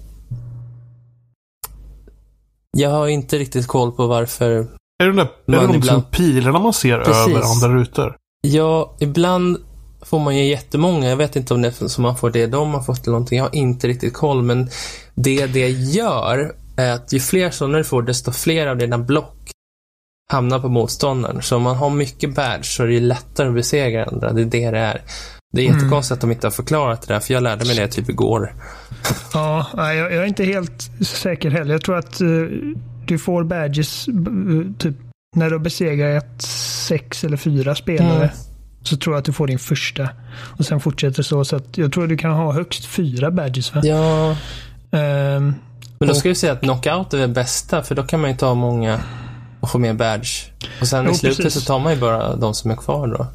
jag 2.78 2.90
har 2.90 3.08
inte 3.08 3.38
riktigt 3.38 3.68
koll 3.68 3.92
på 3.92 4.08
varför. 4.08 4.68
Är 5.04 5.08
det, 5.08 5.14
där, 5.14 5.22
är 5.48 5.62
det 5.62 5.68
de 5.68 5.76
ibland... 5.76 6.12
pilarna 6.12 6.60
man 6.60 6.74
ser 6.74 7.00
Precis. 7.00 7.36
över 7.36 7.42
andra 7.42 7.80
rutor? 7.80 8.16
Ja, 8.42 8.96
ibland 9.00 9.58
får 10.02 10.20
man 10.20 10.38
ju 10.38 10.46
jättemånga. 10.46 11.10
Jag 11.10 11.18
vet 11.18 11.36
inte 11.36 11.54
om 11.54 11.62
det 11.62 11.82
är 11.82 11.88
som 11.88 12.02
man 12.02 12.18
får 12.18 12.30
det 12.30 12.48
de 12.48 12.74
har 12.74 12.82
fått 12.82 13.02
eller 13.02 13.12
någonting. 13.12 13.38
Jag 13.38 13.46
har 13.46 13.56
inte 13.56 13.88
riktigt 13.88 14.14
koll. 14.14 14.44
Men 14.44 14.70
det 15.16 15.46
det 15.46 15.70
gör 15.70 16.56
är 16.78 16.92
att 16.92 17.14
ju 17.14 17.20
fler 17.20 17.52
sådana 17.52 17.78
du 17.78 17.84
får, 17.84 18.02
desto 18.02 18.32
fler 18.32 18.68
av 18.68 18.78
dina 18.78 18.98
block 18.98 19.52
hamnar 20.32 20.60
på 20.60 20.70
motståndaren. 20.70 21.42
Så 21.42 21.56
om 21.56 21.62
man 21.62 21.76
har 21.76 21.90
mycket 21.90 22.36
badge 22.36 22.66
så 22.66 22.84
är 22.84 22.88
det 22.88 23.00
lättare 23.00 23.48
att 23.48 23.56
besegra 23.56 24.06
andra. 24.06 24.34
Det 24.34 24.42
är 24.42 24.46
det 24.46 24.72
det 24.72 24.80
är. 24.80 25.02
Det 25.54 25.62
är 25.62 25.66
jättekonstigt 25.66 26.12
mm. 26.12 26.18
att 26.18 26.22
de 26.22 26.32
inte 26.32 26.48
har 26.48 26.52
förklarat 26.52 27.02
det 27.02 27.14
där, 27.14 27.20
för 27.20 27.34
jag 27.34 27.44
lärde 27.44 27.66
mig 27.66 27.76
det 27.76 27.88
typ 27.88 28.10
igår. 28.10 28.54
Ja, 29.34 29.68
jag, 29.76 29.96
jag 29.96 30.14
är 30.14 30.26
inte 30.26 30.44
helt 30.44 30.90
säker 31.02 31.52
heller. 31.52 31.72
Jag 31.72 31.82
tror 31.82 31.98
att 31.98 32.22
uh, 32.22 32.50
du 33.06 33.20
får 33.20 33.44
badges 33.44 34.08
uh, 34.08 34.74
typ 34.80 34.96
när 35.36 35.50
du 35.50 35.60
besegrat 35.60 36.42
sex 36.88 37.24
eller 37.24 37.38
fyra 37.38 37.76
spelare. 37.76 38.24
Mm. 38.24 38.30
Så 38.84 38.98
tror 38.98 39.16
jag 39.16 39.20
att 39.20 39.26
du 39.26 39.34
får 39.34 39.48
din 39.48 39.60
första. 39.60 40.10
Och 40.58 40.66
sen 40.66 40.80
fortsätter 40.80 41.24
så. 41.24 41.46
Så 41.46 41.56
att 41.56 41.78
jag 41.78 41.94
tror 41.94 42.04
att 42.04 42.10
du 42.10 42.18
kan 42.18 42.32
ha 42.32 42.52
högst 42.52 42.86
fyra 42.86 43.32
badges 43.32 43.76
va? 43.76 43.82
Ja. 43.84 44.30
Um, 44.92 45.56
Men 46.00 46.08
då 46.08 46.14
ska 46.14 46.30
vi 46.30 46.36
säga 46.36 46.54
att 46.54 46.62
knockout 46.62 47.14
är 47.14 47.18
det 47.18 47.28
bästa, 47.28 47.84
för 47.84 47.96
då 47.96 48.04
kan 48.04 48.22
man 48.22 48.30
ju 48.30 48.38
ta 48.38 48.54
många 48.54 49.00
och 49.60 49.70
få 49.70 49.80
mer 49.80 49.94
badge. 49.94 50.52
Och 50.82 50.88
sen 50.88 51.06
jo, 51.06 51.12
i 51.12 51.16
slutet 51.16 51.44
precis. 51.44 51.64
så 51.64 51.68
tar 51.68 51.80
man 51.80 51.94
ju 51.94 52.00
bara 52.00 52.36
de 52.36 52.54
som 52.54 52.72
är 52.72 52.76
kvar 52.76 53.08
då. 53.08 53.28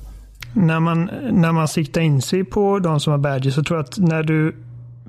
När 0.53 0.81
man, 0.81 1.11
när 1.31 1.53
man 1.53 1.69
siktar 1.69 2.01
in 2.01 2.23
sig 2.23 2.45
på 2.45 2.79
de 2.79 3.01
som 3.01 3.11
har 3.11 3.19
badges 3.19 3.55
så 3.55 3.63
tror 3.63 3.79
jag 3.79 3.85
att 3.85 3.99
när 3.99 4.23
du 4.23 4.57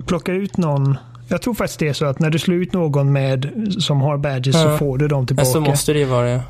plockar 0.06 0.32
ut 0.32 0.56
någon 0.56 0.98
jag 1.28 1.42
tror 1.42 1.54
faktiskt 1.54 1.80
det 1.80 1.88
är 1.88 1.92
så 1.92 2.04
att 2.04 2.18
när 2.18 2.30
du 2.30 2.38
slår 2.38 2.56
ut 2.56 2.72
någon 2.72 3.12
med 3.12 3.50
som 3.78 4.00
har 4.00 4.18
badges 4.18 4.56
ja. 4.56 4.62
så 4.62 4.78
får 4.78 4.98
du 4.98 5.08
dem 5.08 5.26
tillbaka. 5.26 5.46
så 5.46 5.60
måste 5.60 5.92
det 5.92 6.04
vara 6.04 6.26
det. 6.26 6.42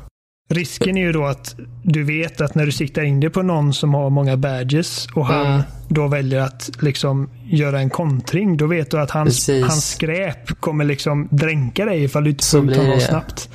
Risken 0.49 0.97
är 0.97 1.01
ju 1.01 1.11
då 1.11 1.25
att 1.25 1.55
du 1.83 2.03
vet 2.03 2.41
att 2.41 2.55
när 2.55 2.65
du 2.65 2.71
siktar 2.71 3.01
in 3.01 3.19
dig 3.19 3.29
på 3.29 3.41
någon 3.41 3.73
som 3.73 3.93
har 3.93 4.09
många 4.09 4.37
badges 4.37 5.07
och 5.15 5.25
han 5.25 5.45
mm. 5.45 5.61
då 5.87 6.07
väljer 6.07 6.39
att 6.39 6.71
liksom 6.79 7.29
göra 7.45 7.79
en 7.79 7.89
kontring. 7.89 8.57
Då 8.57 8.67
vet 8.67 8.91
du 8.91 8.99
att 8.99 9.11
hans, 9.11 9.49
hans 9.49 9.89
skräp 9.89 10.59
kommer 10.59 10.85
liksom 10.85 11.27
dränka 11.31 11.85
dig 11.85 12.03
ifall 12.03 12.23
du 12.23 12.29
inte 12.29 12.45
får 12.45 12.71
ut 12.71 12.77
honom 12.77 12.99
snabbt. 12.99 13.49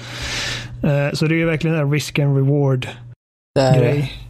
Uh, 0.84 1.12
så 1.12 1.26
det 1.26 1.34
är 1.34 1.39
ju 1.39 1.47
verkligen 1.47 1.76
en 1.76 1.93
risk 1.93 2.18
and 2.18 2.37
reward 2.37 2.89
grej. 3.76 4.26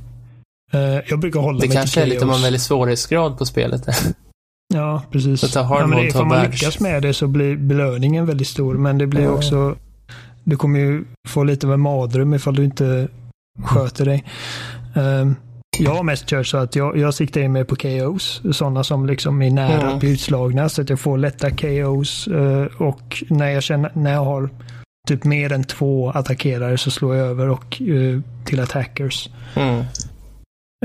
Uh, 0.75 0.81
jag 1.09 1.21
brukar 1.21 1.41
hålla 1.41 1.61
det 1.61 1.69
mig 1.69 1.77
kanske 1.77 2.03
är 2.03 2.07
lite 2.07 2.25
om 2.25 2.31
man 2.31 2.43
väljer 2.43 2.61
svårighetsgrad 2.61 3.39
på 3.39 3.47
spelet. 3.47 3.87
ja, 4.75 5.03
precis. 5.11 5.41
Så 5.41 5.59
ja, 5.59 5.87
men 5.87 5.99
det, 5.99 6.07
ifall 6.07 6.27
man 6.27 6.47
lyckas 6.47 6.81
med 6.81 7.03
det 7.03 7.15
så 7.15 7.27
blir 7.27 7.57
belöningen 7.57 8.27
väldigt 8.27 8.49
stor. 8.49 8.75
Men 8.75 8.99
det 8.99 9.07
blir 9.07 9.21
mm. 9.21 9.35
också 9.35 9.77
du 10.47 10.57
kommer 10.57 10.79
ju 10.79 11.05
få 11.29 11.45
lite 11.45 11.67
med 11.67 11.81
madrum 11.81 12.35
ifall 12.35 12.55
du 12.55 12.65
inte 12.65 13.09
sköter 13.63 14.05
dig. 14.05 14.25
Um, 14.95 15.37
jag 15.79 15.95
har 15.95 16.03
mest 16.03 16.27
kört 16.27 16.47
så 16.47 16.57
att 16.57 16.77
jag, 16.77 16.97
jag 16.97 17.15
siktar 17.15 17.41
in 17.41 17.53
mig 17.53 17.65
på 17.65 17.77
KOs. 17.77 18.43
Sådana 18.53 18.85
som 18.85 19.07
liksom 19.07 19.43
är 19.43 19.51
nära 19.51 19.81
mm. 19.81 19.95
att 19.95 20.01
bli 20.01 20.11
utslagna 20.11 20.69
så 20.69 20.83
att 20.83 20.91
jag 20.91 21.01
får 21.01 21.19
lätta 21.19 21.51
KOs. 21.51 22.29
Uh, 22.29 22.65
och 22.79 23.23
när 23.29 23.49
jag, 23.49 23.63
känner, 23.63 23.91
när 23.95 24.13
jag 24.13 24.25
har 24.25 24.51
typ 25.09 25.25
mer 25.25 25.53
än 25.53 25.65
två 25.65 26.11
attackerare 26.11 26.79
så 26.79 26.91
slår 26.91 27.17
jag 27.17 27.27
över 27.27 27.49
och 27.49 27.81
uh, 27.81 28.21
till 28.45 28.61
attackers. 28.61 29.29
Mm. 29.55 29.85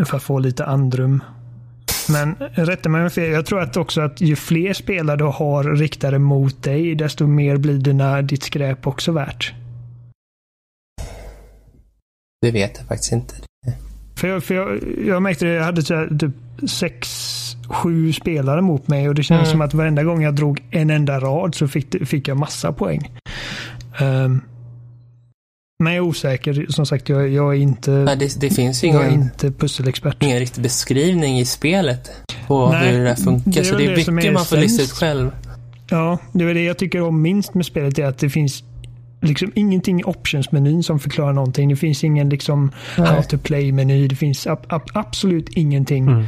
För 0.05 0.17
att 0.17 0.23
få 0.23 0.39
lite 0.39 0.65
andrum. 0.65 1.23
Men 2.09 2.35
rätta 2.39 2.89
mig 2.89 3.03
om 3.03 3.09
fel. 3.09 3.31
Jag 3.31 3.45
tror 3.45 3.61
att 3.61 3.77
också 3.77 4.01
att 4.01 4.21
ju 4.21 4.35
fler 4.35 4.73
spelare 4.73 5.17
du 5.17 5.23
har 5.23 5.63
riktade 5.63 6.19
mot 6.19 6.63
dig, 6.63 6.95
desto 6.95 7.27
mer 7.27 7.57
blir 7.57 7.77
dina, 7.77 8.21
ditt 8.21 8.43
skräp 8.43 8.87
också 8.87 9.11
värt. 9.11 9.53
Det 12.41 12.51
vet 12.51 12.77
jag 12.77 12.87
faktiskt 12.87 13.11
inte. 13.11 13.35
För 14.15 14.27
jag, 14.27 14.43
för 14.43 14.55
jag, 14.55 14.79
jag 15.05 15.21
märkte 15.21 15.45
det, 15.45 15.53
jag 15.53 15.63
hade 15.63 15.81
typ 16.19 16.31
sex, 16.69 17.09
sju 17.69 18.13
spelare 18.13 18.61
mot 18.61 18.87
mig 18.87 19.09
och 19.09 19.15
det 19.15 19.23
kändes 19.23 19.47
mm. 19.47 19.51
som 19.51 19.61
att 19.61 19.73
varenda 19.73 20.03
gång 20.03 20.23
jag 20.23 20.35
drog 20.35 20.63
en 20.71 20.89
enda 20.89 21.19
rad 21.19 21.55
så 21.55 21.67
fick, 21.67 22.07
fick 22.07 22.27
jag 22.27 22.37
massa 22.37 22.73
poäng. 22.73 23.11
Um, 24.01 24.41
men 25.81 25.93
jag 25.93 26.05
är 26.05 26.09
osäker. 26.09 26.65
Som 26.69 26.85
sagt, 26.85 27.09
jag, 27.09 27.29
jag 27.29 27.55
är 27.55 27.59
inte... 27.59 27.91
Nej, 27.91 28.17
det, 28.17 28.39
det 28.39 28.49
finns 28.49 28.83
ju 28.83 28.87
ingen, 28.87 29.11
inte 29.11 29.51
pusselexpert. 29.51 30.23
ingen 30.23 30.39
riktig 30.39 30.63
beskrivning 30.63 31.39
i 31.39 31.45
spelet 31.45 32.11
på 32.47 32.71
Nej, 32.71 32.91
hur 32.91 33.05
det 33.05 33.15
funkar. 33.15 33.51
Det 33.51 33.63
så 33.63 33.75
det 33.75 33.85
är 33.85 34.11
mycket 34.11 34.33
man 34.33 34.45
får 34.45 34.57
lista 34.57 34.83
ut 34.83 34.91
själv. 34.91 35.31
Ja, 35.89 36.17
det 36.31 36.43
är 36.43 36.53
det 36.53 36.63
jag 36.63 36.77
tycker 36.77 37.01
om 37.01 37.21
minst 37.21 37.53
med 37.53 37.65
spelet. 37.65 37.99
är 37.99 38.05
att 38.05 38.17
det 38.17 38.29
finns 38.29 38.63
liksom 39.21 39.51
ingenting 39.55 39.99
i 39.99 40.03
options-menyn 40.03 40.83
som 40.83 40.99
förklarar 40.99 41.33
någonting. 41.33 41.69
Det 41.69 41.75
finns 41.75 42.03
ingen 42.03 42.29
liksom 42.29 42.71
how 42.95 43.23
to 43.23 43.37
play-meny. 43.37 44.07
Det 44.07 44.15
finns 44.15 44.47
ab 44.47 44.65
ab 44.69 44.89
absolut 44.93 45.49
ingenting. 45.49 46.07
Mm. 46.07 46.25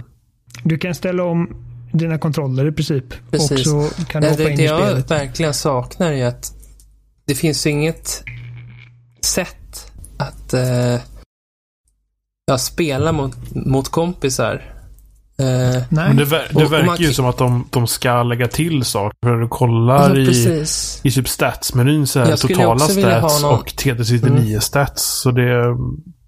Du 0.64 0.78
kan 0.78 0.96
ställa 0.96 1.24
om 1.24 1.56
dina 1.92 2.18
kontroller 2.18 2.68
i 2.68 2.72
princip. 2.72 3.06
Precis. 3.32 3.52
Och 3.52 3.60
så 3.60 4.04
kan 4.06 4.22
du 4.22 4.30
hoppa 4.30 4.44
det, 4.44 4.52
in 4.52 4.58
det 4.58 4.64
i 4.64 4.68
spelet. 4.68 5.08
Det 5.08 5.16
jag 5.16 5.20
verkligen 5.20 5.54
saknar 5.54 6.12
är 6.12 6.26
att 6.26 6.54
det 7.26 7.36
finns 7.36 7.68
inget 7.68 8.24
sätt 9.24 9.92
att 10.18 10.54
eh, 10.54 11.00
ja, 12.46 12.58
spela 12.58 13.12
mot, 13.12 13.36
mot 13.56 13.90
kompisar. 13.90 14.74
Eh, 15.40 15.84
Men 15.90 16.16
det, 16.16 16.26
ver 16.26 16.48
det 16.52 16.66
och, 16.66 16.74
verkar 16.74 16.94
och 16.94 17.00
ju 17.00 17.14
som 17.14 17.26
att 17.26 17.38
de, 17.38 17.68
de 17.72 17.88
ska 17.88 18.24
lägga 18.24 18.48
till 18.48 18.86
saker. 18.86 19.18
För 19.26 19.36
du 19.36 19.48
kollar 19.48 20.16
ja, 20.16 20.32
i, 20.32 20.66
i 21.04 21.12
typ 21.12 21.28
statsmenyn 21.28 22.08
så 22.08 22.20
är 22.20 22.26
det 22.26 22.38
totala 22.38 22.80
stats 22.80 23.42
någon... 23.42 23.60
och 23.60 23.68
TD69 23.68 24.28
mm. 24.28 24.62
stats. 24.62 25.22
Så 25.22 25.32
det 25.32 25.78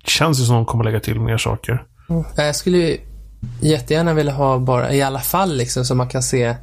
känns 0.06 0.40
ju 0.40 0.44
som 0.44 0.56
att 0.56 0.60
de 0.60 0.66
kommer 0.66 0.84
lägga 0.84 1.00
till 1.00 1.20
mer 1.20 1.38
saker. 1.38 1.84
Mm. 2.10 2.24
Jag 2.36 2.56
skulle 2.56 2.98
jättegärna 3.62 4.14
vilja 4.14 4.34
ha 4.34 4.60
bara, 4.60 4.94
i 4.94 5.02
alla 5.02 5.20
fall 5.20 5.58
liksom, 5.58 5.86
så 5.86 5.96
man 5.96 6.10
kan 6.10 6.24
se 6.24 6.56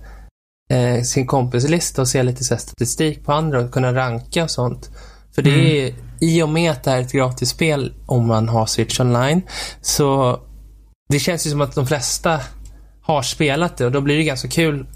eh, 0.70 1.02
sin 1.04 1.26
kompislista 1.26 2.02
och 2.02 2.08
se 2.08 2.22
lite 2.22 2.44
så 2.44 2.56
statistik 2.56 3.24
på 3.24 3.32
andra 3.32 3.60
och 3.60 3.72
kunna 3.72 3.94
ranka 3.94 4.44
och 4.44 4.50
sånt. 4.50 4.90
För 5.34 5.42
det 5.42 5.54
mm. 5.54 5.66
är 5.66 5.94
i 6.22 6.42
och 6.42 6.48
med 6.48 6.70
att 6.70 6.84
det 6.84 6.90
är 6.90 7.00
ett 7.00 7.12
gratisspel 7.12 7.92
om 8.06 8.26
man 8.26 8.48
har 8.48 8.66
Switch 8.66 9.00
online 9.00 9.42
så 9.80 10.40
det 11.08 11.18
känns 11.18 11.46
ju 11.46 11.50
som 11.50 11.60
att 11.60 11.74
de 11.74 11.86
flesta 11.86 12.40
har 13.02 13.22
spelat 13.22 13.76
det 13.76 13.86
och 13.86 13.92
då 13.92 14.00
blir 14.00 14.16
det 14.16 14.24
ganska 14.24 14.48
kul 14.48 14.86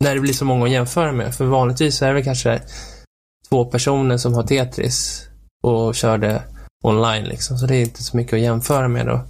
när 0.00 0.14
det 0.14 0.20
blir 0.20 0.32
så 0.32 0.44
många 0.44 0.64
att 0.64 0.70
jämföra 0.70 1.12
med. 1.12 1.34
För 1.34 1.44
vanligtvis 1.44 2.02
är 2.02 2.14
det 2.14 2.22
kanske 2.22 2.62
två 3.48 3.64
personer 3.64 4.16
som 4.16 4.34
har 4.34 4.42
Tetris 4.42 5.28
och 5.62 5.94
kör 5.94 6.18
det 6.18 6.42
online 6.84 7.24
liksom. 7.24 7.58
Så 7.58 7.66
det 7.66 7.76
är 7.76 7.82
inte 7.82 8.02
så 8.02 8.16
mycket 8.16 8.32
att 8.32 8.40
jämföra 8.40 8.88
med 8.88 9.06
då. 9.06 9.20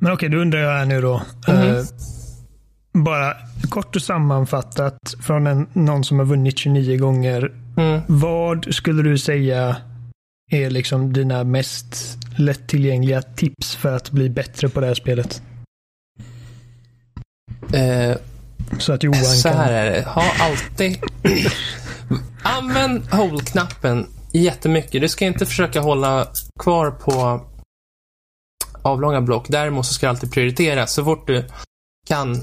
Men 0.00 0.12
okej, 0.12 0.28
då 0.28 0.38
undrar 0.38 0.60
jag 0.60 0.78
här 0.78 0.84
nu 0.84 1.00
då. 1.00 1.22
Mm 1.48 1.76
uh, 1.76 1.84
bara 2.92 3.34
kort 3.68 3.96
och 3.96 4.02
sammanfattat 4.02 5.14
från 5.20 5.46
en, 5.46 5.66
någon 5.72 6.04
som 6.04 6.18
har 6.18 6.26
vunnit 6.26 6.58
29 6.58 6.98
gånger. 6.98 7.52
Mm. 7.76 8.00
Vad 8.06 8.74
skulle 8.74 9.02
du 9.02 9.18
säga 9.18 9.76
är 10.50 10.70
liksom 10.70 11.12
dina 11.12 11.44
mest 11.44 12.18
lättillgängliga 12.36 13.22
tips 13.22 13.76
för 13.76 13.96
att 13.96 14.10
bli 14.10 14.30
bättre 14.30 14.68
på 14.68 14.80
det 14.80 14.86
här 14.86 14.94
spelet? 14.94 15.42
Eh, 17.74 18.16
så 18.78 18.92
att 18.92 19.02
Johan 19.02 19.20
kan... 19.20 19.24
Så 19.24 19.48
här 19.48 19.72
är 19.72 19.90
det. 19.90 20.02
Ha 20.02 20.24
alltid... 20.40 20.98
Använd 22.42 23.10
hold-knappen 23.10 24.06
jättemycket. 24.32 25.00
Du 25.00 25.08
ska 25.08 25.24
inte 25.24 25.46
försöka 25.46 25.80
hålla 25.80 26.26
kvar 26.58 26.90
på 26.90 27.46
avlånga 28.82 29.20
block. 29.20 29.46
Däremot 29.48 29.86
så 29.86 29.94
ska 29.94 30.06
du 30.06 30.10
alltid 30.10 30.32
prioritera. 30.32 30.86
Så 30.86 31.04
fort 31.04 31.26
du 31.26 31.44
kan 32.08 32.42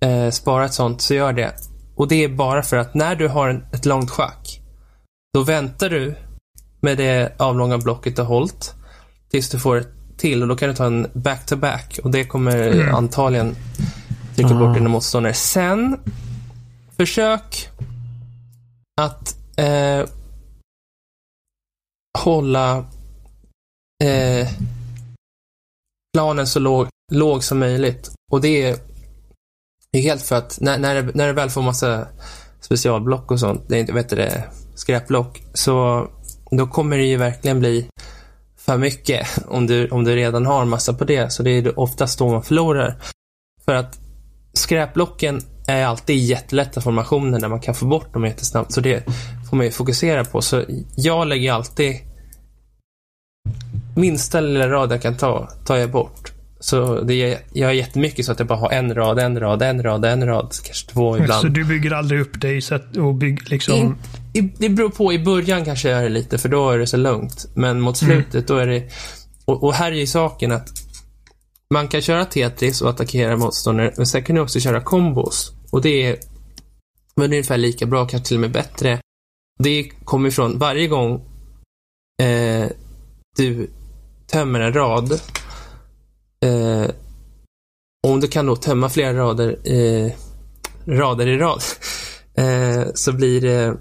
eh, 0.00 0.30
spara 0.30 0.64
ett 0.64 0.74
sånt, 0.74 1.00
så 1.00 1.14
gör 1.14 1.32
det. 1.32 1.54
Och 1.94 2.08
det 2.08 2.24
är 2.24 2.28
bara 2.28 2.62
för 2.62 2.76
att 2.76 2.94
när 2.94 3.16
du 3.16 3.28
har 3.28 3.48
en, 3.48 3.64
ett 3.72 3.86
långt 3.86 4.10
schack, 4.10 4.60
då 5.34 5.42
väntar 5.42 5.90
du 5.90 6.14
med 6.80 6.96
det 6.96 7.32
avlånga 7.38 7.78
blocket 7.78 8.18
och 8.18 8.26
hållt 8.26 8.74
tills 9.30 9.50
du 9.50 9.58
får 9.58 9.76
ett 9.76 9.88
till 10.16 10.42
och 10.42 10.48
då 10.48 10.56
kan 10.56 10.68
du 10.68 10.74
ta 10.74 10.86
en 10.86 11.06
back-to-back 11.12 11.90
-back, 11.90 12.00
och 12.00 12.10
det 12.10 12.24
kommer 12.24 12.72
mm. 12.72 12.94
antagligen 12.94 13.56
trycka 14.34 14.54
bort 14.54 14.74
dina 14.74 14.88
motståndare. 14.88 15.34
Sen, 15.34 16.00
försök 16.96 17.68
att 19.00 19.36
eh, 19.56 20.06
hålla 22.18 22.84
eh, 24.04 24.48
planen 26.12 26.46
så 26.46 26.60
låg, 26.60 26.88
låg 27.12 27.44
som 27.44 27.58
möjligt. 27.58 28.10
Och 28.30 28.40
det 28.40 28.62
är 28.62 28.78
det 29.92 29.98
är 29.98 30.02
helt 30.02 30.22
för 30.22 30.36
att 30.36 30.58
när, 30.60 30.78
när, 30.78 30.94
det, 30.94 31.14
när 31.14 31.26
det 31.26 31.32
väl 31.32 31.50
får 31.50 31.62
massa 31.62 32.06
specialblock 32.60 33.30
och 33.30 33.40
sånt, 33.40 33.64
det 33.68 33.76
är 33.76 33.80
inte, 33.80 33.92
vet 33.92 34.08
du 34.08 34.16
det, 34.16 34.44
skräpblock, 34.74 35.42
så 35.54 36.06
då 36.50 36.66
kommer 36.66 36.98
det 36.98 37.04
ju 37.04 37.16
verkligen 37.16 37.60
bli 37.60 37.88
för 38.56 38.78
mycket 38.78 39.26
om 39.48 39.66
du, 39.66 39.88
om 39.88 40.04
du 40.04 40.16
redan 40.16 40.46
har 40.46 40.64
massa 40.64 40.92
på 40.92 41.04
det. 41.04 41.32
Så 41.32 41.42
det 41.42 41.50
är 41.50 41.78
oftast 41.78 42.18
då 42.18 42.30
man 42.30 42.42
förlorar. 42.42 42.96
För 43.64 43.74
att 43.74 43.98
skräpblocken 44.52 45.40
är 45.66 45.84
alltid 45.84 46.16
jättelätta 46.16 46.80
formationer 46.80 47.40
där 47.40 47.48
man 47.48 47.60
kan 47.60 47.74
få 47.74 47.86
bort 47.86 48.12
dem 48.12 48.24
jättesnabbt. 48.24 48.72
Så 48.72 48.80
det 48.80 49.04
får 49.50 49.56
man 49.56 49.66
ju 49.66 49.72
fokusera 49.72 50.24
på. 50.24 50.42
Så 50.42 50.64
jag 50.96 51.26
lägger 51.26 51.52
alltid 51.52 51.96
minsta 53.96 54.40
lilla 54.40 54.68
rad 54.68 54.92
jag 54.92 55.02
kan 55.02 55.16
ta, 55.16 55.48
tar 55.66 55.76
jag 55.76 55.90
bort. 55.90 56.31
Så 56.62 57.00
det 57.00 57.14
är, 57.14 57.38
jag 57.52 57.68
har 57.68 57.72
jättemycket 57.72 58.26
så 58.26 58.32
att 58.32 58.38
jag 58.38 58.48
bara 58.48 58.58
har 58.58 58.70
en 58.70 58.94
rad, 58.94 59.18
en 59.18 59.40
rad, 59.40 59.62
en 59.62 59.82
rad, 59.82 60.04
en 60.04 60.26
rad, 60.26 60.54
kanske 60.64 60.88
två 60.88 61.18
ibland. 61.18 61.40
Så 61.40 61.48
du 61.48 61.64
bygger 61.64 61.90
aldrig 61.90 62.20
upp 62.20 62.40
dig 62.40 62.60
så 62.60 62.74
att, 62.74 62.96
och 62.96 63.14
bygger 63.14 63.50
liksom... 63.50 63.96
I, 64.32 64.38
i, 64.38 64.52
det 64.58 64.68
beror 64.68 64.88
på. 64.88 65.12
I 65.12 65.18
början 65.18 65.64
kanske 65.64 65.88
jag 65.88 65.96
gör 65.96 66.08
det 66.08 66.14
lite, 66.14 66.38
för 66.38 66.48
då 66.48 66.70
är 66.70 66.78
det 66.78 66.86
så 66.86 66.96
lugnt. 66.96 67.46
Men 67.54 67.80
mot 67.80 68.02
mm. 68.02 68.14
slutet, 68.14 68.34
mm. 68.34 68.44
då 68.46 68.56
är 68.56 68.66
det... 68.66 68.92
Och, 69.44 69.64
och 69.64 69.74
här 69.74 69.92
är 69.92 69.96
ju 69.96 70.06
saken 70.06 70.52
att 70.52 70.68
man 71.70 71.88
kan 71.88 72.00
köra 72.00 72.24
Tetris 72.24 72.82
och 72.82 72.90
attackera 72.90 73.36
motståndare, 73.36 73.92
men 73.96 74.06
sen 74.06 74.24
kan 74.24 74.36
du 74.36 74.42
också 74.42 74.60
köra 74.60 74.80
kombos. 74.80 75.52
Och 75.70 75.82
det 75.82 76.02
är 76.02 76.16
väl 77.16 77.30
ungefär 77.30 77.58
lika 77.58 77.86
bra, 77.86 78.06
kanske 78.06 78.28
till 78.28 78.36
och 78.36 78.40
med 78.40 78.52
bättre. 78.52 79.00
Det 79.58 79.84
kommer 80.04 80.28
ifrån 80.28 80.58
varje 80.58 80.88
gång 80.88 81.14
eh, 82.22 82.66
du 83.36 83.70
tömmer 84.32 84.60
en 84.60 84.72
rad. 84.72 85.20
Eh, 86.42 86.90
om 88.06 88.20
du 88.20 88.28
kan 88.28 88.46
då 88.46 88.56
tömma 88.56 88.88
flera 88.88 89.16
rader, 89.16 89.58
eh, 89.64 90.12
rader 90.86 91.26
i 91.26 91.38
rad, 91.38 91.62
eh, 92.34 92.84
så 92.94 93.12
blir 93.12 93.40
det 93.40 93.76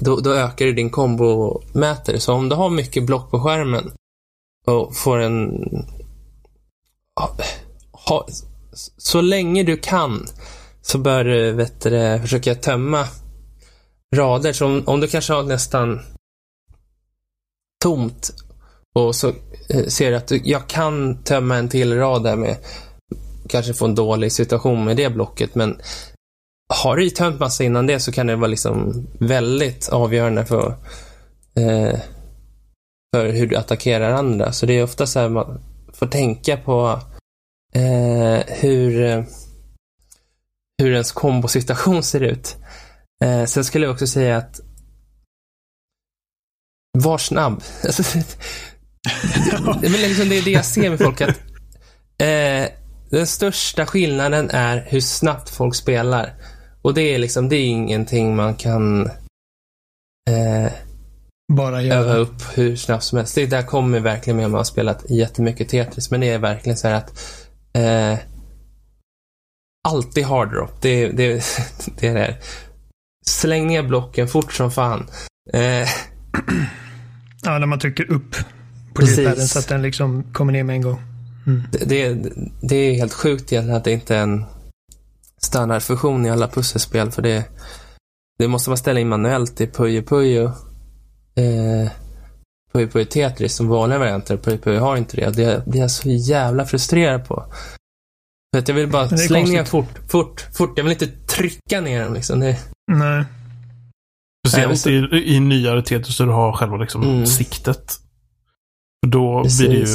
då, 0.00 0.20
då 0.20 0.34
ökar 0.34 0.66
du 0.66 0.72
din 0.72 0.90
kombomätare. 0.90 2.20
Så 2.20 2.32
om 2.32 2.48
du 2.48 2.56
har 2.56 2.70
mycket 2.70 3.06
block 3.06 3.30
på 3.30 3.40
skärmen 3.40 3.92
och 4.66 4.96
får 4.96 5.18
en... 5.18 5.64
Ha, 8.06 8.26
så 8.96 9.20
länge 9.20 9.62
du 9.62 9.76
kan 9.76 10.26
så 10.82 10.98
bör 10.98 11.24
du 11.24 11.52
vet 11.52 11.80
du, 11.80 12.18
försöka 12.20 12.54
tömma 12.54 13.06
rader. 14.14 14.52
Så 14.52 14.66
om, 14.66 14.82
om 14.86 15.00
du 15.00 15.08
kanske 15.08 15.32
har 15.32 15.42
nästan 15.42 16.00
tomt 17.82 18.30
och 18.94 19.14
så 19.14 19.28
eh, 19.68 19.86
ser 19.86 20.10
du 20.10 20.16
att 20.16 20.30
jag 20.30 20.68
kan 20.68 21.22
tömma 21.22 21.56
en 21.56 21.68
till 21.68 21.96
rad 21.96 22.22
där 22.22 22.36
med 22.36 22.56
kanske 23.48 23.74
få 23.74 23.84
en 23.84 23.94
dålig 23.94 24.32
situation 24.32 24.84
med 24.84 24.96
det 24.96 25.10
blocket 25.10 25.54
men 25.54 25.80
har 26.74 26.96
du 26.96 27.10
tömt 27.10 27.40
massa 27.40 27.64
innan 27.64 27.86
det 27.86 28.00
så 28.00 28.12
kan 28.12 28.26
det 28.26 28.36
vara 28.36 28.46
liksom 28.46 29.06
väldigt 29.20 29.88
avgörande 29.88 30.44
för, 30.44 30.76
eh, 31.56 31.98
för 33.14 33.32
hur 33.32 33.46
du 33.46 33.56
attackerar 33.56 34.12
andra. 34.12 34.52
Så 34.52 34.66
det 34.66 34.72
är 34.72 34.84
ofta 34.84 35.06
så 35.06 35.20
här 35.20 35.28
man 35.28 35.60
får 35.92 36.06
tänka 36.06 36.56
på 36.56 37.00
eh, 37.74 38.40
hur, 38.46 39.04
eh, 39.04 39.24
hur 40.82 40.92
ens 40.92 41.12
kombosituation 41.12 42.02
ser 42.02 42.20
ut. 42.20 42.56
Eh, 43.24 43.44
sen 43.44 43.64
skulle 43.64 43.86
jag 43.86 43.92
också 43.92 44.06
säga 44.06 44.36
att 44.36 44.60
var 46.98 47.18
snabb. 47.18 47.62
Alltså, 47.84 48.18
det, 49.80 49.88
liksom 49.88 50.28
det 50.28 50.38
är 50.38 50.42
det 50.42 50.50
jag 50.50 50.64
ser 50.64 50.90
med 50.90 50.98
folk. 50.98 51.20
att 51.20 51.40
eh, 52.18 52.68
Den 53.10 53.26
största 53.26 53.86
skillnaden 53.86 54.50
är 54.50 54.86
hur 54.88 55.00
snabbt 55.00 55.50
folk 55.50 55.74
spelar. 55.74 56.34
Och 56.82 56.94
det 56.94 57.14
är 57.14 57.18
liksom, 57.18 57.48
det 57.48 57.56
är 57.56 57.66
ingenting 57.66 58.36
man 58.36 58.54
kan 58.54 59.06
eh, 60.30 60.72
bara 61.52 61.82
göra. 61.82 61.98
öva 61.98 62.14
upp 62.14 62.42
hur 62.54 62.76
snabbt 62.76 63.04
som 63.04 63.18
helst. 63.18 63.34
Det 63.34 63.46
där 63.46 63.62
kommer 63.62 64.00
verkligen 64.00 64.36
med 64.36 64.46
om 64.46 64.52
man 64.52 64.58
har 64.58 64.64
spelat 64.64 65.10
jättemycket 65.10 65.68
Tetris. 65.68 66.10
Men 66.10 66.20
det 66.20 66.28
är 66.28 66.38
verkligen 66.38 66.76
så 66.76 66.88
här 66.88 66.94
att 66.94 67.10
eh, 67.74 68.18
alltid 69.88 70.24
hard 70.24 70.50
drop. 70.50 70.82
Det, 70.82 71.08
det, 71.08 71.44
det 71.98 72.08
är 72.08 72.14
det. 72.14 72.36
Släng 73.26 73.66
ner 73.66 73.82
blocken 73.82 74.28
fort 74.28 74.52
som 74.52 74.70
fan. 74.70 75.06
Eh, 75.52 75.88
ja, 77.42 77.58
när 77.58 77.66
man 77.66 77.78
trycker 77.78 78.12
upp 78.12 78.36
på 78.94 79.02
ljudpadden 79.02 79.46
så 79.46 79.58
att 79.58 79.68
den 79.68 79.82
liksom 79.82 80.32
kommer 80.32 80.52
ner 80.52 80.64
med 80.64 80.76
en 80.76 80.82
gång. 80.82 81.00
Mm. 81.46 81.62
Det, 81.72 81.84
det, 81.84 82.32
det, 82.60 82.76
är 82.76 82.94
helt 82.94 83.12
sjukt 83.12 83.52
egentligen 83.52 83.76
att 83.76 83.84
det 83.84 83.92
inte 83.92 84.16
är 84.16 84.22
en 84.22 84.44
standardfunktion 85.42 86.26
i 86.26 86.30
alla 86.30 86.48
pusselspel. 86.48 87.10
För 87.10 87.22
det, 87.22 87.44
det 88.38 88.48
måste 88.48 88.70
man 88.70 88.76
ställa 88.76 89.00
in 89.00 89.08
manuellt 89.08 89.60
i 89.60 89.66
Puyo 89.66 90.02
Puyo. 90.02 90.44
Eh, 91.34 91.90
Puyo 92.72 92.88
Puyo 92.88 93.04
Tetris 93.04 93.54
som 93.54 93.68
vanliga 93.68 93.98
varianter. 93.98 94.36
Puyo 94.36 94.58
Puyo 94.58 94.80
har 94.80 94.96
inte 94.96 95.16
det. 95.16 95.30
Det 95.30 95.66
blir 95.66 95.80
jag 95.80 95.90
så 95.90 96.08
jävla 96.08 96.64
frustrerad 96.64 97.28
på. 97.28 97.44
För 98.54 98.58
att 98.58 98.68
jag 98.68 98.74
vill 98.74 98.88
bara 98.88 99.08
slänga 99.08 99.46
ner 99.46 99.64
fort, 99.64 99.98
fort, 100.08 100.46
fort. 100.52 100.72
Jag 100.76 100.84
vill 100.84 100.92
inte 100.92 101.06
trycka 101.06 101.80
ner 101.80 102.04
dem 102.04 102.14
liksom. 102.14 102.40
Det... 102.40 102.58
Nej. 102.92 103.24
Speciellt 104.48 104.86
i, 104.86 105.34
i 105.34 105.40
nyare 105.40 105.82
Tetris 105.82 106.18
där 106.18 106.26
du 106.26 106.32
har 106.32 106.52
själva 106.52 106.76
liksom 106.76 107.02
mm. 107.02 107.26
siktet. 107.26 108.01
Då 109.06 109.42
Precis. 109.42 109.58
blir 109.58 109.68
det 109.68 109.76
ju 109.76 109.86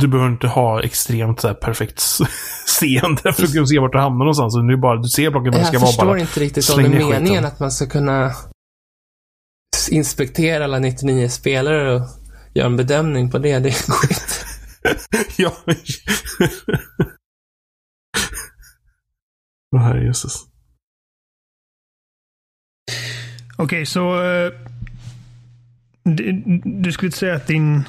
du 0.00 0.08
behöver 0.08 0.30
inte 0.30 0.46
ha 0.46 0.82
extremt 0.82 1.40
så 1.40 1.48
här, 1.48 1.54
perfekt 1.54 2.00
seende 2.66 3.32
för 3.32 3.42
att 3.42 3.52
kunna 3.52 3.66
se 3.66 3.78
vart 3.78 3.92
du 3.92 3.98
hamnar 3.98 4.18
någonstans. 4.18 4.54
Du, 4.54 4.76
bara, 4.76 4.96
du 4.96 5.08
ser 5.08 5.30
blocken, 5.30 5.50
men 5.50 5.60
det 5.60 5.66
ska 5.66 5.78
vara 5.78 5.92
bara... 5.98 6.18
Jag 6.18 6.28
förstår 6.28 6.40
inte 6.40 6.40
riktigt 6.40 6.70
om 6.70 6.82
det 6.82 6.88
är 6.88 6.90
meningen 6.90 7.22
skiten. 7.22 7.44
att 7.44 7.60
man 7.60 7.72
ska 7.72 7.86
kunna 7.86 8.32
inspektera 9.90 10.64
alla 10.64 10.78
99 10.78 11.28
spelare 11.28 11.94
och 11.94 12.02
göra 12.54 12.66
en 12.66 12.76
bedömning 12.76 13.30
på 13.30 13.38
det. 13.38 13.58
Det 13.58 13.68
är 13.68 13.72
skit. 13.72 14.46
ja. 15.36 15.52
Åh, 19.76 20.04
jösses. 20.04 20.44
Okej, 23.56 23.64
okay, 23.64 23.86
så... 23.86 24.22
Uh, 24.22 24.52
du, 26.04 26.42
du 26.64 26.92
skulle 26.92 27.12
säga 27.12 27.34
att 27.34 27.46
din 27.46 27.84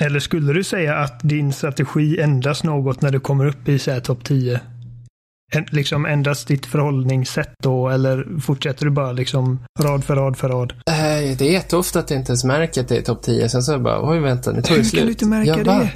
eller 0.00 0.20
skulle 0.20 0.52
du 0.52 0.64
säga 0.64 0.94
att 0.94 1.20
din 1.22 1.52
strategi 1.52 2.20
ändras 2.20 2.64
något 2.64 3.02
när 3.02 3.10
du 3.10 3.20
kommer 3.20 3.46
upp 3.46 3.68
i 3.68 3.78
topp 3.78 4.24
10? 4.24 4.60
liksom 5.70 6.06
ändras 6.06 6.44
ditt 6.44 6.66
förhållningssätt 6.66 7.54
då 7.62 7.88
eller 7.88 8.40
fortsätter 8.40 8.84
du 8.84 8.90
bara 8.90 9.12
liksom 9.12 9.64
rad 9.80 10.04
för 10.04 10.16
rad 10.16 10.36
för 10.36 10.48
rad? 10.48 10.72
Äh, 10.86 11.36
det 11.38 11.40
är 11.40 11.52
jätteofta 11.52 11.98
att 11.98 12.10
jag 12.10 12.20
inte 12.20 12.30
ens 12.30 12.44
märker 12.44 12.80
att 12.80 12.88
det 12.88 12.96
är 12.96 13.02
topp 13.02 13.22
10. 13.22 13.48
Sen 13.48 13.62
så 13.62 13.72
är 13.72 13.74
jag 13.74 13.82
bara, 13.82 14.10
oj 14.10 14.18
vänta, 14.18 14.52
nu 14.52 14.62
tar 14.62 14.76
det 14.76 14.84
slut. 14.84 14.94
Hur 14.94 14.98
kan 14.98 15.06
du 15.06 15.12
inte 15.12 15.26
märka 15.26 15.48
jag 15.48 15.58
det? 15.58 15.64
Bara, 15.64 15.88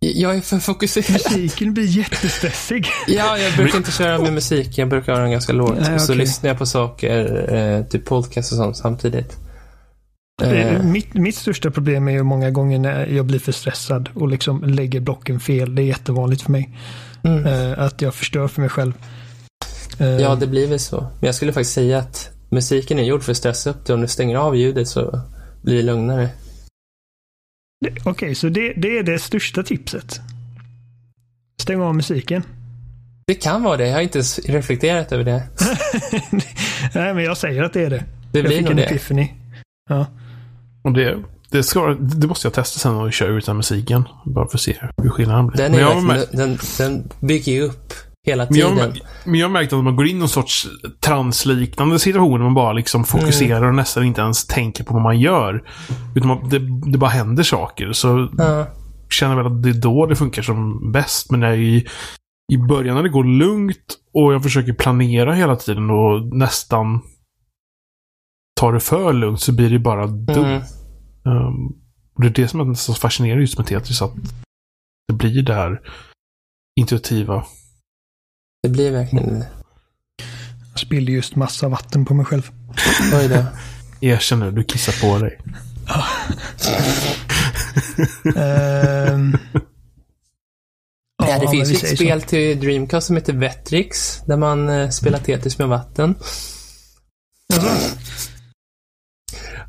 jag 0.00 0.36
är 0.36 0.40
för 0.40 0.58
fokuserad. 0.58 1.10
Musiken 1.12 1.74
blir 1.74 1.84
jättestressig. 1.84 2.86
ja, 3.06 3.38
jag 3.38 3.56
brukar 3.56 3.78
inte 3.78 3.92
köra 3.92 4.18
med 4.18 4.32
musik. 4.32 4.78
Jag 4.78 4.88
brukar 4.88 5.12
ha 5.12 5.20
den 5.20 5.30
ganska 5.30 5.52
lågt. 5.52 5.74
Nej, 5.74 5.84
okay. 5.84 5.98
Så 5.98 6.14
lyssnar 6.14 6.50
jag 6.50 6.58
på 6.58 6.66
saker, 6.66 7.54
eh, 7.54 7.84
typ 7.84 8.04
podcast 8.04 8.52
och 8.52 8.58
sånt 8.58 8.76
samtidigt. 8.76 9.43
Eh. 10.42 10.82
Mitt, 10.82 11.14
mitt 11.14 11.36
största 11.36 11.70
problem 11.70 12.08
är 12.08 12.12
ju 12.12 12.22
många 12.22 12.50
gånger 12.50 12.78
när 12.78 13.06
jag 13.06 13.26
blir 13.26 13.38
för 13.38 13.52
stressad 13.52 14.08
och 14.14 14.28
liksom 14.28 14.64
lägger 14.64 15.00
blocken 15.00 15.40
fel. 15.40 15.74
Det 15.74 15.82
är 15.82 15.86
jättevanligt 15.86 16.42
för 16.42 16.52
mig. 16.52 16.70
Mm. 17.24 17.46
Eh, 17.46 17.78
att 17.78 18.02
jag 18.02 18.14
förstör 18.14 18.48
för 18.48 18.60
mig 18.60 18.70
själv. 18.70 18.92
Eh. 19.98 20.06
Ja, 20.06 20.34
det 20.34 20.46
blir 20.46 20.68
väl 20.68 20.78
så. 20.78 21.00
Men 21.00 21.26
jag 21.26 21.34
skulle 21.34 21.52
faktiskt 21.52 21.74
säga 21.74 21.98
att 21.98 22.30
musiken 22.50 22.98
är 22.98 23.02
gjord 23.02 23.22
för 23.22 23.30
att 23.30 23.36
stressa 23.36 23.70
upp 23.70 23.86
det. 23.86 23.94
Om 23.94 24.00
du 24.00 24.08
stänger 24.08 24.36
av 24.36 24.56
ljudet 24.56 24.88
så 24.88 25.20
blir 25.62 25.76
det 25.76 25.82
lugnare. 25.82 26.28
Okej, 27.86 28.10
okay, 28.10 28.34
så 28.34 28.48
det, 28.48 28.72
det 28.76 28.98
är 28.98 29.02
det 29.02 29.18
största 29.18 29.62
tipset? 29.62 30.20
Stäng 31.62 31.80
av 31.80 31.94
musiken? 31.94 32.42
Det 33.26 33.34
kan 33.34 33.62
vara 33.62 33.76
det. 33.76 33.86
Jag 33.86 33.94
har 33.94 34.00
inte 34.00 34.20
reflekterat 34.44 35.12
över 35.12 35.24
det. 35.24 35.42
Nej, 36.94 37.14
men 37.14 37.24
jag 37.24 37.36
säger 37.36 37.62
att 37.62 37.72
det 37.72 37.84
är 37.84 37.90
det. 37.90 38.04
Det 38.32 38.42
blir 38.42 38.52
jag 38.52 38.60
fick 38.60 38.70
en 38.70 38.76
det. 38.76 38.84
epiphany. 38.84 39.28
Ja. 39.88 40.06
Och 40.84 40.92
det, 40.92 41.24
det, 41.50 41.62
ska, 41.62 41.94
det 41.94 42.26
måste 42.26 42.46
jag 42.46 42.54
testa 42.54 42.78
sen 42.78 42.94
och 42.94 43.12
köra 43.12 43.28
utan 43.28 43.56
musiken. 43.56 44.04
Bara 44.26 44.48
för 44.48 44.56
att 44.56 44.60
se 44.60 44.76
hur 44.96 45.10
skillnaden 45.10 45.46
blir. 45.46 45.62
Den, 45.62 45.74
är 45.74 45.78
verkligen, 45.78 46.06
med... 46.06 46.26
den, 46.32 46.58
den 46.78 47.08
bygger 47.20 47.52
ju 47.52 47.62
upp 47.62 47.92
hela 48.26 48.46
tiden. 48.46 48.74
Men 48.74 48.78
jag, 48.78 48.98
men 49.24 49.40
jag 49.40 49.46
har 49.46 49.52
märkt 49.52 49.72
att 49.72 49.84
man 49.84 49.96
går 49.96 50.06
in 50.06 50.16
i 50.16 50.18
någon 50.18 50.28
sorts 50.28 50.68
transliknande 51.00 51.98
situation. 51.98 52.42
Man 52.42 52.54
bara 52.54 52.72
liksom 52.72 53.04
fokuserar 53.04 53.56
mm. 53.56 53.68
och 53.68 53.74
nästan 53.74 54.04
inte 54.04 54.20
ens 54.20 54.46
tänker 54.46 54.84
på 54.84 54.94
vad 54.94 55.02
man 55.02 55.20
gör. 55.20 55.62
Utan 56.14 56.28
man, 56.28 56.48
det, 56.48 56.58
det 56.90 56.98
bara 56.98 57.10
händer 57.10 57.42
saker. 57.42 57.92
Så 57.92 58.28
ja. 58.38 58.66
känner 59.10 59.36
väl 59.36 59.46
att 59.46 59.62
det 59.62 59.68
är 59.68 59.74
då 59.74 60.06
det 60.06 60.16
funkar 60.16 60.42
som 60.42 60.92
bäst. 60.92 61.30
Men 61.30 61.40
när 61.40 61.52
i, 61.52 61.86
i 62.52 62.56
början 62.56 62.96
när 62.96 63.02
det 63.02 63.08
går 63.08 63.24
lugnt 63.24 63.98
och 64.14 64.34
jag 64.34 64.42
försöker 64.42 64.72
planera 64.72 65.34
hela 65.34 65.56
tiden 65.56 65.90
och 65.90 66.36
nästan 66.36 67.00
tar 68.64 68.72
det 68.72 68.80
för 68.80 69.12
lugnt 69.12 69.40
så 69.40 69.52
blir 69.52 69.70
det 69.70 69.78
bara 69.78 70.06
dumt. 70.06 70.62
Mm. 71.26 71.46
Um, 71.46 71.76
det 72.18 72.26
är 72.26 72.30
det 72.30 72.48
som 72.48 72.70
är 72.70 72.74
så 72.74 72.94
fascinerande 72.94 73.42
just 73.42 73.58
med 73.58 73.66
Tetris. 73.66 74.02
Att 74.02 74.12
det 75.08 75.14
blir 75.14 75.42
det 75.42 75.54
här 75.54 75.80
intuitiva. 76.80 77.44
Det 78.62 78.68
blir 78.68 78.90
verkligen 78.90 79.40
det. 79.40 79.48
Jag 80.70 80.80
spillde 80.80 81.12
just 81.12 81.36
massa 81.36 81.68
vatten 81.68 82.04
på 82.04 82.14
mig 82.14 82.26
själv. 82.26 82.50
Oj 83.14 83.28
då. 83.28 83.44
Erkänn 84.00 84.40
nu, 84.40 84.50
du 84.50 84.64
kissar 84.64 85.08
på 85.08 85.18
dig. 85.18 85.38
um, 89.14 89.38
ja, 91.26 91.38
det 91.40 91.48
finns 91.48 91.70
ju 91.70 91.74
ett 91.74 91.96
spel 91.96 92.20
så. 92.20 92.28
till 92.28 92.60
Dreamcast 92.60 93.06
som 93.06 93.16
heter 93.16 93.32
Vetrix. 93.32 94.20
Där 94.26 94.36
man 94.36 94.68
uh, 94.68 94.90
spelar 94.90 95.18
Tetris 95.18 95.58
med 95.58 95.68
vatten. 95.68 96.14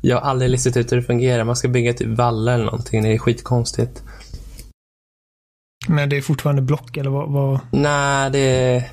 Jag 0.06 0.20
har 0.20 0.30
aldrig 0.30 0.50
listat 0.50 0.76
ut 0.76 0.92
hur 0.92 0.96
det 0.96 1.02
fungerar. 1.02 1.44
Man 1.44 1.56
ska 1.56 1.68
bygga 1.68 1.92
typ 1.92 2.08
vallar 2.08 2.54
eller 2.54 2.64
någonting. 2.64 3.02
Det 3.02 3.08
är 3.08 3.18
skitkonstigt. 3.18 4.02
Men 5.88 6.08
det 6.08 6.16
är 6.16 6.20
fortfarande 6.20 6.62
block 6.62 6.96
eller 6.96 7.10
vad? 7.10 7.30
vad... 7.30 7.60
Nej, 7.70 8.30
det 8.30 8.84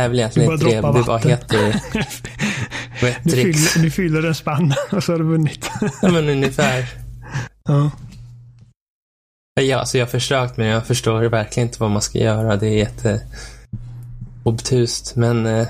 är 0.00 0.08
väl 0.08 0.18
egentligen 0.18 0.52
inte 0.52 0.64
det. 0.64 0.74
Det 0.74 0.82
bara 0.82 1.18
heter 1.18 1.58
du, 3.24 3.30
fyller, 3.30 3.82
du 3.82 3.90
fyller 3.90 4.22
en 4.22 4.34
spann 4.34 4.74
och 4.92 5.04
så 5.04 5.12
har 5.12 5.18
du 5.18 5.24
vunnit. 5.24 5.70
ja, 6.02 6.10
men 6.10 6.28
ungefär. 6.28 6.88
Ja. 7.64 7.90
Ja, 9.60 9.78
alltså 9.78 9.98
jag 9.98 10.06
har 10.06 10.10
försökt 10.10 10.56
men 10.56 10.66
jag 10.66 10.86
förstår 10.86 11.22
verkligen 11.22 11.68
inte 11.68 11.80
vad 11.80 11.90
man 11.90 12.02
ska 12.02 12.18
göra. 12.18 12.56
Det 12.56 12.66
är 12.66 12.76
jätte 12.76 13.20
obtust, 14.42 15.16
men 15.16 15.46
eh, 15.46 15.66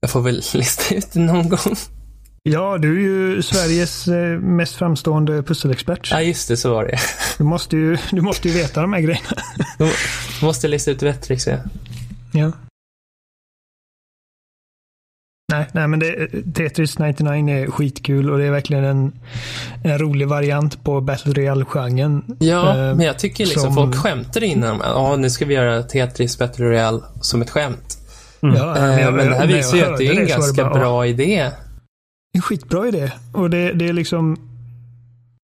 jag 0.00 0.10
får 0.10 0.20
väl 0.20 0.36
lista 0.54 0.94
ut 0.94 1.12
det 1.12 1.20
någon 1.20 1.48
gång. 1.48 1.76
Ja, 2.44 2.78
du 2.78 2.96
är 2.96 3.00
ju 3.00 3.42
Sveriges 3.42 4.08
eh, 4.08 4.38
mest 4.38 4.74
framstående 4.74 5.42
pusselexpert. 5.42 6.10
Ja, 6.10 6.20
just 6.20 6.48
det, 6.48 6.56
så 6.56 6.70
var 6.70 6.84
det. 6.84 6.98
Du 7.38 7.44
måste 7.44 7.76
ju, 7.76 7.98
du 8.10 8.20
måste 8.20 8.48
ju 8.48 8.54
veta 8.54 8.80
de 8.80 8.92
här 8.92 9.00
grejerna. 9.00 9.28
Då 9.78 9.88
måste 10.46 10.66
jag 10.66 10.70
lista 10.70 10.90
ut 10.90 11.02
rätt 11.02 11.22
tricks, 11.22 11.46
ja. 11.46 11.56
Ja. 12.32 12.52
Nej, 15.52 15.66
nej 15.72 15.88
men 15.88 15.98
det, 15.98 16.28
Tetris 16.54 16.98
99 16.98 17.56
är 17.56 17.70
skitkul 17.70 18.30
och 18.30 18.38
det 18.38 18.44
är 18.44 18.50
verkligen 18.50 18.84
en, 18.84 19.12
en 19.84 19.98
rolig 19.98 20.28
variant 20.28 20.84
på 20.84 21.00
Battle 21.00 21.32
Royale-genren. 21.32 22.36
Ja, 22.38 22.70
eh, 22.70 22.96
men 22.96 23.00
jag 23.00 23.18
tycker 23.18 23.46
liksom 23.46 23.62
som... 23.62 23.74
folk 23.74 23.96
skämtar 23.96 24.44
innan. 24.44 24.80
Ja, 24.84 25.16
nu 25.16 25.30
ska 25.30 25.44
vi 25.44 25.54
göra 25.54 25.82
Tetris 25.82 26.38
Battle 26.38 26.64
Royale 26.64 27.00
som 27.20 27.42
ett 27.42 27.50
skämt. 27.50 27.98
Mm. 28.42 28.56
Ja, 28.56 28.74
men, 28.74 28.98
jag, 28.98 29.14
men 29.14 29.28
det 29.28 29.34
här 29.34 29.46
visar 29.46 29.76
ju 29.76 29.84
att 29.84 29.98
det 29.98 30.06
är 30.06 30.20
en 30.20 30.26
ganska 30.26 30.64
bara, 30.64 30.74
bra 30.74 31.06
idé. 31.06 31.50
En 32.34 32.42
skitbra 32.42 32.88
idé. 32.88 33.12
Och 33.32 33.50
det, 33.50 33.72
det 33.72 33.88
är 33.88 33.92
liksom 33.92 34.36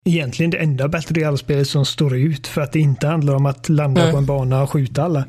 egentligen 0.05 0.51
det 0.51 0.59
enda 0.59 0.89
Battle 0.89 1.21
Royale-spelet 1.21 1.69
som 1.69 1.85
står 1.85 2.17
ut 2.17 2.47
för 2.47 2.61
att 2.61 2.73
det 2.73 2.81
inte 2.81 3.07
handlar 3.07 3.35
om 3.35 3.47
att 3.47 3.69
landa 3.69 4.03
Nej. 4.03 4.13
på 4.13 4.19
en 4.19 4.27
bana 4.27 4.63
och 4.63 4.71
skjuta 4.71 5.03
alla. 5.03 5.25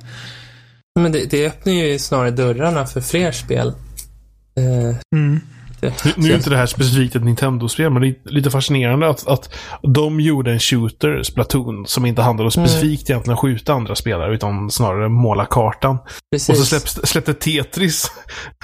Men 0.99 1.11
det, 1.11 1.31
det 1.31 1.47
öppnar 1.47 1.73
ju 1.73 1.99
snarare 1.99 2.31
dörrarna 2.31 2.85
för 2.85 3.01
fler 3.01 3.31
spel. 3.31 3.67
Uh, 4.59 4.95
mm. 5.15 5.39
Nu, 5.81 5.91
nu 6.15 6.31
är 6.31 6.35
inte 6.35 6.49
det 6.49 6.57
här 6.57 6.65
specifikt 6.65 7.15
ett 7.15 7.23
Nintendo-spel, 7.23 7.91
men 7.91 8.01
det 8.01 8.07
är 8.07 8.15
lite 8.23 8.51
fascinerande 8.51 9.09
att, 9.09 9.27
att 9.27 9.53
de 9.81 10.19
gjorde 10.19 10.51
en 10.51 10.59
shooter, 10.59 11.23
Splatoon, 11.23 11.85
som 11.85 12.05
inte 12.05 12.21
handlade 12.21 12.51
specifikt 12.51 13.09
mm. 13.09 13.15
egentligen 13.15 13.33
att 13.33 13.39
skjuta 13.39 13.73
andra 13.73 13.95
spelare, 13.95 14.33
utan 14.33 14.71
snarare 14.71 15.09
måla 15.09 15.45
kartan. 15.45 15.97
Precis. 16.31 16.49
Och 16.49 16.57
så 16.57 16.65
släpps, 16.65 17.09
släppte 17.09 17.33
Tetris, 17.33 18.11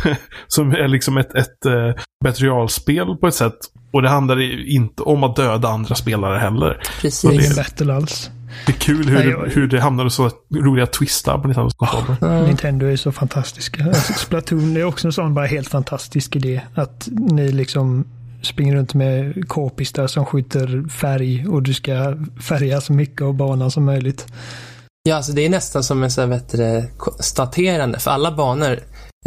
som 0.48 0.72
är 0.72 0.88
liksom 0.88 1.18
ett, 1.18 1.36
ett 1.36 1.66
uh, 1.66 1.74
eh, 1.74 1.96
materialspel 2.26 3.16
på 3.22 3.28
ett 3.28 3.36
sätt. 3.36 3.58
Och 3.94 4.02
det 4.02 4.10
handlar 4.10 4.70
inte 4.76 5.04
om 5.04 5.24
att 5.24 5.36
döda 5.36 5.68
andra 5.68 5.96
spelare 5.96 6.40
heller. 6.40 6.82
Precis. 7.02 7.32
Ingen 7.32 7.56
battle 7.56 7.94
alls. 7.94 8.30
Det 8.66 8.72
är 8.72 8.78
kul 8.78 9.10
hur, 9.10 9.16
Nej, 9.16 9.30
jag... 9.30 9.46
hur 9.46 9.68
det 9.68 9.82
hamnade 9.82 10.10
så 10.10 10.32
roliga 10.56 10.86
twistar 10.86 11.38
på 11.38 11.48
Nintendos 11.48 11.74
konsoler. 11.74 12.18
Oh, 12.22 12.48
Nintendo 12.48 12.86
är 12.86 12.96
så 12.96 13.12
fantastiska. 13.12 13.84
Alltså, 13.84 14.14
Splatoon 14.14 14.78
är 14.78 14.84
också 14.84 15.08
en 15.08 15.12
sån 15.14 15.34
bara 15.34 15.46
helt 15.46 15.68
fantastisk 15.68 16.36
idé. 16.36 16.62
Att 16.76 17.08
ni 17.12 17.52
liksom 17.52 18.06
springer 18.42 18.76
runt 18.76 18.94
med 18.94 19.48
k-pistar 19.48 20.08
som 20.08 20.26
skjuter 20.26 20.90
färg 20.90 21.48
och 21.48 21.64
du 21.64 21.74
ska 21.74 22.18
färga 22.42 22.82
så 22.82 22.94
mycket 22.94 23.22
av 23.22 23.34
banan 23.34 23.72
som 23.72 23.86
möjligt. 23.86 24.26
Ja, 25.10 25.16
alltså 25.16 25.32
det 25.32 25.46
är 25.46 25.50
nästan 25.50 25.84
som 25.84 26.04
en 26.04 26.12
så 26.12 26.22
här, 26.22 27.22
staterande. 27.22 28.00
För 28.00 28.12
alla 28.12 28.32
banor 28.32 28.80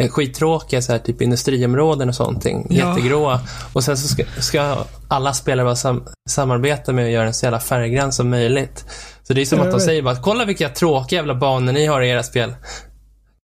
skittråkiga 0.09 0.81
så 0.81 0.91
här, 0.91 0.99
typ 0.99 1.21
industriområden 1.21 2.09
och 2.09 2.15
sånt. 2.15 2.45
Ja. 2.45 2.61
Jättegråa. 2.69 3.39
Och 3.73 3.83
sen 3.83 3.97
så 3.97 4.07
ska, 4.07 4.23
ska 4.39 4.77
alla 5.07 5.33
spelare 5.33 5.65
bara 5.65 5.75
sam 5.75 6.03
samarbeta 6.29 6.93
med 6.93 7.05
att 7.05 7.11
göra 7.11 7.23
den 7.23 7.33
så 7.33 7.45
jävla 7.45 7.59
färggrann 7.59 8.11
som 8.11 8.29
möjligt. 8.29 8.85
Så 9.23 9.33
det 9.33 9.41
är 9.41 9.45
som 9.45 9.57
jag 9.57 9.67
att 9.67 9.73
de 9.73 9.79
säger 9.79 10.01
bara, 10.01 10.15
kolla 10.15 10.45
vilka 10.45 10.69
tråkiga 10.69 11.19
jävla 11.19 11.35
banor 11.35 11.73
ni 11.73 11.85
har 11.85 12.01
i 12.01 12.09
era 12.09 12.23
spel. 12.23 12.55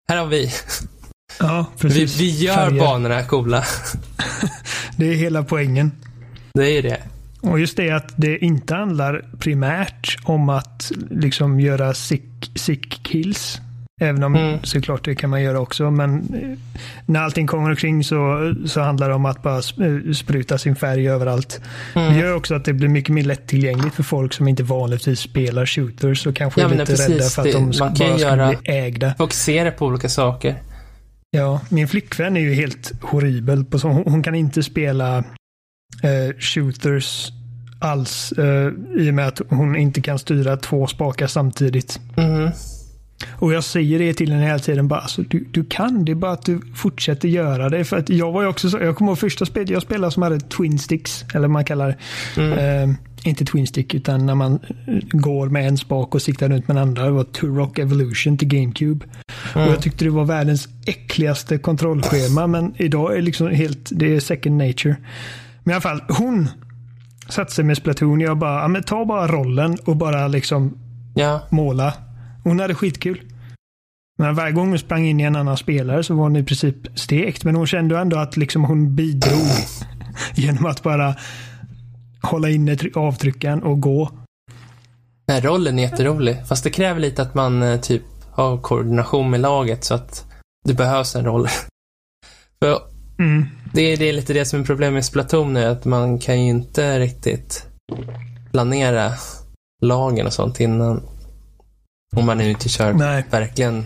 Här 0.10 0.18
har 0.18 0.26
vi. 0.26 0.51
Ja, 1.39 1.66
precis. 1.80 2.20
Vi, 2.20 2.24
vi 2.24 2.45
gör 2.45 2.56
Färger. 2.56 2.80
banorna 2.80 3.24
coola. 3.24 3.64
det 4.97 5.06
är 5.06 5.14
hela 5.16 5.43
poängen. 5.43 5.91
Det 6.54 6.78
är 6.78 6.82
det. 6.82 6.97
Och 7.41 7.60
just 7.60 7.78
det 7.78 7.91
att 7.91 8.14
det 8.16 8.38
inte 8.38 8.76
handlar 8.76 9.26
primärt 9.39 10.18
om 10.24 10.49
att 10.49 10.91
liksom 11.10 11.60
göra 11.60 11.93
sick, 11.93 12.51
sick 12.56 13.04
kills. 13.04 13.62
Även 14.02 14.24
om 14.24 14.36
mm. 14.36 14.60
såklart 14.64 15.06
det 15.06 15.16
kan 15.16 15.30
man 15.30 15.41
göra 15.41 15.60
också. 15.60 15.91
Men 15.91 16.16
eh, 16.16 16.58
när 17.06 17.22
allting 17.22 17.48
kommer 17.48 17.70
omkring 17.70 18.04
så, 18.04 18.54
så 18.66 18.82
handlar 18.82 19.10
det 19.10 19.16
om 19.16 19.26
att 19.26 19.44
bara 19.44 19.58
eh, 19.58 20.14
spruta 20.14 20.58
sin 20.58 20.76
färg 20.76 21.10
överallt. 21.10 21.62
Mm. 21.96 22.14
Det 22.14 22.20
gör 22.20 22.36
också 22.36 22.56
att 22.56 22.66
det 22.66 22.74
blir 22.74 22.88
mycket 22.88 23.14
mer 23.14 23.24
lättillgängligt 23.24 23.96
för 23.96 24.04
folk 24.04 24.34
som 24.34 24.48
inte 24.48 24.64
vanligtvis 24.64 25.20
spelar 25.20 25.66
shooters 25.66 26.26
och 26.26 26.36
kanske 26.36 26.62
ja, 26.62 26.68
är 26.68 26.72
lite 26.72 26.86
precis, 26.86 27.10
rädda 27.10 27.24
för 27.24 27.41
att 27.41 27.48
det, 27.48 27.54
de 27.54 27.74
ska, 27.74 27.86
bara 27.86 27.96
ska 27.96 28.18
göra, 28.20 28.48
bli 28.48 28.58
ägda. 28.64 29.16
Fokusera 29.18 29.72
på 29.72 29.86
olika 29.86 30.10
saker. 30.10 30.56
Ja, 31.32 31.62
min 31.70 31.88
flickvän 31.88 32.38
är 32.38 32.41
ju 32.41 32.54
helt 32.54 32.91
horribel. 33.02 33.66
På 33.66 33.80
så, 33.80 33.88
hon, 33.88 34.04
hon 34.06 34.24
kan 34.24 34.36
inte 34.36 34.64
spela 34.64 35.18
eh, 35.18 36.38
shooters 36.39 37.32
alls 37.80 38.32
eh, 38.32 38.72
i 38.98 39.10
och 39.10 39.14
med 39.14 39.28
att 39.28 39.41
hon 39.50 39.76
inte 39.76 40.02
kan 40.02 40.20
styra 40.20 40.58
två 40.58 40.88
spakar 40.88 41.28
samtidigt. 41.28 42.00
Mm. 42.18 42.52
Och 43.39 43.53
jag 43.53 43.63
säger 43.63 43.99
det 43.99 44.13
till 44.13 44.32
henne 44.32 44.45
hela 44.45 44.59
tiden. 44.59 44.88
Bara, 44.88 44.99
alltså, 44.99 45.21
du, 45.21 45.47
du 45.51 45.65
kan, 45.65 46.05
det 46.05 46.11
är 46.11 46.15
bara 46.15 46.32
att 46.32 46.45
du 46.45 46.61
fortsätter 46.76 47.28
göra 47.28 47.69
det. 47.69 47.86
För 47.86 47.97
att 47.97 48.09
jag 48.09 48.32
var 48.32 48.41
ju 48.41 48.47
också 48.47 48.69
så, 48.69 48.78
jag 48.78 48.95
kommer 48.95 49.11
ihåg 49.11 49.19
första 49.19 49.45
spelet 49.45 49.69
jag 49.69 49.82
spelade 49.82 50.11
som 50.11 50.24
hade 50.24 50.39
twin 50.39 50.80
sticks. 50.80 51.26
Eller 51.34 51.47
man 51.47 51.65
kallar 51.65 51.97
mm. 52.38 52.89
eh, 52.89 52.95
inte 53.24 53.45
twin 53.45 53.67
stick 53.67 53.93
utan 53.93 54.26
när 54.26 54.36
man 54.36 54.59
eh, 54.88 54.97
går 55.11 55.49
med 55.49 55.67
en 55.67 55.78
spak 55.78 56.15
och 56.15 56.21
siktar 56.21 56.49
runt 56.49 56.67
med 56.67 56.76
den 56.76 56.84
andra. 56.84 57.05
Det 57.05 57.11
var 57.11 57.24
Turok 57.24 57.80
Evolution 57.80 58.38
till 58.38 58.47
GameCube. 58.47 59.05
Mm. 59.55 59.67
Och 59.67 59.74
jag 59.74 59.82
tyckte 59.82 60.05
det 60.05 60.11
var 60.11 60.26
världens 60.26 60.67
äckligaste 60.86 61.57
kontrollschema. 61.57 62.47
Men 62.47 62.74
idag 62.78 63.11
är 63.11 63.15
det 63.15 63.21
liksom 63.21 63.47
helt, 63.47 63.89
det 63.91 64.15
är 64.15 64.19
second 64.19 64.57
nature. 64.57 64.95
Men 65.63 65.71
i 65.71 65.74
alla 65.74 65.82
fall, 65.82 66.03
hon 66.09 66.49
satte 67.30 67.51
sig 67.51 67.65
med 67.65 67.78
Splatoon. 67.78 68.19
Jag 68.19 68.38
bara, 68.38 68.61
ja, 68.61 68.67
men 68.67 68.84
ta 68.84 69.05
bara 69.05 69.28
rollen 69.28 69.78
och 69.86 69.95
bara 69.95 70.28
liksom 70.28 70.78
ja. 71.13 71.41
måla. 71.49 71.93
Hon 72.44 72.60
hade 72.60 72.76
skitkul. 72.76 73.22
Men 74.18 74.36
varje 74.36 74.52
gång 74.52 74.70
hon 74.70 74.80
sprang 74.80 75.06
in 75.06 75.20
i 75.20 75.24
en 75.24 75.36
annan 75.36 75.58
spelare 75.58 76.04
så 76.04 76.16
var 76.16 76.24
hon 76.24 76.36
i 76.36 76.44
princip 76.44 77.00
stekt. 77.00 77.44
Men 77.44 77.56
hon 77.56 77.68
kände 77.68 78.00
ändå 78.00 78.18
att 78.18 78.38
liksom 78.38 78.64
hon 78.64 78.96
bidrog 78.96 79.48
genom 80.36 80.66
att 80.66 80.84
bara 80.84 81.16
hålla 82.22 82.50
inne 82.50 82.78
avtryckaren 82.96 83.64
och 83.64 83.82
gå. 83.82 84.10
Den 85.28 85.41
rollen 85.41 85.80
är 85.80 85.84
jätterolig. 85.84 86.48
Fast 86.48 86.64
det 86.64 86.70
kräver 86.70 87.00
lite 87.00 87.22
att 87.22 87.36
man 87.36 87.64
eh, 87.64 87.80
typ 87.80 88.04
har 88.32 88.58
koordination 88.58 89.30
med 89.30 89.39
laget 89.39 89.84
så 89.84 89.94
att 89.94 90.26
det 90.66 90.74
behövs 90.74 91.16
en 91.16 91.26
roll. 91.26 91.48
För 92.60 92.80
mm. 93.20 93.46
det, 93.74 93.82
är, 93.82 93.98
det 93.98 94.10
är 94.10 94.14
lite 94.14 94.34
det 94.34 94.46
som 94.46 94.62
är 94.62 94.66
problemet 94.66 94.94
med 94.94 95.06
Splatoon 95.06 95.58
är 95.58 95.68
att 95.68 95.86
man 95.86 96.20
kan 96.20 96.44
ju 96.44 96.50
inte 96.50 97.00
riktigt 97.00 97.68
planera 98.52 99.12
lagen 99.82 100.26
och 100.26 100.34
sånt 100.34 100.60
innan. 100.60 101.02
Om 102.16 102.26
man 102.26 102.38
nu 102.38 102.49
inte 102.49 102.70
kör 102.70 102.93
Nej. 102.93 103.26
verkligen 103.30 103.86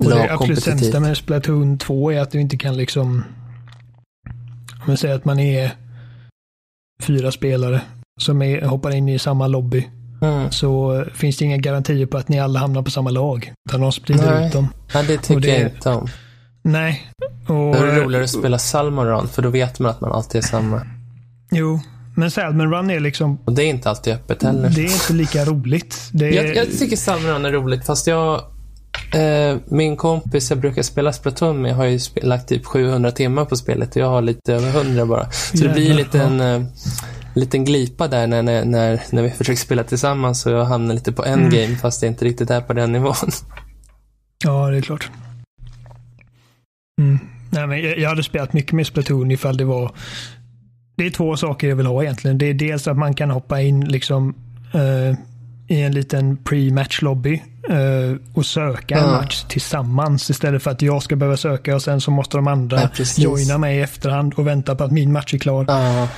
och 0.00 0.10
det 0.10 0.32
absolut 0.32 0.62
sämsta 0.62 1.00
med 1.00 1.16
Splatoon 1.16 1.78
2 1.78 2.12
är 2.12 2.20
att 2.20 2.30
du 2.30 2.40
inte 2.40 2.56
kan 2.56 2.76
liksom 2.76 3.24
om 4.84 4.90
man 4.90 4.96
säger 4.96 5.14
att 5.14 5.24
man 5.24 5.38
är 5.38 5.70
fyra 7.02 7.32
spelare 7.32 7.80
som 8.20 8.42
är, 8.42 8.62
hoppar 8.62 8.94
in 8.94 9.08
i 9.08 9.18
samma 9.18 9.46
lobby. 9.46 9.88
Mm. 10.22 10.50
Så 10.50 11.04
finns 11.14 11.36
det 11.36 11.44
inga 11.44 11.56
garantier 11.56 12.06
på 12.06 12.16
att 12.18 12.28
ni 12.28 12.40
alla 12.40 12.60
hamnar 12.60 12.82
på 12.82 12.90
samma 12.90 13.10
lag. 13.10 13.52
Utan 13.68 13.80
de 13.80 13.92
sprider 13.92 14.46
ut 14.46 14.52
dem. 14.52 14.68
Ja, 14.92 15.02
det 15.02 15.18
tycker 15.18 15.40
det, 15.40 15.58
jag 15.58 15.70
inte 15.70 15.90
om. 15.90 16.08
Nej. 16.62 17.10
Och, 17.46 17.54
det 17.54 17.78
är 17.78 18.00
roligare 18.00 18.24
att 18.24 18.30
spela 18.30 18.58
Salmon 18.58 19.06
Run, 19.06 19.28
för 19.28 19.42
då 19.42 19.48
vet 19.48 19.78
man 19.78 19.90
att 19.90 20.00
man 20.00 20.12
alltid 20.12 20.38
är 20.38 20.46
samma. 20.46 20.86
Jo, 21.50 21.80
men 22.14 22.30
Salmon 22.30 22.70
Run 22.70 22.90
är 22.90 23.00
liksom... 23.00 23.38
Och 23.44 23.52
det 23.52 23.62
är 23.62 23.70
inte 23.70 23.90
alltid 23.90 24.12
öppet 24.12 24.42
heller. 24.42 24.68
Det 24.68 24.80
är 24.80 24.92
inte 24.92 25.12
lika 25.12 25.44
roligt. 25.44 26.10
Är... 26.14 26.24
Jag, 26.24 26.56
jag, 26.56 26.78
tycker 26.78 26.96
Salmon 26.96 27.30
Run 27.30 27.44
är 27.44 27.52
roligt, 27.52 27.86
fast 27.86 28.06
jag... 28.06 28.42
Eh, 29.14 29.56
min 29.66 29.96
kompis 29.96 30.50
jag 30.50 30.58
brukar 30.58 30.82
spela 30.82 31.12
Splatoon 31.12 31.62
med 31.62 31.74
har 31.74 31.84
ju 31.84 31.98
lagt 32.22 32.48
typ 32.48 32.64
700 32.64 33.10
timmar 33.10 33.44
på 33.44 33.56
spelet 33.56 33.90
och 33.90 34.02
jag 34.02 34.06
har 34.06 34.22
lite 34.22 34.54
över 34.54 34.80
100 34.80 35.06
bara. 35.06 35.30
Så 35.30 35.56
Jävlar, 35.56 35.74
det 35.74 36.10
blir 36.10 36.20
en 36.20 36.40
eh, 36.40 36.62
liten 37.34 37.64
glipa 37.64 38.08
där 38.08 38.26
när, 38.26 38.42
när, 38.42 38.64
när, 38.64 39.00
när 39.10 39.22
vi 39.22 39.30
försöker 39.30 39.60
spela 39.60 39.84
tillsammans 39.84 40.46
och 40.46 40.52
jag 40.52 40.64
hamnar 40.64 40.94
lite 40.94 41.12
på 41.12 41.24
endgame 41.24 41.64
mm. 41.64 41.78
fast 41.78 42.00
det 42.00 42.06
inte 42.06 42.24
riktigt 42.24 42.50
är 42.50 42.60
på 42.60 42.72
den 42.72 42.92
nivån. 42.92 43.14
Ja, 44.44 44.70
det 44.70 44.76
är 44.76 44.82
klart. 44.82 45.10
Mm. 47.00 47.18
Nej, 47.50 47.66
men 47.66 47.82
jag, 47.82 47.98
jag 47.98 48.08
hade 48.08 48.22
spelat 48.22 48.52
mycket 48.52 48.72
med 48.72 48.86
Splatoon 48.86 49.30
ifall 49.30 49.56
det 49.56 49.64
var 49.64 49.92
det 50.96 51.06
är 51.06 51.10
två 51.10 51.36
saker 51.36 51.68
jag 51.68 51.76
vill 51.76 51.86
ha 51.86 52.02
egentligen. 52.02 52.38
Det 52.38 52.46
är 52.46 52.54
dels 52.54 52.88
att 52.88 52.98
man 52.98 53.14
kan 53.14 53.30
hoppa 53.30 53.60
in 53.60 53.84
liksom 53.84 54.34
uh, 54.74 55.16
i 55.68 55.82
en 55.82 55.92
liten 55.92 56.36
pre-match 56.36 57.02
lobby 57.02 57.42
uh, 57.70 58.16
och 58.34 58.46
söka 58.46 58.98
en 58.98 59.10
match 59.10 59.44
tillsammans 59.48 60.30
istället 60.30 60.62
för 60.62 60.70
att 60.70 60.82
jag 60.82 61.02
ska 61.02 61.16
behöva 61.16 61.36
söka 61.36 61.74
och 61.74 61.82
sen 61.82 62.00
så 62.00 62.10
måste 62.10 62.36
de 62.36 62.46
andra 62.46 62.80
ja, 62.80 63.04
joina 63.16 63.58
mig 63.58 63.76
i 63.76 63.80
efterhand 63.80 64.34
och 64.34 64.46
vänta 64.46 64.74
på 64.74 64.84
att 64.84 64.92
min 64.92 65.12
match 65.12 65.34
är 65.34 65.38
klar. 65.38 65.64
Ja. 65.68 66.08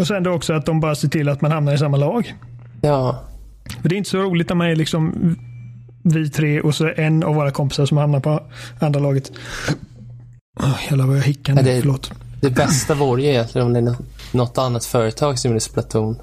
Och 0.00 0.06
sen 0.06 0.22
då 0.22 0.30
också 0.30 0.52
att 0.52 0.66
de 0.66 0.80
bara 0.80 0.94
ser 0.94 1.08
till 1.08 1.28
att 1.28 1.40
man 1.40 1.52
hamnar 1.52 1.74
i 1.74 1.78
samma 1.78 1.96
lag. 1.96 2.34
Ja. 2.80 3.24
För 3.82 3.88
det 3.88 3.94
är 3.94 3.96
inte 3.96 4.10
så 4.10 4.18
roligt 4.18 4.48
när 4.48 4.56
man 4.56 4.66
är 4.66 4.76
liksom 4.76 5.36
vi 6.02 6.30
tre 6.30 6.60
och 6.60 6.74
så 6.74 6.92
en 6.96 7.22
av 7.22 7.34
våra 7.34 7.50
kompisar 7.50 7.86
som 7.86 7.96
hamnar 7.96 8.20
på 8.20 8.42
andra 8.78 9.00
laget. 9.00 9.32
Oh, 10.60 10.76
jävlar 10.88 11.06
vad 11.06 11.16
jag 11.16 11.22
hickar 11.22 11.54
nu, 11.54 11.62
det... 11.62 11.80
förlåt. 11.80 12.12
Det 12.46 12.54
bästa 12.54 12.94
vore 12.94 13.22
ju 13.22 13.28
egentligen 13.28 13.66
om 13.66 13.72
det 13.72 13.78
är 13.78 13.96
något 14.32 14.58
annat 14.58 14.84
företag 14.84 15.38
som 15.38 15.50
gjorde 15.50 15.60
Splatoon. 15.60 16.22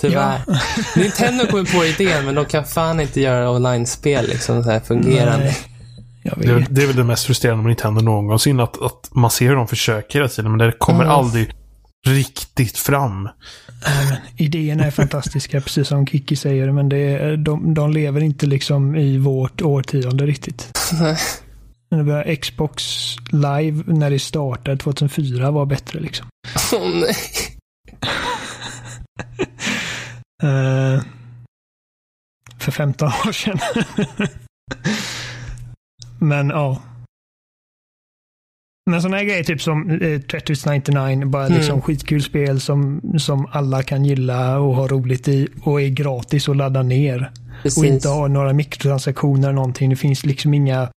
Tyvärr. 0.00 0.40
Ja. 0.46 0.54
Nintendo 0.96 1.46
kommer 1.46 1.78
på 1.78 1.84
idén, 1.84 2.24
men 2.24 2.34
de 2.34 2.44
kan 2.44 2.64
fan 2.64 3.00
inte 3.00 3.20
göra 3.20 3.50
online-spel 3.50 4.26
liksom 4.28 4.62
så 4.62 4.70
här 4.70 4.80
fungerande. 4.80 5.56
Det, 6.22 6.66
det, 6.70 6.82
är 6.82 6.86
väl 6.86 6.96
det 6.96 7.04
mest 7.04 7.24
frustrerande 7.24 7.62
med 7.62 7.70
Nintendo 7.70 8.00
någonsin. 8.00 8.60
Att, 8.60 8.82
att 8.82 9.08
man 9.10 9.30
ser 9.30 9.46
hur 9.46 9.56
de 9.56 9.68
försöker 9.68 10.18
hela 10.18 10.28
tiden, 10.28 10.50
men 10.50 10.58
det 10.66 10.72
kommer 10.78 11.04
mm. 11.04 11.14
aldrig 11.14 11.50
riktigt 12.06 12.78
fram. 12.78 13.28
Idéerna 14.36 14.84
är 14.84 14.90
fantastiska, 14.90 15.60
precis 15.60 15.88
som 15.88 16.06
Kiki 16.06 16.36
säger, 16.36 16.72
men 16.72 16.88
det 16.88 17.36
de, 17.36 17.74
de 17.74 17.92
lever 17.92 18.20
inte 18.20 18.46
liksom 18.46 18.96
i 18.96 19.18
vårt 19.18 19.62
årtionde 19.62 20.26
riktigt. 20.26 20.78
Det 21.96 22.02
var 22.02 22.36
Xbox 22.36 22.82
live 23.32 23.82
när 23.86 24.10
det 24.10 24.18
startade 24.18 24.76
2004 24.76 25.50
var 25.50 25.66
bättre 25.66 26.00
liksom. 26.00 26.26
Åh 26.72 26.80
oh, 26.80 26.94
nej. 26.94 27.16
uh, 30.44 31.02
för 32.58 32.72
15 32.72 33.08
år 33.08 33.32
sedan. 33.32 33.58
Men 36.18 36.48
ja. 36.48 36.82
Men 38.90 39.02
sådana 39.02 39.16
här 39.16 39.24
grejer 39.24 39.44
typ 39.44 39.62
som 39.62 39.90
eh, 39.90 40.20
Tetris 40.20 40.66
99, 40.66 41.26
bara 41.26 41.46
mm. 41.46 41.58
liksom 41.58 41.82
skitkul 41.82 42.22
spel 42.22 42.60
som, 42.60 43.00
som 43.18 43.48
alla 43.52 43.82
kan 43.82 44.04
gilla 44.04 44.58
och 44.58 44.74
ha 44.74 44.88
roligt 44.88 45.28
i 45.28 45.48
och 45.62 45.80
är 45.80 45.88
gratis 45.88 46.48
att 46.48 46.56
ladda 46.56 46.82
ner. 46.82 47.32
Precis. 47.62 47.78
Och 47.78 47.84
inte 47.84 48.08
ha 48.08 48.28
några 48.28 48.52
mikrotransaktioner 48.52 49.48
eller 49.48 49.52
någonting. 49.52 49.90
Det 49.90 49.96
finns 49.96 50.26
liksom 50.26 50.54
inga 50.54 50.88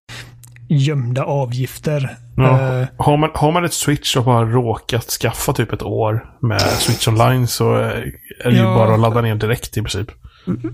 gömda 0.68 1.24
avgifter. 1.24 2.16
Ja. 2.36 2.42
Uh, 2.42 2.86
har, 2.96 3.16
man, 3.16 3.30
har 3.34 3.52
man 3.52 3.64
ett 3.64 3.72
Switch 3.72 4.16
och 4.16 4.24
har 4.24 4.46
råkat 4.46 5.04
skaffa 5.04 5.52
typ 5.52 5.72
ett 5.72 5.82
år 5.82 6.24
med 6.40 6.60
Switch 6.60 7.08
online 7.08 7.46
så 7.46 7.74
är 7.74 8.12
det 8.44 8.56
ju 8.56 8.62
bara 8.62 8.94
att 8.94 9.00
ladda 9.00 9.20
ner 9.20 9.34
direkt 9.34 9.76
i 9.76 9.82
princip. 9.82 10.10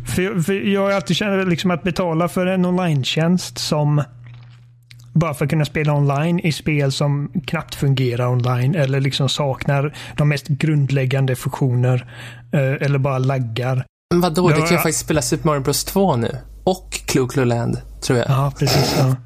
För, 0.07 0.43
för 0.43 0.53
jag 0.53 0.81
har 0.81 0.93
alltid 0.93 1.17
känt 1.17 1.49
liksom 1.49 1.71
att 1.71 1.83
betala 1.83 2.29
för 2.29 2.47
en 2.47 2.65
online-tjänst 2.65 3.59
som 3.59 4.03
bara 5.13 5.35
för 5.35 5.45
att 5.45 5.51
kunna 5.51 5.65
spela 5.65 5.95
online 5.95 6.41
i 6.41 6.53
spel 6.53 6.93
som 6.93 7.33
knappt 7.47 7.75
fungerar 7.75 8.27
online 8.27 8.75
eller 8.75 9.01
liksom 9.01 9.29
saknar 9.29 9.97
de 10.17 10.29
mest 10.29 10.49
grundläggande 10.49 11.37
funktioner 11.37 12.07
uh, 12.55 12.61
eller 12.61 12.99
bara 12.99 13.19
laggar. 13.19 13.85
Men 14.11 14.21
vadå, 14.21 14.49
du 14.49 14.55
kan 14.55 14.67
ju 14.67 14.77
faktiskt 14.77 15.01
spela 15.01 15.23
Super 15.23 15.49
Mario 15.49 15.61
Bros 15.61 15.85
2 15.85 16.17
nu. 16.17 16.37
Och 16.65 16.93
Clo 17.07 17.29
Clo 17.29 17.45
Land, 17.45 17.81
tror 18.01 18.19
jag. 18.19 18.31
Ja, 18.31 18.53
precis. 18.59 18.97
Ja. 18.99 19.17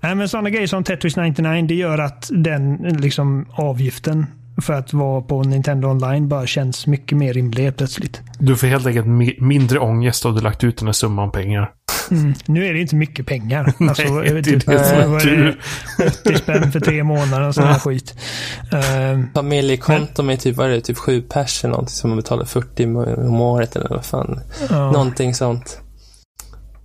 Nej, 0.00 0.14
men 0.14 0.28
sådana 0.28 0.50
grejer 0.50 0.66
som 0.66 0.84
Tetris 0.84 1.16
99, 1.16 1.66
det 1.66 1.74
gör 1.74 1.98
att 1.98 2.30
den 2.32 2.76
liksom 2.76 3.46
avgiften 3.52 4.26
för 4.62 4.72
att 4.72 4.92
vara 4.92 5.22
på 5.22 5.42
Nintendo 5.42 5.88
online 5.88 6.28
bara 6.28 6.46
känns 6.46 6.86
mycket 6.86 7.18
mer 7.18 7.32
rimlig 7.32 7.76
plötsligt. 7.76 8.20
Du 8.38 8.56
får 8.56 8.66
helt 8.66 8.86
enkelt 8.86 9.06
mindre 9.40 9.78
ångest 9.78 10.26
av 10.26 10.34
du 10.34 10.40
lagt 10.40 10.64
ut 10.64 10.78
den 10.78 10.88
här 10.88 10.92
summan 10.92 11.32
pengar. 11.32 11.70
Mm. 12.10 12.34
Nu 12.46 12.66
är 12.66 12.74
det 12.74 12.80
inte 12.80 12.96
mycket 12.96 13.26
pengar. 13.26 13.72
Alltså, 13.88 14.02
Nej, 14.02 14.42
det, 14.42 14.50
inte, 14.50 14.70
det, 14.70 15.06
vad 15.06 15.22
är 15.22 15.56
det, 15.98 16.10
80 16.30 16.36
spänn 16.36 16.72
för 16.72 16.80
tre 16.80 17.04
månader 17.04 17.48
och 17.48 17.54
sån 17.54 17.64
här 17.64 17.78
skit. 17.78 18.14
Uh, 18.72 19.24
Familjekonto 19.34 20.22
med 20.22 20.40
typ, 20.40 20.56
vad 20.56 20.66
är 20.66 20.70
det, 20.70 20.80
typ 20.80 20.98
sju 20.98 21.22
pers 21.22 21.64
eller 21.64 21.72
någonting 21.72 21.94
som 21.94 22.10
man 22.10 22.16
betalar 22.16 22.44
40 22.44 22.86
om 23.26 23.40
året 23.40 23.76
eller 23.76 23.88
vad 23.88 24.04
fan. 24.04 24.40
Uh. 24.70 24.92
Någonting 24.92 25.34
sånt. 25.34 25.80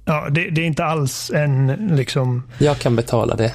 Ja, 0.05 0.29
det, 0.29 0.49
det, 0.49 0.61
är 0.61 0.65
inte 0.65 0.85
alls 0.85 1.31
en 1.35 1.67
liksom... 1.95 2.43
Jag 2.57 2.79
kan 2.79 2.95
betala 2.95 3.35
det. 3.35 3.53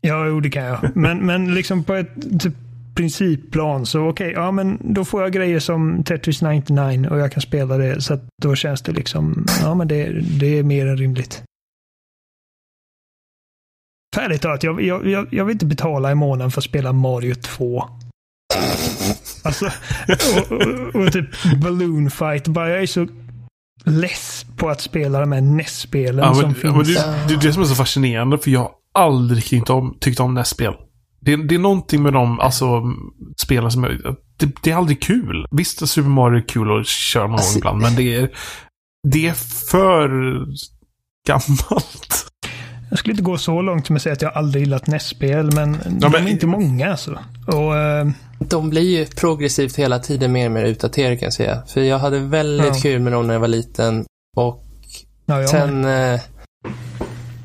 Ja, 0.00 0.26
jo 0.26 0.40
det 0.40 0.50
kan 0.50 0.64
jag. 0.64 0.96
Men, 0.96 1.26
men 1.26 1.54
liksom 1.54 1.84
på 1.84 1.94
ett 1.94 2.40
typ, 2.40 2.54
principplan 2.96 3.86
så 3.86 4.08
okej, 4.08 4.30
okay, 4.30 4.42
ja 4.42 4.50
men 4.50 4.78
då 4.94 5.04
får 5.04 5.22
jag 5.22 5.32
grejer 5.32 5.58
som 5.58 6.04
Tetris 6.04 6.42
99 6.42 7.08
och 7.10 7.18
jag 7.18 7.32
kan 7.32 7.42
spela 7.42 7.76
det 7.76 8.00
så 8.00 8.14
att 8.14 8.22
då 8.42 8.54
känns 8.54 8.82
det 8.82 8.92
liksom, 8.92 9.46
ja 9.62 9.74
men 9.74 9.88
det, 9.88 10.20
det 10.40 10.58
är 10.58 10.62
mer 10.62 10.86
än 10.86 10.96
rimligt. 10.96 11.42
Färdigt 14.16 14.42
talat, 14.42 14.62
jag, 14.62 14.82
jag, 14.82 15.06
jag, 15.06 15.26
jag 15.30 15.44
vill 15.44 15.52
inte 15.52 15.66
betala 15.66 16.12
i 16.12 16.14
månaden 16.14 16.50
för 16.50 16.60
att 16.60 16.64
spela 16.64 16.92
Mario 16.92 17.34
2. 17.34 17.84
Alltså, 19.44 19.66
och, 20.08 20.52
och, 20.52 20.96
och, 20.96 21.12
typ 21.12 21.26
Balloon 21.62 22.10
Fight, 22.10 22.48
bara 22.48 22.70
jag 22.70 22.82
är 22.82 22.86
så 22.86 23.06
less 23.86 24.46
på 24.56 24.68
att 24.68 24.80
spela 24.80 25.20
de 25.20 25.32
här 25.32 25.40
NES-spelen 25.40 26.24
ja, 26.24 26.34
som 26.34 26.54
finns. 26.54 26.74
Men 26.74 26.84
det, 26.84 27.24
det 27.28 27.34
är 27.34 27.40
det 27.42 27.52
som 27.52 27.62
är 27.62 27.66
så 27.66 27.74
fascinerande, 27.74 28.38
för 28.38 28.50
jag 28.50 28.60
har 28.60 28.70
aldrig 28.94 29.44
tyckt 29.44 29.70
om, 29.70 29.96
tyckt 30.00 30.20
om 30.20 30.34
NES-spel. 30.34 30.74
Det, 31.20 31.36
det, 31.36 31.54
är 31.54 31.58
någonting 31.58 32.02
med 32.02 32.12
de 32.12 32.40
alltså, 32.40 32.82
spelen 33.36 33.70
som 33.70 33.84
är, 33.84 34.16
det, 34.36 34.48
det, 34.62 34.70
är 34.70 34.76
aldrig 34.76 35.02
kul. 35.02 35.46
Visst, 35.50 35.88
Super 35.88 36.08
Mario 36.08 36.38
är 36.38 36.48
kul 36.48 36.80
att 36.80 36.86
köra 36.86 37.22
någon 37.22 37.32
alltså, 37.32 37.52
gång 37.52 37.58
ibland, 37.58 37.82
men 37.82 37.94
det 37.94 38.14
är, 38.16 38.30
det 39.08 39.28
är 39.28 39.34
för 39.70 40.08
gammalt. 41.26 42.32
Jag 42.90 42.98
skulle 42.98 43.12
inte 43.12 43.22
gå 43.22 43.38
så 43.38 43.62
långt 43.62 43.86
som 43.86 43.96
att 43.96 44.02
säga 44.02 44.12
att 44.12 44.22
jag 44.22 44.32
aldrig 44.32 44.64
gillat 44.64 44.86
NES-spel, 44.86 45.50
men, 45.54 45.78
ja, 46.00 46.08
men 46.08 46.12
de 46.12 46.16
är 46.16 46.28
inte 46.28 46.46
många 46.46 46.90
alltså. 46.90 47.18
Och, 47.46 47.74
uh... 47.74 48.12
De 48.38 48.70
blir 48.70 48.98
ju 48.98 49.06
progressivt 49.06 49.76
hela 49.76 49.98
tiden 49.98 50.32
mer 50.32 50.46
och 50.46 50.52
mer 50.52 50.64
utdaterade 50.64 51.16
kan 51.16 51.26
jag 51.26 51.32
säga. 51.32 51.62
För 51.66 51.80
jag 51.80 51.98
hade 51.98 52.18
väldigt 52.18 52.66
ja. 52.66 52.80
kul 52.82 53.00
med 53.00 53.12
dem 53.12 53.26
när 53.26 53.34
jag 53.34 53.40
var 53.40 53.48
liten. 53.48 54.04
Och 54.36 54.64
ja, 55.26 55.46
sen 55.46 55.84
eh, 55.84 56.20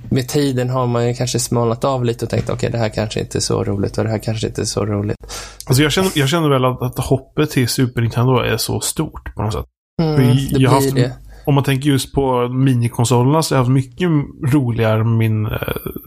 med 0.09 0.27
tiden 0.27 0.69
har 0.69 0.87
man 0.87 1.07
ju 1.07 1.13
kanske 1.13 1.39
smalnat 1.39 1.83
av 1.83 2.05
lite 2.05 2.25
och 2.25 2.31
tänkt 2.31 2.43
okej, 2.43 2.55
okay, 2.55 2.69
det 2.69 2.77
här 2.77 2.89
kanske 2.89 3.19
inte 3.19 3.37
är 3.37 3.39
så 3.39 3.63
roligt 3.63 3.97
och 3.97 4.03
det 4.03 4.09
här 4.09 4.19
kanske 4.19 4.47
inte 4.47 4.61
är 4.61 4.65
så 4.65 4.85
roligt. 4.85 5.17
Alltså 5.65 5.83
jag 5.83 5.91
känner, 5.91 6.11
jag 6.15 6.29
känner 6.29 6.49
väl 6.49 6.65
att, 6.65 6.81
att 6.81 7.05
hoppet 7.05 7.49
till 7.49 7.67
Super 7.67 8.01
Nintendo 8.01 8.39
är 8.39 8.57
så 8.57 8.79
stort 8.79 9.35
på 9.35 9.43
något 9.43 9.53
sätt. 9.53 9.65
Mm, 10.01 10.15
det 10.15 10.57
blir 10.57 10.67
haft, 10.67 10.95
det. 10.95 11.13
Om 11.45 11.55
man 11.55 11.63
tänker 11.63 11.89
just 11.89 12.13
på 12.13 12.47
minikonsolerna 12.47 13.43
så 13.43 13.55
har 13.55 13.57
jag 13.57 13.63
haft 13.63 13.73
mycket 13.73 14.09
roligare 14.53 15.03
med 15.03 15.17
min, 15.17 15.45
eh, 15.45 15.51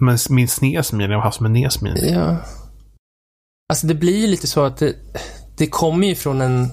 med 0.00 0.18
min 0.30 0.48
SNES 0.48 0.92
Mini 0.92 1.04
än 1.04 1.10
jag 1.10 1.18
har 1.18 1.24
haft 1.24 1.40
med 1.40 1.50
NES 1.50 1.80
Mini. 1.80 2.12
Ja. 2.12 2.36
Alltså 3.68 3.86
det 3.86 3.94
blir 3.94 4.20
ju 4.20 4.26
lite 4.26 4.46
så 4.46 4.64
att 4.64 4.76
det, 4.76 4.94
det 5.56 5.66
kommer 5.66 6.06
ju 6.06 6.14
från 6.14 6.40
en 6.40 6.70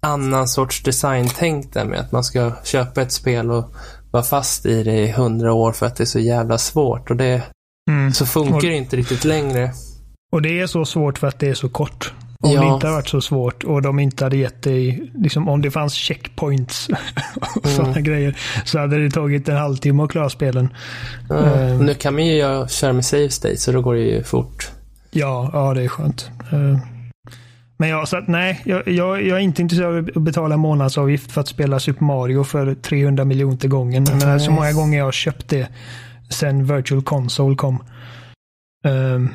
annan 0.00 0.48
sorts 0.48 0.82
designtänk 0.82 1.72
där 1.72 1.84
med 1.84 2.00
att 2.00 2.12
man 2.12 2.24
ska 2.24 2.52
köpa 2.64 3.02
ett 3.02 3.12
spel 3.12 3.50
och 3.50 3.74
vara 4.10 4.22
fast 4.22 4.66
i 4.66 4.82
det 4.82 4.98
i 4.98 5.12
hundra 5.12 5.52
år 5.52 5.72
för 5.72 5.86
att 5.86 5.96
det 5.96 6.04
är 6.04 6.06
så 6.06 6.18
jävla 6.18 6.58
svårt. 6.58 7.10
Och 7.10 7.16
det 7.16 7.42
mm. 7.90 8.12
så 8.12 8.26
funkar 8.26 8.68
det 8.68 8.76
inte 8.76 8.96
riktigt 8.96 9.24
längre. 9.24 9.72
Och 10.32 10.42
det 10.42 10.60
är 10.60 10.66
så 10.66 10.84
svårt 10.84 11.18
för 11.18 11.26
att 11.26 11.38
det 11.38 11.48
är 11.48 11.54
så 11.54 11.68
kort. 11.68 12.12
Om 12.42 12.52
ja. 12.52 12.60
det 12.60 12.66
inte 12.66 12.86
hade 12.86 12.96
varit 12.96 13.08
så 13.08 13.20
svårt 13.20 13.64
och 13.64 13.82
de 13.82 13.98
inte 13.98 14.24
hade 14.24 14.36
gett 14.36 14.62
dig, 14.62 15.10
liksom 15.14 15.48
om 15.48 15.62
det 15.62 15.70
fanns 15.70 15.94
checkpoints 15.94 16.88
och 17.56 17.66
mm. 17.66 17.76
sådana 17.76 18.00
grejer, 18.00 18.38
så 18.64 18.78
hade 18.78 19.04
det 19.04 19.10
tagit 19.10 19.48
en 19.48 19.56
halvtimme 19.56 20.02
att 20.02 20.10
klara 20.10 20.30
spelen. 20.30 20.68
Mm. 21.30 21.44
Uh, 21.44 21.82
nu 21.82 21.94
kan 21.94 22.14
man 22.14 22.26
ju 22.26 22.66
köra 22.68 22.92
med 22.92 23.04
save 23.04 23.30
state, 23.30 23.56
så 23.56 23.72
då 23.72 23.82
går 23.82 23.94
det 23.94 24.00
ju 24.00 24.22
fort. 24.22 24.70
Ja, 25.10 25.50
ja 25.52 25.74
det 25.74 25.82
är 25.82 25.88
skönt. 25.88 26.30
Uh, 26.52 26.78
men 27.78 27.88
ja, 27.88 28.06
så 28.06 28.16
att, 28.16 28.28
nej, 28.28 28.60
jag, 28.64 28.88
jag, 28.88 29.22
jag, 29.22 29.38
är 29.38 29.42
inte 29.42 29.62
intresserad 29.62 29.98
av 29.98 30.10
att 30.16 30.22
betala 30.22 30.56
månadsavgift 30.56 31.32
för 31.32 31.40
att 31.40 31.48
spela 31.48 31.80
Super 31.80 32.04
Mario 32.04 32.44
för 32.44 32.74
300 32.74 33.24
miljoner 33.24 33.68
gången. 33.68 34.04
Jag 34.08 34.18
menar, 34.18 34.38
så 34.38 34.50
många 34.50 34.72
gånger 34.72 34.98
jag 34.98 35.04
har 35.04 35.12
köpt 35.12 35.48
det 35.48 35.68
sen 36.30 36.76
Virtual 36.76 37.02
Console 37.02 37.56
kom. 37.56 37.84
Um, 38.86 39.34